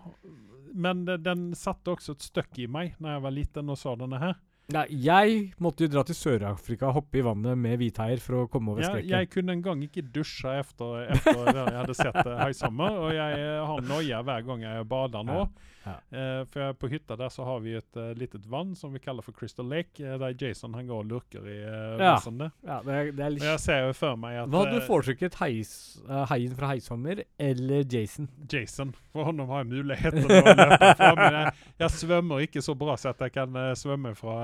men 0.77 1.03
den 1.05 1.49
satte 1.57 1.95
også 1.95 2.13
et 2.13 2.27
støkk 2.27 2.59
i 2.61 2.67
meg 2.69 2.93
når 3.01 3.15
jeg 3.15 3.23
var 3.25 3.33
liten 3.33 3.73
og 3.73 3.79
så 3.81 3.95
denne 3.97 4.19
her. 4.21 4.37
Nei, 4.71 4.85
jeg 5.03 5.39
måtte 5.59 5.83
jo 5.83 5.89
dra 5.91 6.03
til 6.07 6.15
Sør-Afrika 6.15 6.87
og 6.87 6.93
hoppe 7.01 7.19
i 7.19 7.23
vannet 7.25 7.57
med 7.59 7.75
hvithaier 7.81 8.21
for 8.23 8.45
å 8.45 8.47
komme 8.47 8.71
over 8.71 8.85
Ja, 8.85 8.91
skrekken. 8.93 9.09
jeg 9.17 9.29
kunne 9.33 9.51
en 9.57 9.61
gang 9.65 9.81
ikke 9.83 10.03
dusje 10.15 10.53
etter, 10.61 11.09
etter 11.11 11.41
det 11.49 11.57
jeg 11.65 11.79
hadde 11.81 11.97
sett 11.97 12.21
uh, 12.21 12.37
Haisommer, 12.45 12.95
og 13.03 13.11
jeg 13.11 13.41
eh, 13.41 13.65
har 13.67 13.81
noia 13.83 14.21
hver 14.23 14.45
gang 14.47 14.63
jeg 14.63 14.87
bader 14.87 15.27
nå. 15.27 15.41
Ja, 15.41 15.59
Uh, 15.81 16.43
for 16.45 16.75
på 16.77 16.91
hytta 16.91 17.15
der 17.17 17.31
så 17.33 17.41
har 17.41 17.57
vi 17.63 17.71
et 17.73 17.97
uh, 17.97 18.11
litet 18.13 18.43
vann 18.45 18.75
som 18.77 18.91
vi 18.93 18.99
kaller 19.01 19.25
for 19.25 19.33
Crystal 19.33 19.65
Lake, 19.65 19.97
uh, 20.05 20.13
der 20.21 20.35
Jason 20.37 20.75
han 20.77 20.85
går 20.85 20.99
og 21.01 21.07
lurker 21.09 21.47
i 21.49 21.55
Ja. 21.97 22.19
vannet. 22.21 22.51
Ja, 22.61 22.75
det 22.85 22.93
er, 22.93 23.07
det 23.17 23.23
er 23.25 23.25
Og 23.25 23.33
litt 23.33 23.45
jeg 23.47 23.61
ser 23.63 23.79
jo 23.87 23.95
for 23.97 24.19
meg 24.21 24.35
at 24.43 24.51
Hva 24.53 24.59
hadde 24.61 24.75
du 24.75 24.77
eh, 24.77 24.85
foretrukket? 24.85 25.39
Heis, 25.41 25.71
eh, 26.05 26.21
Heien 26.29 26.53
fra 26.53 26.69
Heisommer 26.75 27.23
eller 27.41 27.81
Jason? 27.89 28.29
Jason, 28.53 28.93
for 29.09 29.25
han 29.31 29.41
har 29.41 29.63
jeg 29.63 29.71
muligheten 29.71 30.21
å 30.21 30.29
løpe 30.29 30.91
fra, 31.01 31.09
men 31.17 31.39
jeg, 31.39 31.55
jeg 31.81 31.95
svømmer 31.97 32.45
ikke 32.45 32.61
så 32.61 32.77
bra 32.77 32.99
så 33.01 33.15
at 33.15 33.25
jeg 33.25 33.33
kan 33.39 33.57
eh, 33.63 33.71
svømme 33.81 34.13
fra 34.21 34.37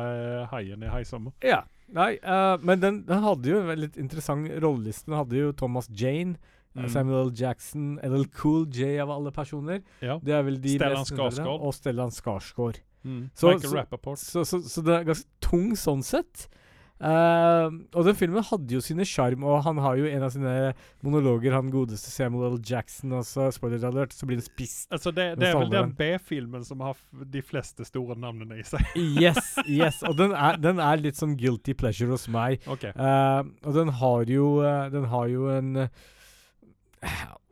haien 0.52 0.84
i 0.84 0.88
Haisommer. 0.92 1.32
Ja. 1.44 1.64
Nei, 1.94 2.18
uh, 2.24 2.58
men 2.62 2.82
den, 2.84 2.98
den 3.08 3.22
hadde 3.24 3.48
jo 3.54 3.62
en 3.72 3.80
litt 3.80 3.96
interessant 3.98 4.50
rolleliste. 4.62 5.06
Den 5.08 5.16
hadde 5.22 5.38
jo 5.40 5.52
Thomas 5.54 5.88
Jane, 5.90 6.36
eh, 6.76 6.82
Mm. 6.84 6.90
Samuel 6.94 7.28
L. 7.30 7.32
Jackson, 7.34 7.86
LL 8.04 8.26
Cool 8.38 8.68
J 8.70 9.00
av 9.02 9.10
alle 9.10 9.32
personer. 9.32 9.80
Ja. 10.04 10.20
Det 10.22 10.34
er 10.36 10.44
vel 10.46 10.60
de 10.62 10.76
Stellan 10.76 11.08
Skarsgård. 11.10 11.62
Og 11.66 11.74
Stellan 11.74 12.12
Skarsgård. 12.14 12.78
Mm. 13.04 13.30
Så- 13.34 13.48
så- 13.64 13.74
Så, 14.20 14.44
så, 14.46 14.60
så 14.62 14.84
det 14.84 14.94
er 14.94 15.04
ganske 15.06 15.26
tung 15.42 15.72
sånn 15.76 16.04
sett. 16.04 16.48
Eh, 16.98 17.68
og 17.94 18.08
den 18.08 18.18
filmen 18.18 18.46
hadde 18.46 18.74
jo 18.74 18.82
sine 18.82 19.06
sjarm, 19.06 19.44
og 19.46 19.62
han 19.68 19.78
har 19.84 20.00
jo 20.00 20.08
en 20.10 20.26
av 20.26 20.32
sine 20.34 20.54
monologer, 21.06 21.54
han 21.54 21.70
godeste 21.74 22.10
Samuel 22.10 22.56
L. 22.56 22.60
Jackson, 22.66 23.14
og 23.14 23.26
så 23.28 23.52
spoiler 23.54 23.86
alert, 23.86 24.16
så 24.18 24.30
blir 24.30 24.42
det 24.42 24.48
spist. 24.48 24.88
Altså 24.94 25.14
det, 25.14 25.30
det 25.38 25.52
er 25.52 25.60
vel 25.60 25.72
den 25.74 25.94
B-filmen 25.98 26.66
som 26.66 26.82
har 26.86 26.98
de 27.14 27.44
fleste 27.46 27.86
store 27.88 28.18
navnene 28.20 28.60
i 28.62 28.68
seg. 28.68 28.84
Yes, 29.28 29.56
yes. 29.80 30.02
Og 30.08 30.18
den 30.18 30.34
er, 30.36 30.58
den 30.62 30.82
er 30.84 31.00
litt 31.02 31.18
sånn 31.20 31.38
guilty 31.40 31.76
pleasure 31.78 32.12
hos 32.12 32.28
meg. 32.32 32.62
Okay. 32.70 32.94
Uh, 32.98 33.46
og 33.66 33.78
den 33.78 33.94
har 34.02 34.30
jo 34.30 34.50
uh, 34.62 34.88
Den 34.92 35.08
har 35.12 35.30
jo 35.32 35.48
en 35.54 35.88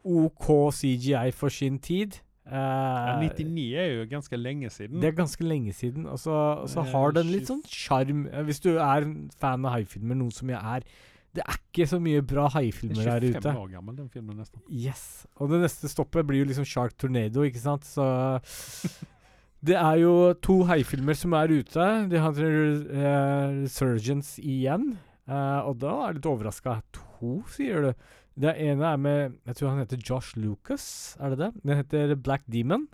OK 0.06 0.50
CGI 0.76 1.32
for 1.34 1.54
sin 1.54 1.80
tid. 1.82 2.20
Eh, 2.46 2.54
Ja, 2.54 3.16
99 3.20 3.74
er 3.82 3.88
jo 3.96 4.06
ganske 4.12 4.38
lenge 4.38 4.70
siden. 4.70 5.00
Det 5.02 5.10
er 5.10 5.18
ganske 5.18 5.44
lenge 5.44 5.74
siden. 5.74 6.06
Og 6.06 6.20
så, 6.22 6.32
og 6.62 6.70
så 6.70 6.84
Eh, 6.86 6.92
har 6.92 7.12
den 7.18 7.32
litt 7.32 7.48
sånn 7.50 7.64
sjarm. 7.66 8.28
eh, 8.32 8.44
Hvis 8.44 8.60
du 8.62 8.78
er 8.78 9.08
fan 9.40 9.66
av 9.66 9.72
haifilmer, 9.80 10.16
noe 10.16 10.32
som 10.32 10.50
jeg 10.50 10.60
er. 10.62 10.84
Det 11.36 11.44
er 11.44 11.58
ikke 11.58 11.88
så 11.90 11.98
mye 12.00 12.22
bra 12.24 12.48
haifilmer 12.54 13.08
er 13.12 13.20
ute. 13.26 13.42
25 13.42 13.58
år 13.60 13.72
gammel, 13.74 13.96
den 13.98 14.08
filmen 14.10 14.38
nesten. 14.38 14.62
Yes. 14.72 15.26
Og 15.42 15.50
det 15.50 15.60
neste 15.66 15.90
stoppet 15.92 16.24
blir 16.26 16.46
jo 16.46 16.46
liksom 16.52 16.64
Shark 16.66 16.96
Tornado, 16.98 17.42
ikke 17.44 17.60
sant? 17.60 17.84
Så 17.84 18.06
Det 19.66 19.76
er 19.76 19.98
jo 19.98 20.34
to 20.46 20.60
haifilmer 20.70 21.16
som 21.18 21.34
er 21.34 21.48
ute. 21.50 21.86
De 22.12 22.20
har 22.22 22.32
uh, 22.38 23.64
Resurgence 23.64 24.38
igjen. 24.40 24.92
Uh, 25.28 25.66
og 25.66 25.80
da 25.82 25.90
er 26.04 26.12
jeg 26.12 26.20
litt 26.20 26.28
overraska. 26.30 26.76
To, 26.94 27.40
sier 27.50 27.82
du? 27.88 27.94
Det 28.38 28.52
ene 28.60 28.84
er 28.84 28.98
med 29.00 29.38
Jeg 29.48 29.56
tror 29.56 29.70
han 29.72 29.80
heter 29.80 30.02
Josh 30.04 30.36
Lucas, 30.38 30.86
er 31.24 31.30
det 31.36 31.38
det? 31.40 31.52
Den 31.64 31.78
heter 31.80 32.16
Black 32.20 32.44
Demon. 32.52 32.88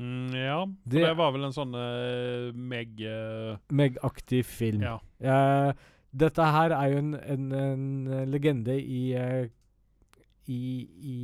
Mm, 0.00 0.30
ja, 0.34 0.56
for 0.64 0.90
Det- 0.90 1.04
det, 1.04 1.16
var 1.18 1.32
vel 1.32 1.44
en 1.44 1.52
sånn 1.54 1.74
uh, 1.76 2.50
Meg 2.56 3.00
uh, 3.04 3.56
Meg-aktig 3.70 4.44
film. 4.48 4.82
Ja. 4.82 4.96
Uh, 5.20 5.72
dette 6.16 6.42
her 6.42 6.72
er 6.74 6.90
jo 6.90 6.98
en, 7.04 7.14
en, 7.14 7.52
en 7.52 8.30
legende 8.32 8.74
i 8.80 9.02
I, 10.50 10.62
i 11.12 11.14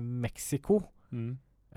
Mexico. 0.00 0.80
Mm. 1.12 1.36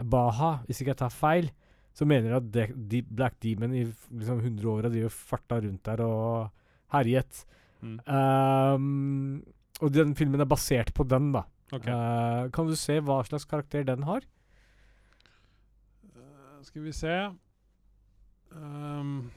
Baha, 0.09 0.63
hvis 0.65 0.81
ikke 0.81 0.93
jeg 0.95 1.01
tar 1.03 1.13
feil, 1.13 1.51
så 1.95 2.07
mener 2.09 2.31
jeg 2.33 2.39
at 2.41 2.47
de, 2.55 2.63
de 2.95 3.01
Black 3.05 3.37
Demon 3.43 3.75
i 3.75 3.83
liksom 3.85 4.39
100 4.41 4.65
år 4.71 4.89
de 4.91 5.03
har 5.05 5.13
farta 5.13 5.59
rundt 5.63 5.83
der 5.85 6.01
og 6.03 6.49
herjet. 6.95 7.43
Mm. 7.85 7.99
Ehm, 8.09 9.43
og 9.82 9.93
den 9.93 10.15
filmen 10.15 10.41
er 10.41 10.49
basert 10.49 10.93
på 10.95 11.03
den, 11.03 11.32
da. 11.36 11.45
Okay. 11.73 11.91
Uh, 11.91 12.51
kan 12.53 12.69
du 12.69 12.76
se 12.78 12.99
hva 13.01 13.23
slags 13.26 13.47
karakter 13.49 13.84
den 13.88 14.05
har? 14.05 14.21
Uh, 16.13 16.61
skal 16.63 16.86
vi 16.86 16.93
se 16.93 17.15
um, 18.53 19.32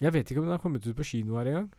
Jeg 0.00 0.14
vet 0.16 0.30
ikke 0.30 0.40
om 0.40 0.48
den 0.48 0.56
har 0.56 0.62
kommet 0.62 0.86
ut 0.86 0.96
på 0.96 1.06
kino 1.06 1.36
her 1.38 1.52
engang. 1.52 1.70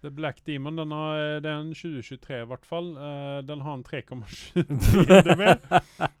The 0.00 0.10
Black 0.14 0.44
Demon 0.46 0.76
den 0.78 0.90
har, 0.94 1.16
eh, 1.18 1.40
det 1.42 1.50
er 1.50 1.58
en 1.58 1.74
2023 1.74 2.42
i 2.42 2.46
hvert 2.46 2.66
fall. 2.66 2.92
Uh, 2.94 3.42
den 3.42 3.60
har 3.60 3.74
en 3.74 3.84
3,7 3.90 4.62
IMDb 5.02 5.42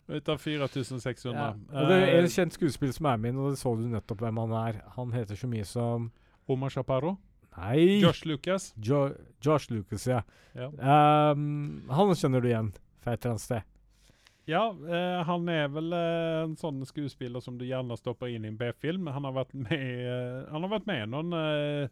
ut 0.08 0.28
av 0.28 0.38
4600. 0.38 1.38
Ja. 1.38 1.52
Og 1.54 1.88
det 1.88 1.98
er 2.02 2.18
en 2.18 2.32
kjent 2.32 2.58
skuespiller 2.58 2.96
som 2.96 3.06
er 3.06 3.22
med 3.22 3.38
og 3.38 3.52
det 3.54 3.60
så 3.62 3.76
du 3.78 3.86
nettopp 3.86 4.24
hvem 4.24 4.42
han 4.42 4.56
er. 4.64 4.82
Han 4.96 5.14
heter 5.14 5.38
så 5.38 5.46
mye 5.46 5.64
som 5.64 6.10
Omar 6.48 6.74
Chaparro. 6.74 7.14
Nei! 7.58 7.98
Josh 8.02 8.24
Lucas. 8.28 8.70
Jo 8.78 9.08
Josh 9.44 9.70
Lucas, 9.72 10.06
ja. 10.10 10.22
Ja, 10.58 10.68
Um, 11.32 11.82
han 11.90 12.14
kjenner 12.18 12.42
du 12.42 12.48
igjen 12.50 12.72
fra 13.02 13.12
et 13.14 13.22
eller 13.24 13.36
annet 13.36 13.44
sted. 13.44 13.62
ja 14.48 14.62
eh, 14.72 15.18
han 15.28 15.48
er 15.52 15.68
vel 15.70 15.92
eh, 15.92 16.42
en 16.46 16.54
sånn 16.58 16.80
skuespiller 16.88 17.42
som 17.44 17.58
du 17.60 17.66
gjerne 17.68 17.96
stopper 18.00 18.30
inn 18.32 18.46
i 18.46 18.48
en 18.48 18.56
B-film. 18.58 19.06
Han 19.12 19.26
har 19.28 19.34
vært 19.42 19.52
med 19.54 19.74
eh, 19.76 20.46
Han 20.50 20.64
har 20.64 20.72
vært 20.78 20.86
med 20.88 21.12
noen 21.12 21.34
eh, 21.36 21.90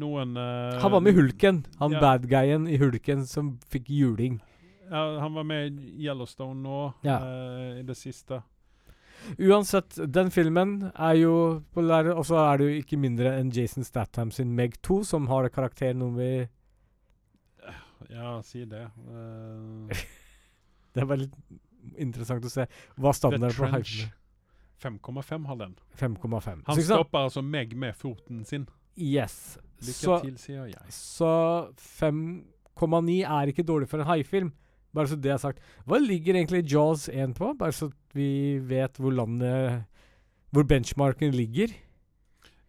noen 0.00 0.36
eh, 0.38 0.78
Han 0.80 0.92
var 0.94 1.02
med 1.04 1.12
i 1.12 1.18
Hulken. 1.18 1.64
Han 1.82 1.92
ja. 1.96 2.00
bad 2.00 2.28
guyen 2.30 2.68
i 2.70 2.78
Hulken 2.80 3.26
som 3.26 3.58
fikk 3.68 3.90
juling. 3.90 4.38
Ja, 4.90 5.18
han 5.22 5.34
var 5.36 5.44
med 5.46 5.76
i 5.82 6.06
Yellowstone 6.06 6.62
nå, 6.62 6.78
Ja. 7.06 7.18
eh, 7.26 7.80
i 7.80 7.84
det 7.86 7.98
siste. 7.98 8.40
Uansett, 9.38 9.98
den 10.12 10.30
filmen 10.34 10.90
er 10.94 11.16
jo 11.20 11.34
populær, 11.70 12.12
og 12.14 12.24
så 12.28 12.38
er 12.44 12.60
det 12.60 12.68
jo 12.68 12.84
ikke 12.84 13.00
mindre 13.00 13.34
enn 13.38 13.52
Jason 13.54 13.86
Statham 13.86 14.32
sin 14.34 14.54
Meg 14.56 14.78
2, 14.86 15.02
som 15.08 15.28
har 15.30 15.48
karakter 15.54 15.94
nummer 15.96 16.48
Ja, 18.10 18.40
si 18.42 18.64
det. 18.66 18.86
Uh, 19.06 19.90
Det 20.94 21.04
er 21.04 21.20
litt 21.20 21.36
interessant 22.00 22.44
å 22.44 22.50
se 22.50 22.66
hva 22.98 23.12
standarden 23.14 23.54
på 23.54 23.68
hypen 23.70 24.16
5,5 24.80 25.46
har 25.46 25.56
den. 25.60 25.74
5,5. 26.00 26.62
Han 26.66 26.78
stopper 26.80 27.26
altså 27.26 27.42
Meg 27.44 27.74
med 27.76 27.92
foten 27.96 28.44
sin. 28.48 28.64
Yes. 28.96 29.58
Lykke 29.80 29.92
Så, 29.96 30.16
til, 30.24 30.38
sier 30.40 30.70
jeg. 30.70 30.92
så 30.92 31.32
5,9 32.00 33.18
er 33.28 33.52
ikke 33.52 33.64
dårlig 33.66 33.90
for 33.90 34.00
en 34.00 34.08
haifilm. 34.08 34.50
Bare 34.94 35.10
så 35.10 35.18
det 35.18 35.30
er 35.30 35.38
sagt. 35.42 35.60
Hva 35.86 36.00
ligger 36.02 36.34
egentlig 36.34 36.64
Jaws 36.70 37.08
1 37.08 37.36
på? 37.38 37.52
Bare 37.58 37.74
så 37.76 37.90
vi 38.16 38.58
vet 38.58 38.98
hvor 38.98 39.14
landet 39.14 39.86
Hvor 40.50 40.66
benchmarken 40.66 41.30
ligger. 41.30 41.70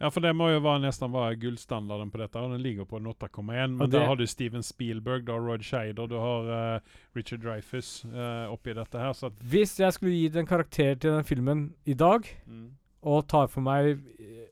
Ja, 0.01 0.09
for 0.09 0.23
det 0.25 0.31
må 0.33 0.47
jo 0.49 0.61
være, 0.65 0.81
nesten 0.81 1.11
være 1.13 1.37
gullstandarden 1.37 2.09
på 2.09 2.17
dette. 2.23 2.41
og 2.41 2.55
Den 2.55 2.63
ligger 2.63 2.87
på 2.89 2.97
en 2.97 3.09
8,1. 3.11 3.75
Men 3.77 3.91
der 3.91 4.07
har 4.09 4.17
du 4.17 4.25
Steven 4.25 4.63
Spielberg, 4.65 5.27
du 5.27 5.31
har 5.31 5.43
Rod 5.45 5.61
Scheider, 5.65 6.09
du 6.09 6.17
har 6.17 6.49
uh, 6.49 6.95
Richard 7.15 7.43
Dreyfus 7.43 8.03
uh, 8.09 8.49
oppi 8.49 8.73
dette 8.73 8.97
her. 8.97 9.13
Så 9.13 9.29
Hvis 9.45 9.79
jeg 9.79 9.93
skulle 9.93 10.15
gitt 10.15 10.39
en 10.41 10.49
karakter 10.49 10.95
til 10.95 11.11
den 11.19 11.23
filmen 11.23 11.67
i 11.85 11.93
dag, 11.93 12.25
mm. 12.47 12.71
og 13.01 13.27
tar 13.29 13.45
for 13.47 13.61
meg 13.61 14.01
under 14.01 14.49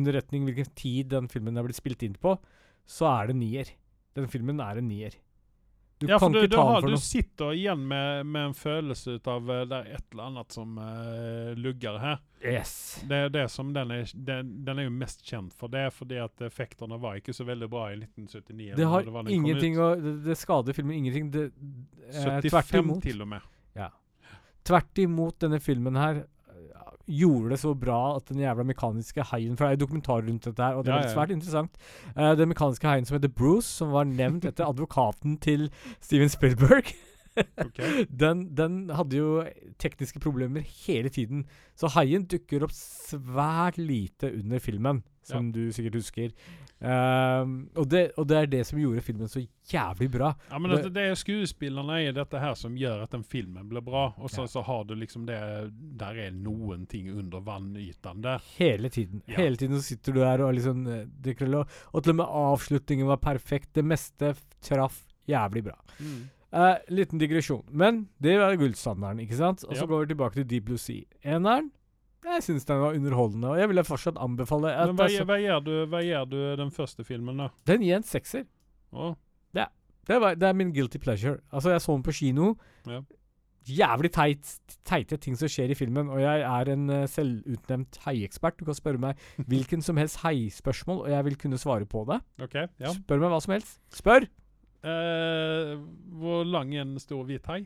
underretning 0.00 0.48
hvilken 0.48 0.72
tid 0.74 1.12
den 1.12 1.28
filmen 1.28 1.56
er 1.56 1.62
blitt 1.66 1.78
spilt 1.78 2.02
inn 2.02 2.16
på, 2.16 2.38
så 2.88 3.06
er 3.12 3.28
det 3.28 3.36
nier. 3.36 3.68
Den 4.16 4.28
filmen 4.32 4.60
er 4.64 4.80
en 4.80 4.88
nier. 4.88 5.12
Du 5.98 6.06
Ja, 6.06 6.18
for 6.18 6.26
kan 6.26 6.32
du, 6.32 6.38
ikke 6.38 6.50
du, 6.50 6.56
ta 6.56 6.62
har, 6.62 6.74
den 6.74 6.82
for 6.82 6.90
du 6.90 7.00
sitter 7.00 7.52
igjen 7.56 7.86
med, 7.88 8.26
med 8.28 8.50
en 8.50 8.54
følelse 8.54 9.16
ut 9.16 9.28
av 9.32 9.50
eh, 9.50 9.62
det 9.70 9.78
er 9.78 9.94
et 9.96 10.04
eller 10.12 10.26
annet 10.26 10.52
som 10.52 10.74
uh, 10.76 11.54
lugger 11.56 11.96
her. 12.02 12.18
Yes. 12.44 12.74
Det 13.08 13.20
er 13.24 13.32
det 13.32 13.46
som 13.48 13.72
den 13.72 13.94
er, 13.94 14.12
den, 14.12 14.50
den 14.66 14.82
er 14.82 14.88
jo 14.90 14.92
mest 14.92 15.24
kjent 15.24 15.56
for 15.56 15.72
det, 15.72 15.86
er 15.88 15.94
fordi 15.96 16.20
at 16.20 16.44
effektene 16.44 17.00
var 17.00 17.16
ikke 17.16 17.32
så 17.36 17.48
veldig 17.48 17.70
bra 17.72 17.86
i 17.94 17.96
1979. 18.02 18.74
Det 18.76 18.90
har 18.92 19.08
den 19.08 19.32
ingenting 19.38 19.80
å 19.80 19.94
det, 19.96 20.14
det 20.28 20.36
skader 20.36 20.76
filmen 20.76 20.98
ingenting. 21.00 21.32
Det, 21.32 21.48
eh, 22.12 22.40
tvert 22.44 22.68
75 22.68 22.82
imot. 22.84 23.02
til 23.08 23.24
og 23.24 23.32
med. 23.32 23.52
Tvert 24.66 24.98
imot, 24.98 25.36
denne 25.44 25.60
filmen 25.62 25.94
her 25.94 26.24
gjorde 27.08 27.50
det 27.54 27.58
så 27.62 27.74
bra 27.78 28.16
at 28.16 28.26
den 28.28 28.40
jævla 28.42 28.64
mekaniske 28.66 29.22
haien 29.30 29.56
For 29.56 29.64
det 29.64 29.72
er 29.72 29.76
jo 29.78 29.84
dokumentar 29.86 30.22
rundt 30.26 30.44
dette 30.44 30.62
her, 30.62 30.74
og 30.74 30.84
det 30.84 30.90
Ja, 30.92 30.96
var 30.98 31.06
ja. 31.06 31.14
svært 31.14 31.30
interessant. 31.30 31.70
Uh, 32.16 32.32
den 32.38 32.48
mekaniske 32.50 32.86
haien 32.86 33.04
som 33.06 33.16
heter 33.18 33.28
Bruce, 33.28 33.68
som 33.68 33.92
var 33.94 34.04
nevnt 34.04 34.44
etter 34.44 34.66
advokaten 34.66 35.38
til 35.38 35.70
Steven 36.00 36.28
Spielberg. 36.28 36.92
Ok. 37.36 37.80
den, 38.22 38.46
den 38.56 38.78
hadde 38.96 39.16
jo 39.20 39.30
tekniske 39.82 40.20
problemer 40.22 40.64
hele 40.86 41.08
tiden. 41.12 41.44
Så 41.76 41.90
haien 41.96 42.24
dukker 42.30 42.64
opp 42.66 42.72
svært 42.76 43.76
lite 43.80 44.30
under 44.38 44.58
filmen, 44.62 45.02
som 45.26 45.50
du 45.52 45.66
sikkert 45.74 45.98
husker. 46.00 46.30
Um, 46.76 47.70
og, 47.74 47.86
det, 47.88 48.10
og 48.20 48.26
det 48.28 48.36
er 48.36 48.48
det 48.52 48.58
som 48.68 48.76
gjorde 48.78 49.00
filmen 49.00 49.30
så 49.32 49.40
jævlig 49.72 50.10
bra. 50.12 50.34
Ja, 50.50 50.58
men 50.60 50.70
Det- 50.74 50.82
det, 50.84 50.90
det 50.92 51.04
er 51.10 51.14
skuespillerne 51.16 51.96
i 52.04 52.12
dette 52.12 52.38
her 52.38 52.52
som 52.54 52.76
gjør 52.76 53.02
at 53.06 53.10
den 53.16 53.24
filmen 53.24 53.68
blir 53.68 53.80
bra. 53.84 54.10
Og 54.18 54.28
så, 54.30 54.42
Ja. 54.44 54.46
så 54.46 54.62
har 54.62 54.84
du 54.84 54.94
liksom 54.94 55.24
det 55.26 55.38
Der 55.96 56.14
er 56.26 56.30
noen 56.30 56.86
ting 56.86 57.08
under 57.10 57.40
vannytan 57.40 58.20
der. 58.22 58.42
Hele 58.58 58.88
tiden. 58.90 59.22
Ja. 59.26 59.36
Hele 59.40 59.56
tiden 59.56 59.76
så 59.80 59.82
sitter 59.82 60.12
du 60.12 60.20
der 60.20 60.42
og 60.44 60.52
liksom. 60.54 60.84
Og, 60.86 62.02
til 62.02 62.10
og 62.12 62.16
med 62.16 62.26
avslutningen 62.26 63.06
var 63.06 63.16
perfekt. 63.16 63.72
Det 63.72 63.84
meste 63.84 64.34
traff 64.60 65.06
jævlig 65.26 65.64
bra. 65.64 65.78
Eh, 66.52 66.76
liten 66.94 67.18
digresjon. 67.18 67.64
Men 67.70 68.08
det 68.22 68.36
er 68.38 68.56
gullstandarden, 68.56 69.20
ikke 69.26 69.36
sant? 69.36 69.64
Og 69.64 69.74
så 69.74 69.82
Ja. 69.82 69.86
går 69.86 70.06
vi 70.06 70.14
tilbake 70.14 70.34
til 70.34 70.44
Deep 70.46 70.64
Blue 70.64 70.78
Sea. 70.78 71.02
Eneren 71.24 71.70
Jeg 72.24 72.42
syns 72.42 72.64
den 72.66 72.80
var 72.80 72.94
underholdende, 72.94 73.48
og 73.48 73.58
jeg 73.58 73.68
ville 73.68 73.84
fortsatt 73.84 74.16
anbefale 74.18 74.62
Men 74.86 74.96
hva, 74.96 75.04
altså, 75.04 75.24
hva, 75.24 75.36
gjør 75.38 75.60
du, 75.64 75.86
hva 75.86 76.00
gjør 76.02 76.24
du 76.30 76.56
den 76.56 76.70
første 76.70 77.04
filmen, 77.04 77.36
da? 77.36 77.48
Den 77.66 77.82
gir 77.82 77.96
en 77.96 78.02
sekser. 78.02 78.46
Å, 78.92 79.16
Det, 80.06 80.20
var, 80.20 80.34
det 80.38 80.46
er 80.48 80.52
min 80.54 80.72
guilty 80.72 80.98
pleasure. 80.98 81.40
Altså, 81.52 81.70
jeg 81.70 81.80
så 81.82 81.92
den 81.96 82.02
på 82.06 82.12
kino. 82.14 82.54
Ja. 82.86 83.00
Jævlig 83.66 84.12
teit, 84.14 84.50
teite 84.86 85.16
ting 85.18 85.34
som 85.34 85.48
skjer 85.50 85.70
i 85.70 85.74
filmen, 85.74 86.06
og 86.08 86.20
jeg 86.22 86.40
er 86.46 86.68
en 86.70 86.84
uh, 86.88 87.06
selvutnevnt 87.10 87.98
haiekspert. 88.04 88.56
Du 88.60 88.64
kan 88.68 88.74
spørre 88.78 88.98
meg 89.02 89.16
hvilken 89.50 89.82
som 89.82 89.96
helst 89.98 90.20
heispørsmål, 90.22 91.00
og 91.02 91.10
jeg 91.10 91.24
vil 91.24 91.36
kunne 91.36 91.58
svare 91.58 91.86
på 91.90 92.04
det. 92.06 92.20
Okay, 92.40 92.68
Ja. 92.78 92.92
Spør 92.94 93.18
meg 93.24 93.30
hva 93.34 93.40
som 93.42 93.56
helst. 93.56 93.80
Spør! 93.90 94.28
Eh, 94.86 95.72
hvor 96.20 96.46
lang 96.46 96.74
er 96.76 96.84
en 96.84 97.00
stor 97.02 97.26
hvit 97.26 97.48
hai? 97.50 97.64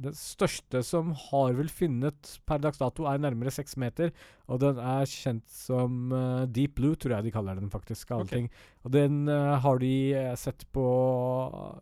Den 0.00 0.14
største 0.16 0.80
som 0.84 1.12
har 1.16 1.54
vel 1.56 1.70
funnet 1.72 2.34
per 2.48 2.60
dags 2.62 2.80
dato, 2.80 3.06
er 3.08 3.20
nærmere 3.20 3.52
seks 3.54 3.78
meter. 3.80 4.12
Og 4.48 4.60
den 4.62 4.80
er 4.80 5.08
kjent 5.08 5.44
som 5.50 6.12
uh, 6.12 6.44
Deep 6.48 6.76
Blue, 6.78 6.98
tror 7.00 7.16
jeg 7.16 7.26
de 7.26 7.32
kaller 7.34 7.60
den 7.60 7.72
faktisk. 7.72 8.12
alle 8.12 8.42
Og 8.84 8.92
den 8.92 9.24
uh, 9.28 9.56
har 9.60 9.80
de 9.80 9.94
sett 10.40 10.66
på 10.72 10.84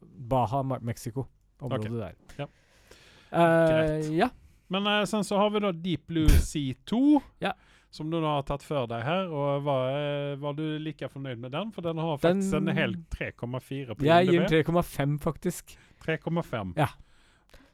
Baja, 0.02 0.62
Mexico. 0.80 1.26
Området 1.62 1.90
okay. 1.90 1.98
der. 1.98 2.14
Ja. 2.38 2.48
Greit. 3.32 4.10
ja. 4.12 4.28
Men 4.72 5.06
sen 5.06 5.24
så 5.24 5.38
har 5.38 5.50
vi 5.52 5.60
da 5.62 5.70
Deep 5.72 6.06
Blue 6.10 6.26
C2. 6.26 7.20
Ja. 7.44 7.52
Som 7.92 8.08
du 8.10 8.16
nå 8.22 8.24
har 8.24 8.42
tatt 8.48 8.62
for 8.64 8.86
deg 8.88 9.02
her. 9.04 9.26
Og 9.28 9.64
var, 9.66 9.90
eh, 9.92 10.36
var 10.40 10.54
du 10.56 10.62
like 10.80 11.08
fornøyd 11.12 11.38
med 11.42 11.52
den? 11.52 11.70
For 11.74 11.84
den 11.84 11.98
har 12.00 12.16
faktisk 12.18 12.50
Den- 12.54 12.68
en 12.72 12.76
hel 12.76 12.94
3,4 13.12 13.94
på 13.94 14.06
Jeg 14.06 14.26
gir 14.30 14.40
den 14.40 14.48
3,5, 14.64 15.18
faktisk. 15.20 15.76
3,5. 16.00 16.72
Ja. 16.76 16.88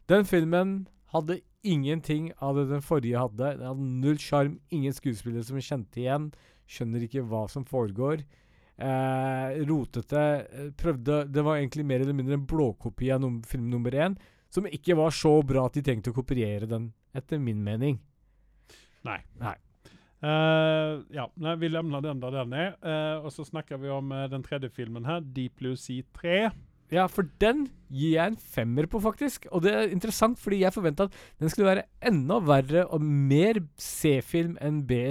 Den 0.08 0.24
filmen 0.24 0.88
hadde 1.12 1.40
ingenting 1.62 2.32
av 2.42 2.56
det 2.56 2.68
den 2.70 2.80
forrige 2.82 3.16
hadde. 3.18 3.58
Den 3.58 3.66
hadde 3.66 3.80
null 4.02 4.16
sjarm, 4.18 4.58
ingen 4.70 4.92
skuespillere 4.92 5.44
som 5.44 5.56
kjente 5.58 6.02
igjen. 6.02 6.32
Skjønner 6.68 7.06
ikke 7.06 7.22
hva 7.28 7.48
som 7.48 7.64
foregår. 7.64 8.24
Eh, 8.78 9.64
rotete. 9.66 10.46
eh, 10.52 10.70
Prøvde 10.70 11.30
Det 11.32 11.42
var 11.44 11.56
egentlig 11.58 11.84
mer 11.84 12.00
eller 12.00 12.12
mindre 12.12 12.34
en 12.34 12.46
blåkopi 12.46 13.12
av 13.14 13.20
num 13.20 13.40
film 13.42 13.70
nummer 13.70 13.90
én, 13.92 14.16
som 14.50 14.64
ikke 14.64 14.96
var 14.96 15.10
så 15.10 15.44
bra 15.46 15.66
at 15.66 15.74
de 15.74 15.82
trengte 15.82 16.10
å 16.12 16.14
kopiere 16.14 16.66
den, 16.68 16.92
etter 17.14 17.38
min 17.40 17.62
mening. 17.62 17.98
Nei. 19.04 19.18
Nei. 19.40 19.54
Eh, 20.18 20.92
ja, 21.14 21.28
nei, 21.38 21.54
vi 21.60 21.68
lämnar 21.70 22.02
den 22.02 22.20
der 22.20 22.34
den 22.34 22.54
er. 22.56 22.72
Uh, 22.82 23.24
og 23.24 23.32
så 23.32 23.44
snakker 23.46 23.78
vi 23.78 23.90
om 23.92 24.10
uh, 24.10 24.26
den 24.30 24.42
tredje 24.42 24.70
filmen 24.74 25.06
her, 25.06 25.20
Deep 25.20 25.60
Blue 25.60 25.76
Sea 25.78 26.02
3. 26.18 26.50
Ja, 26.90 27.04
for 27.06 27.28
den 27.40 27.66
gir 27.92 28.16
jeg 28.16 28.32
en 28.32 28.40
femmer 28.40 28.88
på, 28.90 28.98
faktisk. 29.04 29.46
Og 29.52 29.62
det 29.62 29.74
er 29.74 29.92
interessant, 29.92 30.38
fordi 30.40 30.62
jeg 30.64 30.72
forventa 30.72 31.06
at 31.06 31.18
den 31.38 31.52
skulle 31.52 31.68
være 31.68 31.86
enda 32.02 32.40
verre 32.42 32.86
og 32.86 33.02
mer 33.02 33.60
C-film 33.78 34.56
enn 34.64 34.86
B 34.88 35.02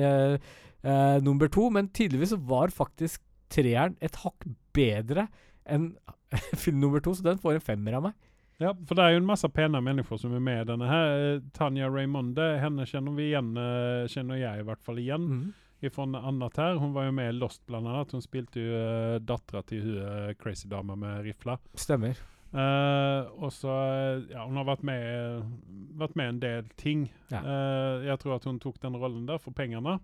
nummer 1.21 1.49
to, 1.51 1.65
men 1.73 1.89
tydeligvis 1.91 2.33
var 2.47 2.71
faktisk 2.71 3.21
treeren 3.51 3.97
et 4.01 4.15
hakk 4.23 4.45
bedre 4.73 5.25
enn 5.67 5.89
film 6.63 6.79
nummer 6.79 7.03
to, 7.03 7.13
så 7.13 7.25
den 7.25 7.41
får 7.41 7.57
en 7.57 7.65
femmer 7.65 7.97
av 7.97 8.07
meg. 8.07 8.15
Ja, 8.57 8.73
for 8.89 8.97
det 8.97 9.03
er 9.05 9.13
jo 9.13 9.21
en 9.21 9.29
masse 9.29 9.49
pene 9.53 9.81
mennesker 9.85 10.17
som 10.17 10.33
er 10.33 10.41
med 10.41 10.63
i 10.63 10.67
denne 10.71 10.89
her. 10.89 11.11
Eh, 11.35 11.41
Tanja 11.53 11.89
Raymonde, 11.93 12.55
henne 12.61 12.87
kjenner 12.89 13.13
vi 13.13 13.29
igjen, 13.29 13.51
eh, 13.61 14.07
kjenner 14.09 14.39
jeg 14.41 14.61
i 14.63 14.65
hvert 14.65 14.81
fall 14.85 15.01
igjen. 15.01 15.27
Mm. 15.29 15.47
Ifrån 15.85 16.15
annat 16.17 16.57
her. 16.57 16.79
Hun 16.81 16.95
var 16.95 17.05
jo 17.05 17.11
med 17.13 17.29
i 17.29 17.35
Lost 17.37 17.61
blant 17.69 17.85
annet. 17.85 18.15
Hun 18.17 18.23
spilte 18.23 18.63
jo 18.63 18.79
uh, 18.81 19.19
dattera 19.21 19.61
til 19.69 19.83
hun 19.85 19.99
eh, 20.01 20.33
crazy 20.41 20.65
dama 20.71 20.95
med 20.97 21.21
rifla. 21.27 21.59
Stemmer. 21.77 22.17
Uh, 22.47 23.27
og 23.43 23.51
så 23.51 23.69
eh, 23.69 24.21
Ja, 24.31 24.45
hun 24.47 24.57
har 24.57 24.65
vært 24.69 24.85
med, 24.87 25.43
vært 25.99 26.15
med 26.17 26.31
en 26.31 26.39
del 26.41 26.69
ting. 26.81 27.05
Ja. 27.29 27.43
Uh, 27.43 28.07
jeg 28.07 28.17
tror 28.23 28.39
at 28.39 28.47
hun 28.49 28.57
tok 28.63 28.79
den 28.81 28.97
rollen 28.97 29.27
der 29.29 29.37
for 29.43 29.53
pengene. 29.53 29.99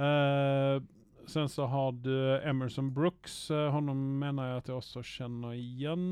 Uh, 0.00 0.80
sen 1.28 1.50
så 1.52 1.66
har 1.68 1.92
du 2.00 2.14
Emerson 2.40 2.88
Brooks. 2.94 3.50
Uh, 3.50 3.68
honom 3.74 4.00
mener 4.22 4.48
jeg 4.48 4.62
at 4.62 4.72
jeg 4.72 4.80
også 4.80 5.04
kjenner 5.04 5.58
igjen. 5.58 6.08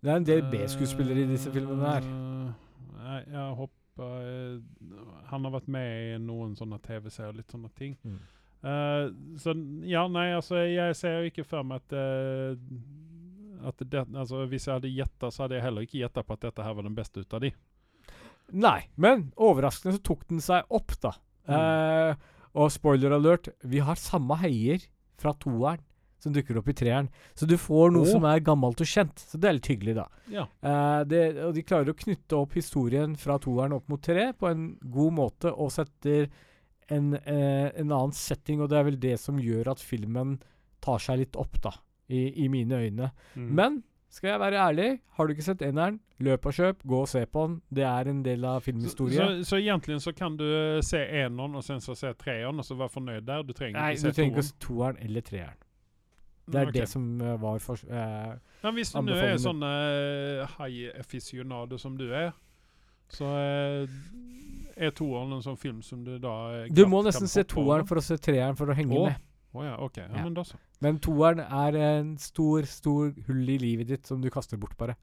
Det 0.00 0.10
er 0.10 0.16
en 0.16 0.26
del 0.26 0.42
B-skuespillere 0.48 1.24
i 1.24 1.30
disse 1.30 1.52
filmene 1.52 1.94
her. 1.94 2.06
Eh, 2.08 2.50
Nei, 3.00 3.20
jeg 3.32 3.56
håper 3.58 4.12
eh, 4.20 4.58
Han 5.30 5.46
har 5.46 5.54
vært 5.54 5.68
med 5.72 5.88
i 6.04 6.18
noen 6.22 6.54
sånne 6.56 6.78
TV-serier, 6.84 7.36
litt 7.36 7.52
sånne 7.52 7.70
ting. 7.76 7.96
Mm. 8.04 8.20
Uh, 8.60 9.06
så 9.40 9.54
ja, 9.88 10.02
nei, 10.12 10.34
altså 10.36 10.58
jeg 10.68 10.96
ser 10.98 11.14
jo 11.22 11.30
ikke 11.30 11.46
for 11.48 11.64
meg 11.64 11.80
at 11.80 11.94
uh, 11.96 12.58
at 13.64 13.82
det, 13.92 14.04
altså, 14.16 14.44
Hvis 14.48 14.66
jeg 14.66 14.76
hadde 14.78 14.92
gjetta, 14.92 15.30
så 15.30 15.44
hadde 15.44 15.58
jeg 15.58 15.64
heller 15.66 15.86
ikke 15.86 16.00
gjetta 16.00 16.24
på 16.24 16.36
at 16.36 16.46
dette 16.46 16.64
her 16.64 16.76
var 16.76 16.86
den 16.86 16.96
beste 16.96 17.24
ut 17.24 17.36
av 17.36 17.44
de. 17.44 17.52
Nei, 18.50 18.78
men 19.00 19.28
overraskende 19.38 19.96
så 19.98 20.04
tok 20.10 20.24
den 20.30 20.42
seg 20.42 20.66
opp, 20.74 20.94
da. 21.02 21.12
Eh, 21.50 22.14
og 22.58 22.72
spoiler 22.74 23.14
alert, 23.14 23.50
vi 23.62 23.82
har 23.84 24.00
samme 24.00 24.36
heier 24.40 24.82
fra 25.20 25.34
toeren 25.38 25.82
som 26.20 26.34
dukker 26.34 26.58
opp 26.60 26.68
i 26.68 26.76
treeren. 26.76 27.08
Så 27.34 27.48
du 27.48 27.56
får 27.60 27.94
noe 27.94 28.04
oh. 28.04 28.12
som 28.12 28.26
er 28.28 28.42
gammelt 28.44 28.80
og 28.82 28.88
kjent. 28.88 29.24
Så 29.30 29.40
det 29.40 29.50
er 29.50 29.56
litt 29.56 29.70
hyggelig, 29.72 29.96
da. 29.96 30.06
Ja. 30.32 30.46
Eh, 30.60 31.00
det, 31.08 31.24
og 31.46 31.56
de 31.56 31.66
klarer 31.66 31.92
å 31.92 31.98
knytte 31.98 32.38
opp 32.38 32.56
historien 32.58 33.16
fra 33.20 33.38
toeren 33.42 33.76
opp 33.78 33.90
mot 33.92 34.02
tre 34.04 34.30
på 34.36 34.50
en 34.50 34.70
god 34.80 35.16
måte, 35.16 35.52
og 35.52 35.72
setter 35.74 36.28
en, 36.90 37.14
eh, 37.14 37.68
en 37.70 37.88
annen 37.88 38.16
setting, 38.16 38.60
og 38.60 38.70
det 38.70 38.80
er 38.80 38.88
vel 38.90 39.00
det 39.00 39.16
som 39.22 39.40
gjør 39.40 39.72
at 39.74 39.82
filmen 39.82 40.38
tar 40.84 41.00
seg 41.02 41.22
litt 41.22 41.38
opp, 41.40 41.60
da, 41.62 41.74
i, 42.08 42.44
i 42.44 42.50
mine 42.52 42.82
øyne. 42.84 43.12
Mm. 43.36 43.48
Men 43.56 43.80
skal 44.10 44.32
jeg 44.32 44.40
være 44.42 44.58
ærlig, 44.58 44.88
har 45.14 45.26
du 45.26 45.32
ikke 45.36 45.46
sett 45.46 45.60
eneren, 45.62 46.00
løp 46.26 46.46
og 46.50 46.54
kjøp, 46.56 46.80
gå 46.82 46.98
og 47.04 47.08
se 47.08 47.22
på 47.30 47.44
den. 47.46 47.60
Det 47.70 47.84
er 47.86 48.10
en 48.10 48.24
del 48.26 48.44
av 48.44 48.58
så, 48.58 48.64
filmhistorien. 48.66 49.36
så, 49.44 49.52
så 49.52 49.60
egentlig 49.60 50.00
så 50.02 50.12
kan 50.16 50.36
du 50.40 50.46
eh, 50.48 50.80
se 50.82 50.98
eneren 50.98 51.54
og 51.60 51.64
sen 51.64 51.82
så 51.84 51.94
se 51.94 52.10
treeren 52.18 52.58
og 52.58 52.66
så 52.66 52.74
være 52.80 52.94
fornøyd 52.96 53.28
der? 53.28 53.44
Du 53.46 53.54
trenger 53.54 53.78
Nei, 53.78 53.92
ikke 53.94 54.02
du 54.02 54.08
se 54.08 54.16
trenger 54.18 54.34
ikke 54.34 54.42
å 54.42 54.48
toeren? 54.48 54.50
se 54.50 54.66
toeren 54.66 55.04
eller 55.06 55.26
treeren. 55.30 55.60
Det 56.50 56.60
er 56.60 56.70
okay. 56.70 56.80
det 56.80 56.88
som 56.90 57.04
eh, 57.22 57.36
var 57.40 57.58
for, 57.62 57.80
eh, 57.86 58.32
Men 58.64 58.76
hvis 58.76 58.92
du 58.92 59.00
nå 59.06 59.16
er 59.16 59.36
sånn 59.40 59.62
uh, 59.62 60.56
high-aficionado 60.58 61.78
som 61.78 61.96
du 61.98 62.08
er, 62.10 62.32
så 63.10 63.26
eh, 63.38 63.96
er 64.80 64.92
toeren 64.96 65.34
en 65.36 65.44
sånn 65.44 65.58
film 65.60 65.80
som 65.86 66.04
du 66.06 66.16
da 66.22 66.34
eh, 66.54 66.70
Du 66.74 66.84
må 66.90 67.02
nesten 67.06 67.30
se 67.30 67.44
toeren 67.48 67.86
for 67.88 68.00
å 68.00 68.04
se 68.04 68.18
treeren 68.22 68.58
for 68.58 68.70
å 68.70 68.76
henge 68.76 68.96
oh. 68.96 69.08
med. 69.08 69.26
Oh, 69.50 69.64
ja, 69.66 69.74
OK. 69.82 69.98
Ja, 69.98 70.06
Ja. 70.14 70.26
men. 70.28 70.60
Men 70.80 71.00
toeren 71.02 71.42
er 71.42 71.76
en 71.76 72.12
stor, 72.22 72.62
stor 72.70 73.10
hull 73.26 73.48
i 73.50 73.58
livet 73.58 73.90
ditt 73.90 74.06
som 74.06 74.22
du 74.22 74.30
kaster 74.30 74.60
bort, 74.60 74.76
bare. 74.78 74.94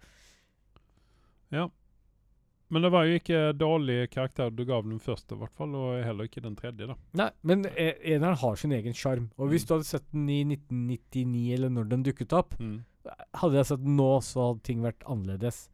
Men 2.69 2.81
det 2.83 2.89
var 2.91 3.05
jo 3.07 3.15
ikke 3.19 3.53
dårlig 3.55 4.09
karakter 4.11 4.49
du 4.53 4.65
gav 4.65 4.83
den 4.83 4.99
første, 4.99 5.35
i 5.35 5.39
hvert 5.39 5.53
fall, 5.55 5.73
og 5.75 6.03
heller 6.03 6.27
ikke 6.27 6.41
den 6.43 6.55
tredje. 6.59 6.87
da. 6.87 6.95
Nei, 7.13 7.29
men 7.43 7.65
eh, 7.65 7.93
eneren 8.03 8.35
har 8.41 8.55
sin 8.59 8.71
egen 8.75 8.93
sjarm. 8.93 9.29
Og 9.37 9.49
hvis 9.49 9.63
Mm. 9.63 9.67
du 9.67 9.73
hadde 9.73 9.85
sett 9.85 10.11
den 10.11 10.27
i 10.29 10.43
1999, 10.43 11.53
eller 11.53 11.69
når 11.69 11.89
den 11.89 12.03
dukket 12.03 12.33
opp, 12.33 12.57
Mm. 12.59 12.83
hadde 13.35 13.53
jeg 13.55 13.65
sett 13.65 13.83
den 13.83 13.95
nå, 13.95 14.19
så 14.21 14.49
hadde 14.53 14.63
ting 14.63 14.81
vært 14.81 14.99
annerledes. 15.07 15.69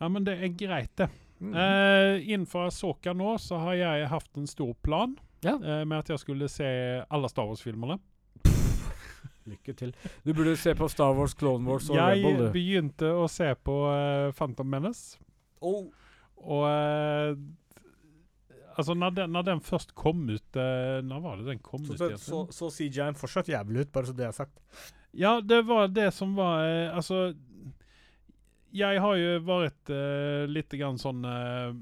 Ja, 0.00 0.08
men 0.08 0.22
det 0.24 0.36
er 0.38 0.48
greit, 0.54 0.92
det. 0.96 1.08
Mm. 1.42 1.54
Eh, 1.54 2.20
innenfor 2.30 2.68
Asoka 2.68 3.12
nå 3.14 3.32
så 3.42 3.58
har 3.58 3.74
jeg 3.74 4.08
hatt 4.10 4.36
en 4.38 4.46
stor 4.46 4.74
plan 4.82 5.16
Ja. 5.42 5.54
eh, 5.56 5.84
med 5.84 5.98
at 5.98 6.08
jeg 6.08 6.18
skulle 6.18 6.48
se 6.48 7.02
alle 7.10 7.28
Star 7.28 7.46
Wars-filmene. 7.46 7.98
Lykke 9.48 9.74
til. 9.78 9.94
Du 10.24 10.32
burde 10.32 10.56
se 10.60 10.74
på 10.78 10.88
Star 10.92 11.14
Wars, 11.16 11.36
Clone 11.38 11.68
Wars 11.68 11.88
og 11.90 11.98
Jeg 11.98 12.20
Rebel, 12.20 12.44
Jeg 12.44 12.52
begynte 12.54 13.12
å 13.16 13.24
se 13.32 13.48
på 13.64 13.78
uh, 13.88 14.28
Phantom 14.36 14.68
Menace. 14.68 15.18
Og 15.64 15.88
uh, 16.62 17.32
Altså, 18.78 18.94
når 18.94 19.10
den, 19.10 19.32
når 19.34 19.42
den 19.42 19.60
først 19.60 19.90
kom 19.98 20.20
ut 20.30 20.56
uh, 20.56 21.00
Når 21.02 21.22
var 21.24 21.40
det 21.40 21.48
den 21.48 21.58
kom 21.58 21.82
ut? 21.82 21.96
egentlig? 21.96 22.54
så 22.54 22.70
CGI-en 22.70 23.18
fortsatt 23.18 23.50
jævlig 23.50 23.86
ut, 23.86 23.92
bare 23.92 24.06
så 24.06 24.14
det 24.14 24.28
er 24.28 24.36
sagt. 24.36 24.60
Ja, 25.18 25.40
det 25.42 25.64
var 25.66 25.88
det 25.90 26.12
som 26.14 26.36
var 26.36 26.62
Altså 26.92 27.32
Jeg 28.70 29.00
har 29.02 29.16
jo 29.18 29.32
vært 29.48 29.90
uh, 29.90 30.46
litt 30.46 30.70
grann 30.78 31.00
sånn 31.00 31.24
eh, 31.26 31.72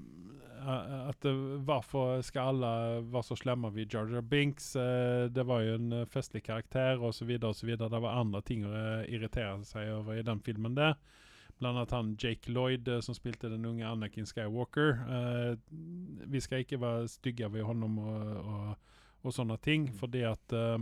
eh, 0.66 1.08
At 1.10 1.24
eh, 1.24 1.42
hvorfor 1.66 2.22
skal 2.26 2.52
alle 2.54 2.70
være 3.12 3.22
så 3.28 3.36
slemme 3.38 3.70
ved 3.74 3.92
Jar 3.92 4.10
Jar 4.12 4.24
Binks? 4.26 4.74
Eh, 4.76 5.26
det 5.32 5.46
var 5.46 5.62
jo 5.62 5.76
en 5.78 6.06
festlig 6.10 6.42
karakter, 6.46 7.00
og 7.00 7.14
så 7.14 7.24
videre 7.24 7.52
og 7.52 7.56
så 7.56 7.66
videre. 7.66 7.90
Det 7.92 8.02
var 8.02 8.20
andre 8.20 8.42
ting 8.42 8.66
å 8.66 8.72
irritere 9.08 9.64
seg 9.64 9.92
over 9.94 10.18
i 10.18 10.26
den 10.26 10.42
filmen 10.44 10.76
der. 10.76 10.96
Blant 11.56 11.78
annet 11.78 11.94
han 11.94 12.16
Jake 12.20 12.52
Lloyd, 12.52 12.90
som 13.00 13.16
spilte 13.16 13.48
den 13.48 13.64
unge 13.64 13.86
Anakin 13.88 14.26
Skywalker. 14.28 14.98
Vi 16.28 16.40
skal 16.44 16.60
ikke 16.60 16.80
være 16.82 17.06
stygge 17.08 17.48
ved 17.48 17.64
honom 17.64 17.96
og, 18.02 18.26
og, 18.42 18.90
og 19.24 19.32
sånne 19.32 19.56
ting, 19.64 19.86
fordi 19.96 20.26
at 20.28 20.52
eh, 20.52 20.76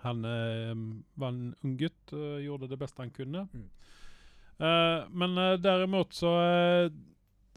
han 0.00 0.24
var 0.24 1.28
en 1.28 1.52
ung 1.60 1.76
gutt 1.76 2.14
og 2.16 2.40
gjorde 2.40 2.70
det 2.72 2.80
beste 2.80 3.04
han 3.04 3.12
kunne. 3.12 3.44
Mm. 3.52 3.68
Eh, 4.60 5.08
men 5.10 5.38
uh, 5.38 5.56
derimot 5.56 6.12
så 6.12 6.34
eh, 6.44 6.90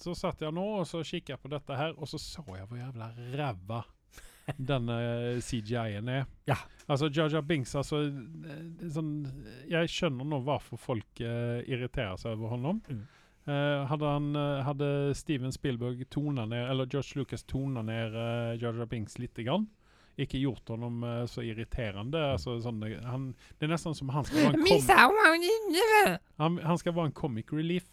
så 0.03 0.15
satt 0.17 0.43
jeg 0.43 0.53
nå 0.55 0.63
og 0.81 0.85
så 0.89 1.01
kikket 1.01 1.35
jeg 1.35 1.41
på 1.43 1.51
dette 1.53 1.79
her, 1.79 1.95
og 1.97 2.09
så 2.09 2.19
så 2.21 2.43
jeg 2.51 2.67
hvor 2.69 2.79
jævla 2.79 3.09
ræva 3.39 3.81
denne 4.59 4.95
CGI-en 5.39 6.09
er. 6.11 6.25
Ja. 6.49 6.57
Altså 6.91 7.07
Jar 7.07 7.41
Binks, 7.47 7.77
altså 7.79 8.01
eh, 8.03 8.87
sånn, 8.91 9.13
Jeg 9.71 9.87
skjønner 9.87 10.27
nå 10.27 10.41
hvorfor 10.43 10.75
folk 10.75 11.21
uh, 11.23 11.61
irriterer 11.63 12.19
seg 12.19 12.35
over 12.35 12.57
honom. 12.57 12.81
Mm. 12.91 13.05
Eh, 13.43 13.85
hadde, 13.87 14.07
han, 14.07 14.35
uh, 14.35 14.61
hadde 14.63 14.89
Steven 15.19 15.51
Spielberg 15.51 16.03
tona 16.11 16.45
ned, 16.45 16.69
eller 16.71 16.87
George 16.91 17.19
Lucas 17.19 17.43
tona 17.43 17.81
ned 17.83 18.15
uh, 18.15 18.53
Jar 18.59 18.85
Binks 18.87 19.17
lite 19.19 19.43
grann, 19.43 19.65
ikke 20.15 20.37
gjort 20.37 20.69
honom 20.69 21.03
eh, 21.03 21.23
så 21.25 21.41
irriterende 21.41 22.19
altså, 22.35 22.59
sånn, 22.61 22.83
han, 23.01 23.31
Det 23.57 23.65
er 23.65 23.71
nesten 23.71 23.95
som 23.97 24.11
han 24.13 24.27
skal 24.27 24.43
være 24.43 24.59
en, 24.59 24.65
kom, 24.69 26.17
han, 26.37 26.59
han 26.61 26.77
skal 26.77 26.93
være 26.93 27.09
en 27.09 27.15
comic 27.17 27.53
relief. 27.53 27.87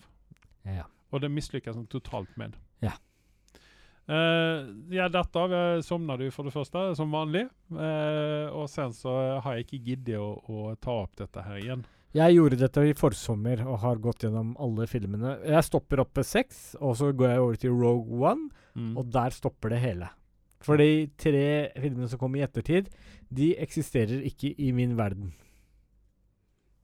Ja. 0.68 0.84
Og 1.10 1.22
det 1.22 1.30
mislykkes 1.34 1.76
han 1.76 1.86
totalt 1.90 2.32
med. 2.40 2.56
Ja. 2.84 2.94
Uh, 4.10 4.66
av. 4.98 5.52
Jeg 5.54 5.84
sovnet 5.86 6.24
jo 6.24 6.32
for 6.34 6.48
det 6.48 6.54
første, 6.54 6.84
som 6.98 7.12
vanlig. 7.14 7.46
Uh, 7.70 8.50
og 8.56 8.66
sen 8.70 8.94
så 8.96 9.40
har 9.44 9.56
jeg 9.56 9.66
ikke 9.66 9.84
giddet 9.86 10.18
å, 10.18 10.34
å 10.40 10.74
ta 10.80 11.02
opp 11.04 11.16
dette 11.20 11.44
her 11.46 11.60
igjen. 11.62 11.84
Jeg 12.10 12.34
gjorde 12.34 12.58
dette 12.58 12.82
i 12.90 12.94
forsommer 12.98 13.60
og 13.68 13.76
har 13.84 14.00
gått 14.02 14.24
gjennom 14.24 14.56
alle 14.58 14.88
filmene. 14.90 15.36
Jeg 15.46 15.62
stopper 15.62 16.02
opp 16.02 16.16
ved 16.18 16.26
seks, 16.26 16.72
og 16.82 16.96
så 16.98 17.12
går 17.14 17.30
jeg 17.30 17.44
over 17.44 17.60
til 17.62 17.76
Rogue 17.76 18.18
One, 18.32 18.50
Mm. 18.70 18.92
og 18.96 19.08
der 19.10 19.34
stopper 19.34 19.72
det 19.72 19.80
hele. 19.82 20.06
For 20.62 20.78
de 20.78 21.08
tre 21.18 21.72
filmene 21.74 22.06
som 22.08 22.20
kom 22.20 22.36
i 22.38 22.42
ettertid, 22.44 22.86
de 23.26 23.48
eksisterer 23.58 24.22
ikke 24.28 24.52
i 24.62 24.70
min 24.70 24.92
verden. 24.94 25.32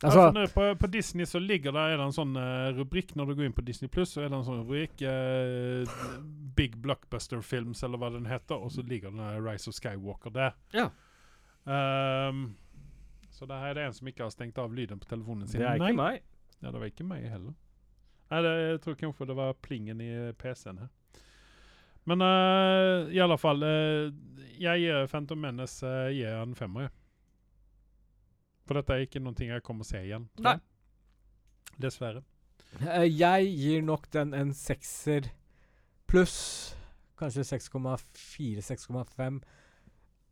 Altså, 0.05 0.26
nå 0.32 0.42
på, 0.53 0.64
på 0.76 0.88
Disney 0.92 1.24
så 1.24 1.40
ligger 1.40 1.76
er 1.80 1.94
det 1.97 2.05
en 2.05 2.12
sånn 2.12 2.36
eh, 2.36 2.66
rubrikk 2.76 3.14
når 3.16 3.30
du 3.30 3.34
går 3.38 3.47
inn 3.49 3.55
på 3.57 3.64
Disney 3.64 3.88
Pluss, 3.88 4.12
så 4.12 4.26
er 4.26 4.28
det 4.28 4.36
en 4.36 4.44
sånn 4.44 4.61
rubrikk 4.61 5.01
eh, 5.09 5.88
Big 6.57 6.76
Blockbuster 6.84 7.40
Films, 7.40 7.80
eller 7.86 8.03
hva 8.03 8.11
den 8.12 8.28
heter, 8.28 8.61
og 8.61 8.74
så 8.74 8.84
ligger 8.84 9.14
den 9.14 9.22
der 9.24 9.40
Rise 9.40 9.72
of 9.72 9.78
Skywalker 9.78 10.34
der. 10.34 10.53
Ja. 10.76 10.90
Um, 11.64 12.51
så 13.32 13.49
det 13.49 13.57
her 13.62 13.72
er 13.72 13.78
det 13.78 13.86
en 13.86 13.97
som 13.97 14.11
ikke 14.12 14.26
har 14.26 14.34
stengt 14.34 14.61
av 14.61 14.74
lyden 14.74 15.01
på 15.01 15.09
telefonen 15.09 15.49
sin. 15.49 15.64
det 15.64 15.78
Nei. 15.80 15.94
ikke 15.94 16.03
meg. 16.03 16.28
Ja, 16.61 16.70
det 16.70 16.80
var 16.82 16.92
ikke 16.92 17.09
meg 17.09 17.24
heller. 17.32 17.57
Nei, 18.30 18.42
det, 18.42 18.53
jeg 18.66 18.84
tror 18.84 19.01
kanskje 19.01 19.30
det 19.30 19.38
var 19.38 19.59
plingen 19.64 20.01
i 20.03 20.12
PC-en 20.36 20.84
her. 20.84 20.92
Men 22.07 22.22
uh, 22.22 23.09
i 23.11 23.18
alle 23.18 23.34
fall 23.34 23.64
uh, 23.66 24.12
Jeg 24.61 24.84
gir 24.84 25.09
Phantom 25.11 25.40
Menace 25.42 25.82
uh, 25.82 26.12
gir 26.14 26.36
en 26.38 26.55
femmer. 26.55 26.92
For 28.66 28.74
dette 28.74 28.90
er 28.96 29.06
ikke 29.06 29.22
noe 29.22 29.34
jeg 29.38 29.62
kommer 29.62 29.84
å 29.84 29.86
se 29.86 29.98
igjen. 30.02 30.28
tror 30.36 30.42
Nei. 30.44 30.52
jeg. 30.56 31.80
Dessverre. 31.86 32.22
Eh, 32.80 33.04
Jeg 33.08 33.46
gir 33.56 33.82
nok 33.82 34.10
den 34.10 34.34
en 34.34 34.50
sekser 34.52 35.30
pluss. 36.08 36.74
Kanskje 37.18 37.44
6,4-6,5. 37.46 39.40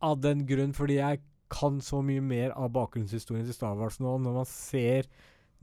Av 0.05 0.19
den 0.21 0.45
grunn 0.49 0.75
fordi 0.77 0.99
jeg 1.01 1.21
kan 1.55 1.79
så 1.85 2.01
mye 2.05 2.21
mer 2.25 2.51
av 2.59 2.73
bakgrunnshistorien 2.75 3.47
til 3.47 3.55
Star 3.57 3.77
Wars 3.79 4.01
nå. 4.03 4.17
Når 4.21 4.35
man 4.41 4.49
ser 4.51 5.07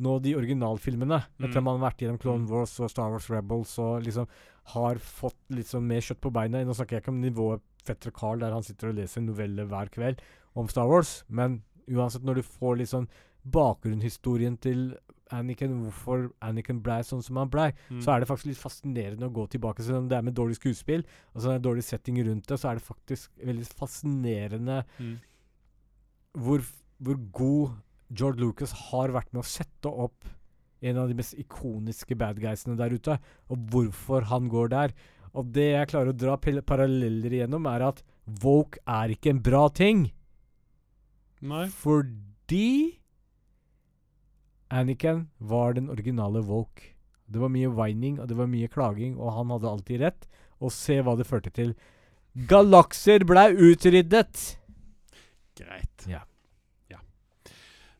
nå 0.01 0.15
de 0.23 0.33
originalfilmene, 0.37 1.19
etter 1.37 1.49
at 1.49 1.57
Mm. 1.59 1.63
man 1.63 1.79
har 1.79 1.91
vært 1.91 1.99
gjennom 2.01 2.19
Clone 2.19 2.45
Mm. 2.45 2.49
Wars 2.49 2.79
og 2.79 2.89
Star 2.89 3.11
Wars 3.11 3.29
Rebels 3.29 3.77
og 3.77 4.03
liksom 4.03 4.27
har 4.73 4.95
fått 4.95 5.35
litt 5.49 5.67
sånn 5.67 5.83
mer 5.85 5.99
kjøtt 6.01 6.21
på 6.21 6.31
beina. 6.31 6.63
Nå 6.63 6.73
snakker 6.73 6.91
jeg 6.97 7.03
ikke 7.03 7.09
om 7.09 7.21
nivået 7.21 7.61
Fetter 7.83 8.11
Carl, 8.11 8.39
der 8.39 8.51
han 8.51 8.63
sitter 8.63 8.89
og 8.89 8.95
leser 8.95 9.21
noveller 9.21 9.65
hver 9.67 9.89
kveld 9.91 10.19
om 10.55 10.67
Star 10.67 10.87
Wars, 10.87 11.23
men 11.29 11.63
uansett, 11.89 12.23
når 12.23 12.35
du 12.35 12.41
får 12.43 12.77
litt 12.77 12.89
sånn 12.89 13.07
bakgrunnshistorien 13.51 14.57
til 14.61 14.91
Anakin, 15.31 15.77
hvorfor 15.85 16.25
Anakin 16.43 16.81
blei 16.83 16.99
sånn 17.07 17.23
som 17.23 17.37
han 17.39 17.49
blei, 17.49 17.71
Mm. 17.89 18.01
så 18.03 18.11
er 18.13 18.19
det 18.19 18.27
faktisk 18.27 18.45
litt 18.51 18.57
fascinerende 18.59 19.29
å 19.29 19.33
gå 19.33 19.47
tilbake. 19.49 19.81
Selv 19.81 19.97
om 19.99 20.07
det 20.09 20.17
er 20.17 20.21
med 20.21 20.35
dårlig 20.35 20.57
skuespill, 20.59 21.05
og 21.33 21.41
så 21.41 21.53
det 21.55 21.61
dårlig 21.63 21.83
setting 21.83 22.17
rundt 22.27 22.47
det, 22.47 22.59
så 22.59 22.69
er 22.71 22.75
det 22.75 22.83
faktisk 22.83 23.29
veldig 23.39 23.65
fascinerende 23.71 24.83
Mm. 24.99 25.17
hvor, 26.37 26.61
hvor 27.01 27.15
god 27.31 27.71
George 28.13 28.39
Lucas 28.39 28.71
har 28.91 29.07
vært 29.09 29.31
med 29.33 29.41
å 29.41 29.45
sette 29.47 29.85
opp 29.87 30.25
en 30.81 30.97
av 30.97 31.07
de 31.07 31.13
mest 31.13 31.35
ikoniske 31.37 32.17
bad 32.17 32.39
guysene 32.41 32.75
der 32.75 32.89
ute, 32.89 33.19
og 33.49 33.57
hvorfor 33.69 34.23
han 34.25 34.49
går 34.49 34.69
der. 34.69 34.93
Og 35.33 35.51
det 35.53 35.71
jeg 35.71 35.87
klarer 35.87 36.11
å 36.11 36.17
dra 36.17 36.35
paralleller 36.37 37.29
igjennom, 37.31 37.65
er 37.73 37.87
at 37.87 38.01
Woke 38.41 38.79
er 38.87 39.09
ikke 39.09 39.29
en 39.29 39.39
bra 39.39 39.69
ting. 39.69 40.11
Nei. 41.41 41.65
Fordi 41.73 43.01
Anakin 44.71 45.27
var 45.37 45.73
den 45.73 45.89
originale 45.89 46.41
Woke. 46.41 46.93
Det 47.25 47.39
var 47.39 47.51
mye 47.51 47.69
whining, 47.71 48.19
og 48.19 48.27
det 48.27 48.37
var 48.37 48.47
mye 48.51 48.67
klaging, 48.71 49.17
og 49.19 49.33
han 49.35 49.51
hadde 49.51 49.69
alltid 49.69 50.03
rett. 50.03 50.27
Og 50.61 50.71
se 50.71 50.99
hva 51.01 51.15
det 51.17 51.27
førte 51.27 51.51
til. 51.51 51.73
Galakser 52.47 53.25
blei 53.27 53.49
utryddet! 53.51 54.43
Greit. 55.57 56.05
Ja. 56.07 56.21
Ja. 56.91 56.99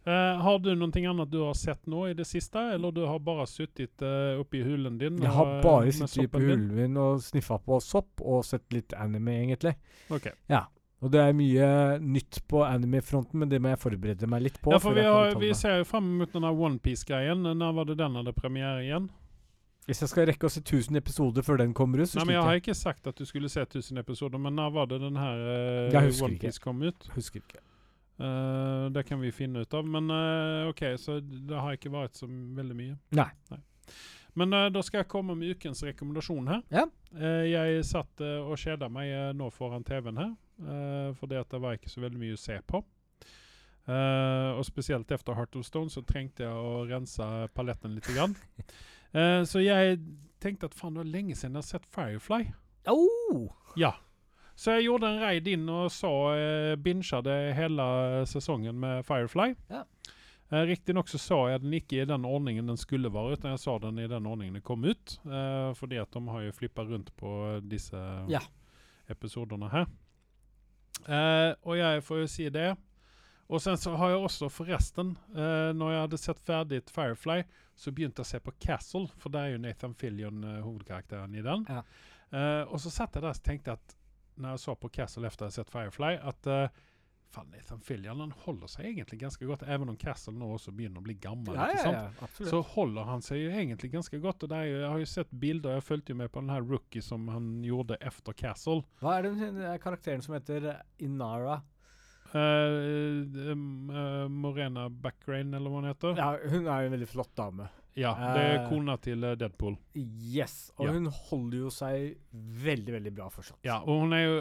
Uh, 0.08 0.40
har 0.42 0.60
du 0.64 0.72
noe 0.76 1.04
annet 1.12 1.32
du 1.32 1.42
har 1.44 1.56
sett 1.60 1.84
nå 1.92 2.08
i 2.10 2.14
det 2.18 2.26
siste, 2.30 2.64
eller 2.76 2.96
du 2.96 3.04
har 3.06 3.20
bare 3.20 3.48
sittet 3.50 4.04
uh, 4.04 4.40
oppe 4.40 4.62
i 4.62 4.64
hulen 4.66 5.00
din? 5.02 5.20
Jeg 5.22 5.36
har 5.36 5.58
eh, 5.58 5.64
bare 5.64 5.92
med 5.92 6.12
sittet 6.12 6.40
i 6.40 6.48
hulen 6.48 6.70
min 6.76 7.00
og 7.00 7.24
sniffa 7.24 7.60
på 7.60 7.80
sopp, 7.84 8.24
og 8.24 8.46
sett 8.48 8.68
litt 8.72 8.96
anime, 8.96 9.36
egentlig. 9.44 9.76
Ok. 10.10 10.32
Og 11.02 11.10
det 11.10 11.22
er 11.22 11.32
mye 11.34 11.68
nytt 11.98 12.44
på 12.50 12.62
anime-fronten, 12.62 13.40
men 13.42 13.50
det 13.50 13.58
må 13.62 13.72
jeg 13.72 13.80
forberede 13.82 14.28
meg 14.30 14.44
litt 14.46 14.60
på. 14.62 14.70
Ja, 14.74 14.78
for 14.82 14.94
vi, 14.94 15.06
har, 15.08 15.34
vi 15.42 15.50
ser 15.58 15.80
jo 15.80 15.88
fram 15.90 16.12
mot 16.20 16.30
denne 16.30 16.52
Onepiece-greien. 16.54 17.42
Når 17.58 17.74
var 17.80 17.90
det 17.90 17.96
den 18.04 18.20
hadde 18.20 18.34
premiere 18.38 18.84
igjen? 18.84 19.10
Hvis 19.90 20.04
jeg 20.04 20.12
skal 20.12 20.28
rekke 20.30 20.46
å 20.46 20.54
se 20.54 20.62
1000 20.62 21.00
episoder 21.02 21.44
før 21.44 21.58
den 21.64 21.74
kommer 21.74 22.04
ut, 22.04 22.12
så 22.12 22.22
Nei, 22.22 22.28
men 22.30 22.38
Jeg 22.38 22.46
har 22.46 22.62
ikke 22.62 22.78
sagt 22.78 23.10
at 23.10 23.18
du 23.18 23.26
skulle 23.26 23.50
se 23.50 23.66
1000 23.66 23.98
episoder, 24.04 24.38
men 24.40 24.54
når 24.60 24.78
var 24.78 24.94
det 24.94 25.02
den 25.02 25.18
her 25.18 25.42
uh, 25.42 25.90
Jeg 25.90 26.12
husker 26.12 26.14
ikke. 26.14 26.30
Onepiece 26.30 26.64
kom 26.68 26.86
ut? 26.86 27.10
Husker 27.16 27.42
ikke. 27.42 27.66
Uh, 28.22 28.94
det 28.94 29.08
kan 29.10 29.18
vi 29.26 29.34
finne 29.34 29.66
ut 29.66 29.74
av. 29.74 29.90
Men 29.98 30.14
uh, 30.14 30.70
OK, 30.70 30.86
så 31.02 31.18
det 31.26 31.58
har 31.58 31.82
ikke 31.82 31.96
vært 31.98 32.22
så 32.22 32.30
veldig 32.30 32.78
mye. 32.78 33.00
Nei. 33.18 33.32
Men 34.38 34.54
uh, 34.54 34.70
da 34.70 34.86
skal 34.86 35.02
jeg 35.02 35.10
komme 35.18 35.34
med 35.36 35.58
ukens 35.58 35.82
rekommendasjon 35.90 36.54
her. 36.54 36.62
Ja. 36.70 36.86
Eh, 37.12 37.46
jeg 37.52 37.82
satt 37.84 38.22
eh, 38.24 38.40
og 38.40 38.56
kjeda 38.60 38.88
meg 38.92 39.10
eh, 39.12 39.32
nå 39.36 39.50
foran 39.52 39.84
TV-en 39.84 40.20
her, 40.22 40.30
uh, 40.66 41.12
fordi 41.20 41.40
at 41.40 41.50
det 41.52 41.62
var 41.64 41.78
ikke 41.78 41.92
så 41.92 42.04
veldig 42.04 42.22
mye 42.22 42.38
å 42.38 42.42
se 42.42 42.58
på. 42.68 42.84
Uh, 43.90 44.54
og 44.60 44.66
spesielt 44.68 45.10
etter 45.12 45.36
Heart 45.36 45.58
of 45.58 45.66
Stone 45.66 45.90
så 45.90 46.04
trengte 46.06 46.46
jeg 46.46 46.54
å 46.54 46.84
rense 46.90 47.26
paletten 47.58 47.96
litt. 47.98 48.08
Grann. 48.14 48.36
Uh, 49.16 49.42
så 49.50 49.64
jeg 49.64 50.00
tenkte 50.42 50.70
at 50.70 50.78
faen, 50.78 50.96
det 50.96 51.04
var 51.04 51.12
lenge 51.16 51.36
siden 51.38 51.58
jeg 51.58 51.64
har 51.66 51.70
sett 51.74 51.90
Firefly. 51.92 52.46
Oh! 52.90 53.50
Ja. 53.80 53.96
Så 54.56 54.76
jeg 54.76 54.86
gjorde 54.90 55.10
en 55.10 55.22
raid 55.24 55.48
inn 55.50 55.66
og 55.72 55.90
så 55.94 56.12
uh, 56.38 56.76
binsja 56.78 57.24
det 57.26 57.38
hele 57.58 57.86
sesongen 58.30 58.78
med 58.82 59.06
Firefly. 59.08 59.56
Ja. 59.72 59.86
Uh, 60.52 60.62
Riktignok 60.68 61.10
så 61.10 61.18
så 61.22 61.40
jeg 61.50 61.64
den 61.64 61.74
ikke 61.78 62.02
i 62.04 62.08
den 62.10 62.28
ordningen 62.28 62.68
den 62.70 62.78
skulle 62.80 63.10
være, 63.14 63.40
utan 63.40 63.54
jeg 63.56 63.64
så 63.64 63.78
den 63.82 64.02
i 64.04 64.10
den 64.12 64.28
ordningen 64.28 64.60
den 64.60 64.66
kom 64.68 64.84
ut. 64.86 65.18
Uh, 65.26 65.72
fordi 65.80 65.98
at 66.02 66.12
de 66.14 66.22
har 66.28 66.46
jo 66.46 66.56
flippa 66.58 66.86
rundt 66.86 67.10
på 67.18 67.34
disse 67.66 67.98
Ja. 68.30 68.44
episodene 69.10 69.72
her. 69.72 69.90
Eh, 71.08 71.52
og 71.64 71.78
jeg 71.80 72.04
får 72.06 72.24
jo 72.24 72.30
si 72.30 72.48
det. 72.54 72.70
Og 73.52 73.60
sen 73.60 73.76
så 73.80 73.96
har 74.00 74.14
jeg 74.14 74.22
også 74.24 74.48
forresten, 74.52 75.16
eh, 75.36 75.72
når 75.76 75.92
jeg 75.92 76.04
hadde 76.06 76.20
sett 76.22 76.44
ferdig 76.48 76.82
Firefly, 76.92 77.42
så 77.76 77.92
begynte 77.92 78.22
jeg 78.22 78.28
å 78.28 78.32
se 78.32 78.40
på 78.46 78.54
Castle, 78.64 79.10
for 79.20 79.34
det 79.34 79.42
er 79.42 79.56
jo 79.56 79.64
Nathan 79.64 79.96
Fillion 79.98 80.44
eh, 80.48 80.62
hovedkarakteren 80.64 81.36
i 81.36 81.44
den. 81.44 81.66
Ja. 81.68 81.82
Eh, 82.32 82.64
og 82.72 82.80
så 82.80 82.94
satt 82.94 83.18
jeg 83.18 83.26
der 83.26 83.36
og 83.36 83.44
tenkte 83.44 83.76
at 83.76 83.98
når 84.40 84.56
jeg 84.56 84.64
så 84.64 84.76
på 84.80 84.90
Castle 84.96 85.28
etter 85.28 85.46
jeg 85.46 85.52
hadde 85.52 85.58
sett 85.60 85.74
Firefly, 85.74 86.14
at 86.32 86.48
eh, 86.48 86.80
fan, 87.32 87.50
Nathan 87.54 87.82
Fillion 87.86 88.20
han 88.24 88.34
holder 88.44 88.72
seg 88.72 88.90
egentlig 88.92 89.22
ganske 89.22 89.48
godt, 89.48 89.64
even 89.64 89.92
om 89.92 89.98
Castle 90.00 90.34
nå 90.38 90.50
også 90.56 90.74
begynner 90.76 91.02
å 91.02 91.06
bli 91.06 91.16
gammel. 91.22 91.56
Ja, 91.58 91.70
ja, 91.76 92.06
ja. 92.20 92.30
Så 92.38 92.62
holder 92.74 93.08
han 93.10 93.26
seg 93.26 93.42
jo 93.42 93.50
egentlig 93.52 93.92
ganske 93.94 94.22
godt. 94.24 94.46
Og 94.48 94.56
jo, 94.56 94.78
jeg 94.84 94.88
har 94.88 95.02
jo 95.02 95.10
sett 95.10 95.36
bilder, 95.44 95.78
jeg 95.80 95.88
fulgte 95.88 96.16
jo 96.16 96.22
med 96.22 96.32
på 96.32 96.44
den 96.44 96.54
her 96.54 96.66
rookie 96.66 97.04
som 97.06 97.28
han 97.32 97.52
gjorde 97.66 98.00
etter 98.00 98.38
Castle. 98.38 98.82
Hva 99.02 99.18
er 99.18 99.30
den 99.30 99.62
karakteren 99.84 100.24
som 100.26 100.38
heter 100.38 100.74
Inara? 101.02 101.62
Uh, 102.32 103.28
eh, 103.52 103.56
Morena 104.32 104.88
Backrain, 104.90 105.54
eller 105.54 105.72
hva 105.72 105.82
hun 105.82 105.90
heter. 105.90 106.20
Ja, 106.20 106.34
hun 106.48 106.68
er 106.68 106.86
jo 106.86 106.92
en 106.92 106.96
veldig 106.96 107.10
flott 107.12 107.34
dame. 107.36 107.68
Ja, 108.00 108.14
det 108.16 108.44
er 108.48 108.68
kona 108.70 108.96
til 109.04 109.26
Deadpool. 109.36 109.76
Yes. 109.96 110.72
Og 110.78 110.86
Ja. 110.88 110.94
hun 110.96 111.06
holder 111.12 111.58
jo 111.58 111.70
seg 111.70 112.18
veldig, 112.32 112.94
veldig 112.94 113.16
bra 113.16 113.28
fortsatt. 113.30 113.60
Ja, 113.68 113.82
og 113.82 114.06
hun 114.06 114.14
er 114.14 114.24
jo 114.24 114.38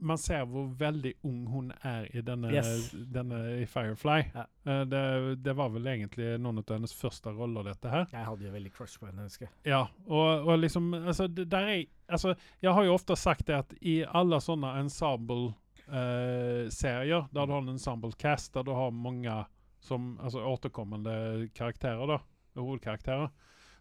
Man 0.00 0.18
ser 0.18 0.44
hvor 0.46 0.66
veldig 0.78 1.12
ung 1.26 1.46
hun 1.50 1.72
er 1.82 2.06
i 2.14 2.20
denne, 2.22 2.52
Yes. 2.54 2.90
denne 3.14 3.38
i 3.62 3.66
Firefly. 3.66 4.22
Ja. 4.34 4.44
Uh, 4.66 4.84
det, 4.86 5.02
det 5.42 5.56
var 5.58 5.68
vel 5.74 5.86
egentlig 5.90 6.36
noen 6.40 6.58
av 6.62 6.70
hennes 6.76 6.94
første 6.94 7.30
roller, 7.34 7.62
dette 7.66 7.88
her. 7.92 8.06
Jeg 8.12 8.24
hadde 8.28 8.44
jo 8.46 8.52
veldig 8.54 8.72
crush 8.76 8.98
på 9.00 9.06
henne, 9.10 9.22
husker 9.26 9.46
jeg. 9.48 9.54
Ja, 9.72 9.82
og, 10.06 10.46
og 10.48 10.58
liksom 10.62 10.94
altså, 10.94 11.24
er, 11.26 11.84
altså, 12.08 12.34
Jeg 12.62 12.72
har 12.78 12.84
jo 12.84 12.94
ofte 12.94 13.16
sagt 13.18 13.46
det 13.50 13.56
at 13.58 13.74
i 13.80 14.04
alle 14.06 14.40
sånne 14.44 14.76
ensemble-serier, 14.84 17.22
der 17.32 17.46
du 17.46 17.52
har 17.52 17.62
en 17.62 17.68
ensemble-cast, 17.74 18.54
der 18.54 18.62
du 18.66 18.72
har 18.76 18.90
mange 18.94 19.44
som, 19.80 20.16
altså 20.20 20.42
återkommende 20.44 21.48
karakterer, 21.54 22.06
da, 22.10 22.18
hovedkarakterer, 22.58 23.28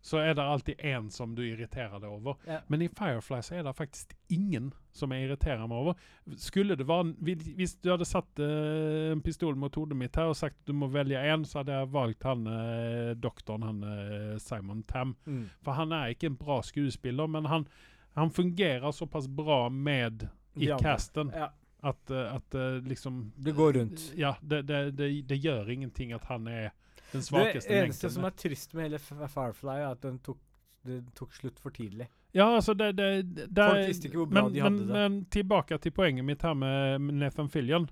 så 0.07 0.21
er 0.23 0.37
det 0.37 0.43
alltid 0.43 0.79
én 0.87 1.09
som 1.11 1.33
du 1.35 1.41
irriterer 1.43 1.99
deg 1.99 2.07
over. 2.07 2.37
Ja. 2.47 2.61
Men 2.71 2.81
i 2.85 2.87
Firefly 2.87 3.41
så 3.43 3.57
er 3.57 3.65
det 3.67 3.73
faktisk 3.75 4.13
ingen 4.31 4.69
som 4.95 5.11
jeg 5.11 5.25
irriterer 5.27 5.67
meg 5.67 5.81
over. 5.81 5.97
Skulle 6.39 6.77
det 6.79 6.87
være 6.87 7.11
hvis- 7.27 7.75
du 7.83 7.89
hadde 7.91 8.07
satt 8.07 8.39
uh, 8.39 9.11
en 9.11 9.21
pistol 9.25 9.55
mot 9.59 9.75
hodet 9.75 9.97
mitt 9.99 10.15
her 10.15 10.31
og 10.31 10.37
sagt 10.39 10.55
du 10.65 10.71
må 10.73 10.87
velge 10.93 11.19
én, 11.19 11.43
så 11.45 11.59
hadde 11.59 11.75
jeg 11.75 11.91
valgt 11.91 12.23
han 12.23 12.47
uh, 12.47 13.11
doktoren, 13.19 13.67
han 13.67 13.83
uh, 13.83 14.37
Simon 14.39 14.83
Tam. 14.87 15.15
Mm. 15.25 15.43
For 15.65 15.75
han 15.75 15.91
er 15.91 16.15
ikke 16.15 16.31
en 16.31 16.39
bra 16.39 16.61
skuespiller, 16.63 17.27
men 17.27 17.45
han, 17.51 17.67
han 18.15 18.31
fungerer 18.31 18.91
såpass 18.95 19.27
bra 19.27 19.67
med 19.69 20.29
i 20.55 20.71
ja, 20.71 20.79
casten 20.79 21.33
Ja. 21.35 21.51
at, 21.83 22.11
at 22.11 22.55
liksom 22.87 23.33
Det 23.35 23.51
går 23.53 23.73
rundt. 23.73 24.13
Ja, 24.17 24.37
det, 24.41 24.63
det, 24.71 24.91
det, 24.97 25.11
det 25.27 25.37
gjør 25.43 25.69
ingenting 25.69 26.13
at 26.15 26.23
han 26.31 26.47
er 26.47 26.71
den 27.11 27.23
Det 27.23 27.79
eneste 27.79 28.09
som 28.13 28.27
er 28.27 28.35
trist 28.35 28.73
med 28.73 28.89
hele 28.89 28.99
Firefly, 28.99 29.79
er 29.79 29.89
at 29.91 30.01
den 30.03 30.19
tok, 30.19 30.39
den 30.87 31.05
tok 31.15 31.33
slutt 31.33 31.59
for 31.59 31.75
tidlig. 31.75 32.09
Ja, 32.35 32.55
altså 32.55 32.73
det, 32.73 32.91
det, 32.97 33.23
det 33.23 33.65
Folk 33.65 33.87
visste 33.87 34.09
ikke 34.09 34.19
hvor 34.21 34.29
bra 34.29 34.43
men, 34.43 34.53
de 34.53 34.61
hadde 34.61 34.75
men, 34.75 34.87
det. 34.87 34.93
Men 34.93 35.17
tilbake 35.33 35.79
til 35.81 35.93
poenget 35.95 36.27
mitt 36.27 36.43
her 36.45 36.53
med 36.53 37.01
med 37.01 37.19
Nathan 37.23 37.49
Fillion. 37.49 37.87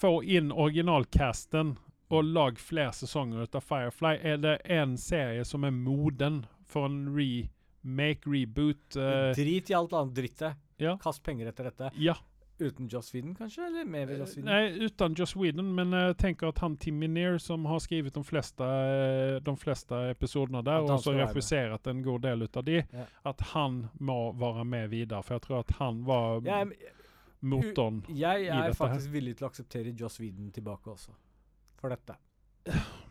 Få 0.00 0.20
inn 0.22 0.52
originalcasten 0.52 1.74
og 2.10 2.24
lag 2.24 2.58
flere 2.58 2.94
sesonger 2.96 3.44
ut 3.44 3.54
av 3.54 3.66
Firefly. 3.66 4.16
Er 4.22 4.40
det 4.42 4.56
en 4.70 4.96
serie 4.98 5.44
som 5.46 5.66
er 5.66 5.74
moden 5.74 6.44
for 6.70 6.88
en 6.88 7.04
remake, 7.14 8.26
reboot 8.30 8.96
uh, 8.98 9.30
Drit 9.36 9.70
i 9.70 9.76
alt 9.76 9.94
annet 9.94 10.16
drittet. 10.16 10.58
ja. 10.80 10.96
Kast 11.02 11.22
penger 11.26 11.50
etter 11.50 11.70
dette. 11.70 11.90
Ja. 11.98 12.16
Uten 12.60 12.88
Joss 12.92 13.12
Whedon, 13.14 13.34
kanskje? 13.34 13.66
Eller 13.66 13.84
med 13.84 14.10
Joss 14.18 14.36
Whedon? 14.36 14.44
Nei, 14.50 14.86
uten 14.86 15.14
Joss 15.18 15.34
Whedon, 15.36 15.70
men 15.74 15.90
jeg 15.96 16.16
tenker 16.20 16.48
at 16.48 16.58
han 16.58 16.76
Timmy 16.76 17.06
Minear, 17.08 17.38
som 17.38 17.64
har 17.64 17.78
skrevet 17.80 18.12
de 18.14 18.22
fleste, 18.24 18.60
eh, 18.62 19.38
de 19.40 19.54
fleste 19.56 19.94
episodene 20.10 20.62
der, 20.64 20.80
og 20.84 20.90
også 20.98 21.14
refusert 21.16 21.86
en 21.86 22.02
god 22.02 22.20
del 22.22 22.42
ut 22.42 22.56
av 22.56 22.64
de, 22.64 22.82
Ja. 22.92 23.06
at 23.24 23.40
han 23.54 23.88
må 24.00 24.32
være 24.38 24.64
med 24.64 24.88
videre. 24.90 25.22
For 25.22 25.34
jeg 25.34 25.42
tror 25.42 25.58
at 25.60 25.70
han 25.78 26.04
var 26.04 26.40
Jeg, 26.44 26.60
er- 26.62 26.94
motoren. 27.42 28.04
jeg 28.08 28.42
i 28.44 28.46
er 28.48 28.52
dette 28.54 28.62
her. 28.62 28.72
faktisk 28.88 29.10
villig 29.12 29.36
til 29.36 29.46
å 29.46 29.50
akseptere 29.50 29.94
Joss 29.98 30.20
Whedon 30.20 30.50
tilbake 30.52 30.86
også. 30.90 31.10
For 31.80 31.88
dette. 31.88 32.14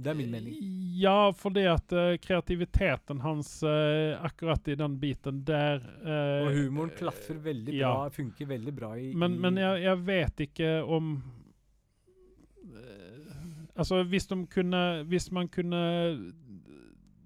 Det 0.00 0.10
er 0.10 0.16
min 0.18 0.30
mening. 0.32 0.54
Ja, 1.00 1.30
fordi 1.36 1.62
at 1.68 1.92
uh, 1.96 2.14
kreativiteten 2.22 3.20
hans 3.24 3.50
uh, 3.62 4.16
akkurat 4.24 4.68
i 4.68 4.74
den 4.80 4.94
biten 5.00 5.42
der 5.48 5.80
uh, 6.04 6.46
Og 6.46 6.54
humoren 6.56 6.90
klaffer 6.96 7.38
veldig 7.44 7.74
ja. 7.76 7.90
bra. 7.94 8.10
Funker 8.16 8.46
veldig 8.50 8.74
bra 8.76 8.94
i 9.00 9.10
Men, 9.14 9.34
i- 9.36 9.42
men 9.46 9.60
jeg, 9.60 9.82
jeg 9.84 10.02
vet 10.08 10.40
ikke 10.48 10.72
om 10.84 11.12
Altså, 13.80 14.02
hvis 14.04 14.26
de 14.28 14.46
kunne 14.50 14.80
Hvis 15.08 15.30
man 15.32 15.48
kunne 15.48 15.80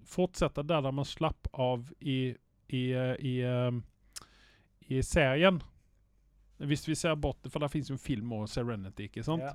fortsette 0.06 0.62
der, 0.62 0.80
der 0.84 0.92
man 0.94 1.04
slapp 1.08 1.48
av 1.52 1.88
i 2.00 2.34
i, 2.68 2.84
i, 3.20 3.32
i 4.88 5.00
serien 5.02 5.58
Hvis 6.58 6.86
vi 6.88 6.94
ser 6.96 7.14
bort 7.20 7.44
For 7.50 7.60
det 7.60 7.70
fins 7.72 7.90
jo 7.90 7.94
en 7.98 8.00
film 8.02 8.32
om 8.32 8.46
Serenity, 8.48 9.08
ikke 9.10 9.22
sant? 9.26 9.42
Ja. 9.42 9.52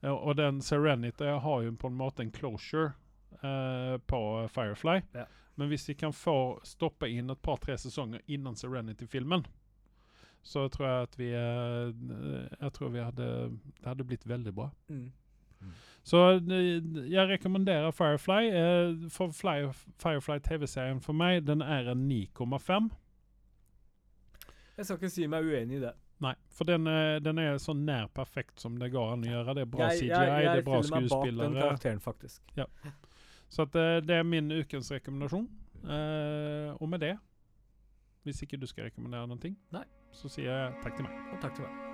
Ja, 0.00 0.12
Og 0.12 0.36
den 0.36 0.62
Serenity 0.62 1.24
har 1.24 1.62
jo 1.62 1.72
på 1.74 1.86
en 1.90 1.98
måte 1.98 2.22
en 2.22 2.32
closure 2.32 2.92
eh, 3.42 3.98
på 4.06 4.48
Firefly. 4.48 5.00
Ja. 5.14 5.24
Men 5.58 5.68
hvis 5.68 5.88
vi 5.88 5.94
kan 5.94 6.12
få 6.12 6.60
stoppe 6.62 7.08
inn 7.10 7.30
et 7.30 7.42
par-tre 7.42 7.74
sesonger 7.78 8.20
innan 8.26 8.56
Serenity-filmen, 8.56 9.46
så 10.42 10.68
tror 10.68 10.86
jeg 10.86 11.02
at 11.02 11.18
vi 11.18 11.30
eh, 11.34 12.52
Jeg 12.60 12.72
tror 12.72 12.88
vi 12.88 13.02
hadde 13.02 13.26
Det 13.80 13.86
hadde 13.86 14.04
blitt 14.04 14.28
veldig 14.28 14.54
bra. 14.54 14.70
Mm. 14.88 15.10
Så 16.02 16.22
eh, 16.30 17.10
jeg 17.10 17.28
rekommenderer 17.28 17.90
Firefly. 17.90 18.46
Eh, 18.54 19.10
for 19.10 19.34
Fly, 19.34 19.72
Firefly 19.98 20.38
TV-serien 20.38 21.00
for 21.00 21.12
meg, 21.12 21.46
den 21.46 21.62
er 21.62 21.90
en 21.90 22.06
9,5. 22.12 22.88
Jeg 24.76 24.86
skal 24.86 24.96
ikke 24.96 25.10
si 25.10 25.26
meg 25.26 25.44
uenig 25.44 25.80
i 25.80 25.82
det. 25.88 25.92
Nei, 26.20 26.32
for 26.50 26.66
den, 26.66 26.86
er- 26.90 27.20
den 27.22 27.38
er 27.38 27.58
så 27.62 27.72
nær 27.78 28.08
perfekt 28.14 28.60
som 28.60 28.78
det 28.80 28.90
går 28.92 29.12
an 29.12 29.22
å 29.22 29.30
gjøre. 29.30 29.54
Det 29.54 29.62
er 29.62 29.70
bra 29.70 29.90
CGI, 29.92 30.08
jeg, 30.10 30.30
jeg 30.32 30.48
det 30.50 30.62
er 30.62 30.66
bra 30.66 30.80
meg 30.80 30.90
bak 30.90 31.00
den 31.00 31.08
skuespillere. 31.08 31.60
karakteren, 31.62 32.00
faktisk. 32.00 32.42
Så 33.48 33.62
at 33.64 33.78
eh, 33.80 34.00
det 34.04 34.18
er 34.18 34.26
min 34.26 34.50
ukens 34.52 34.90
rekommendasjon. 34.92 35.48
Uh, 35.78 36.74
og 36.82 36.88
med 36.90 36.98
det, 37.06 37.12
hvis 38.26 38.42
ikke 38.42 38.58
du 38.58 38.66
skal 38.66 38.90
rekommendere 38.90 39.30
noe, 39.30 39.54
Nei. 39.72 39.84
så 40.12 40.28
sier 40.28 40.50
jeg 40.50 40.80
takk 40.82 40.98
til 40.98 41.06
meg. 41.06 41.14
Og 41.32 41.40
takk 41.44 41.54
til 41.54 41.68
meg. 41.68 41.87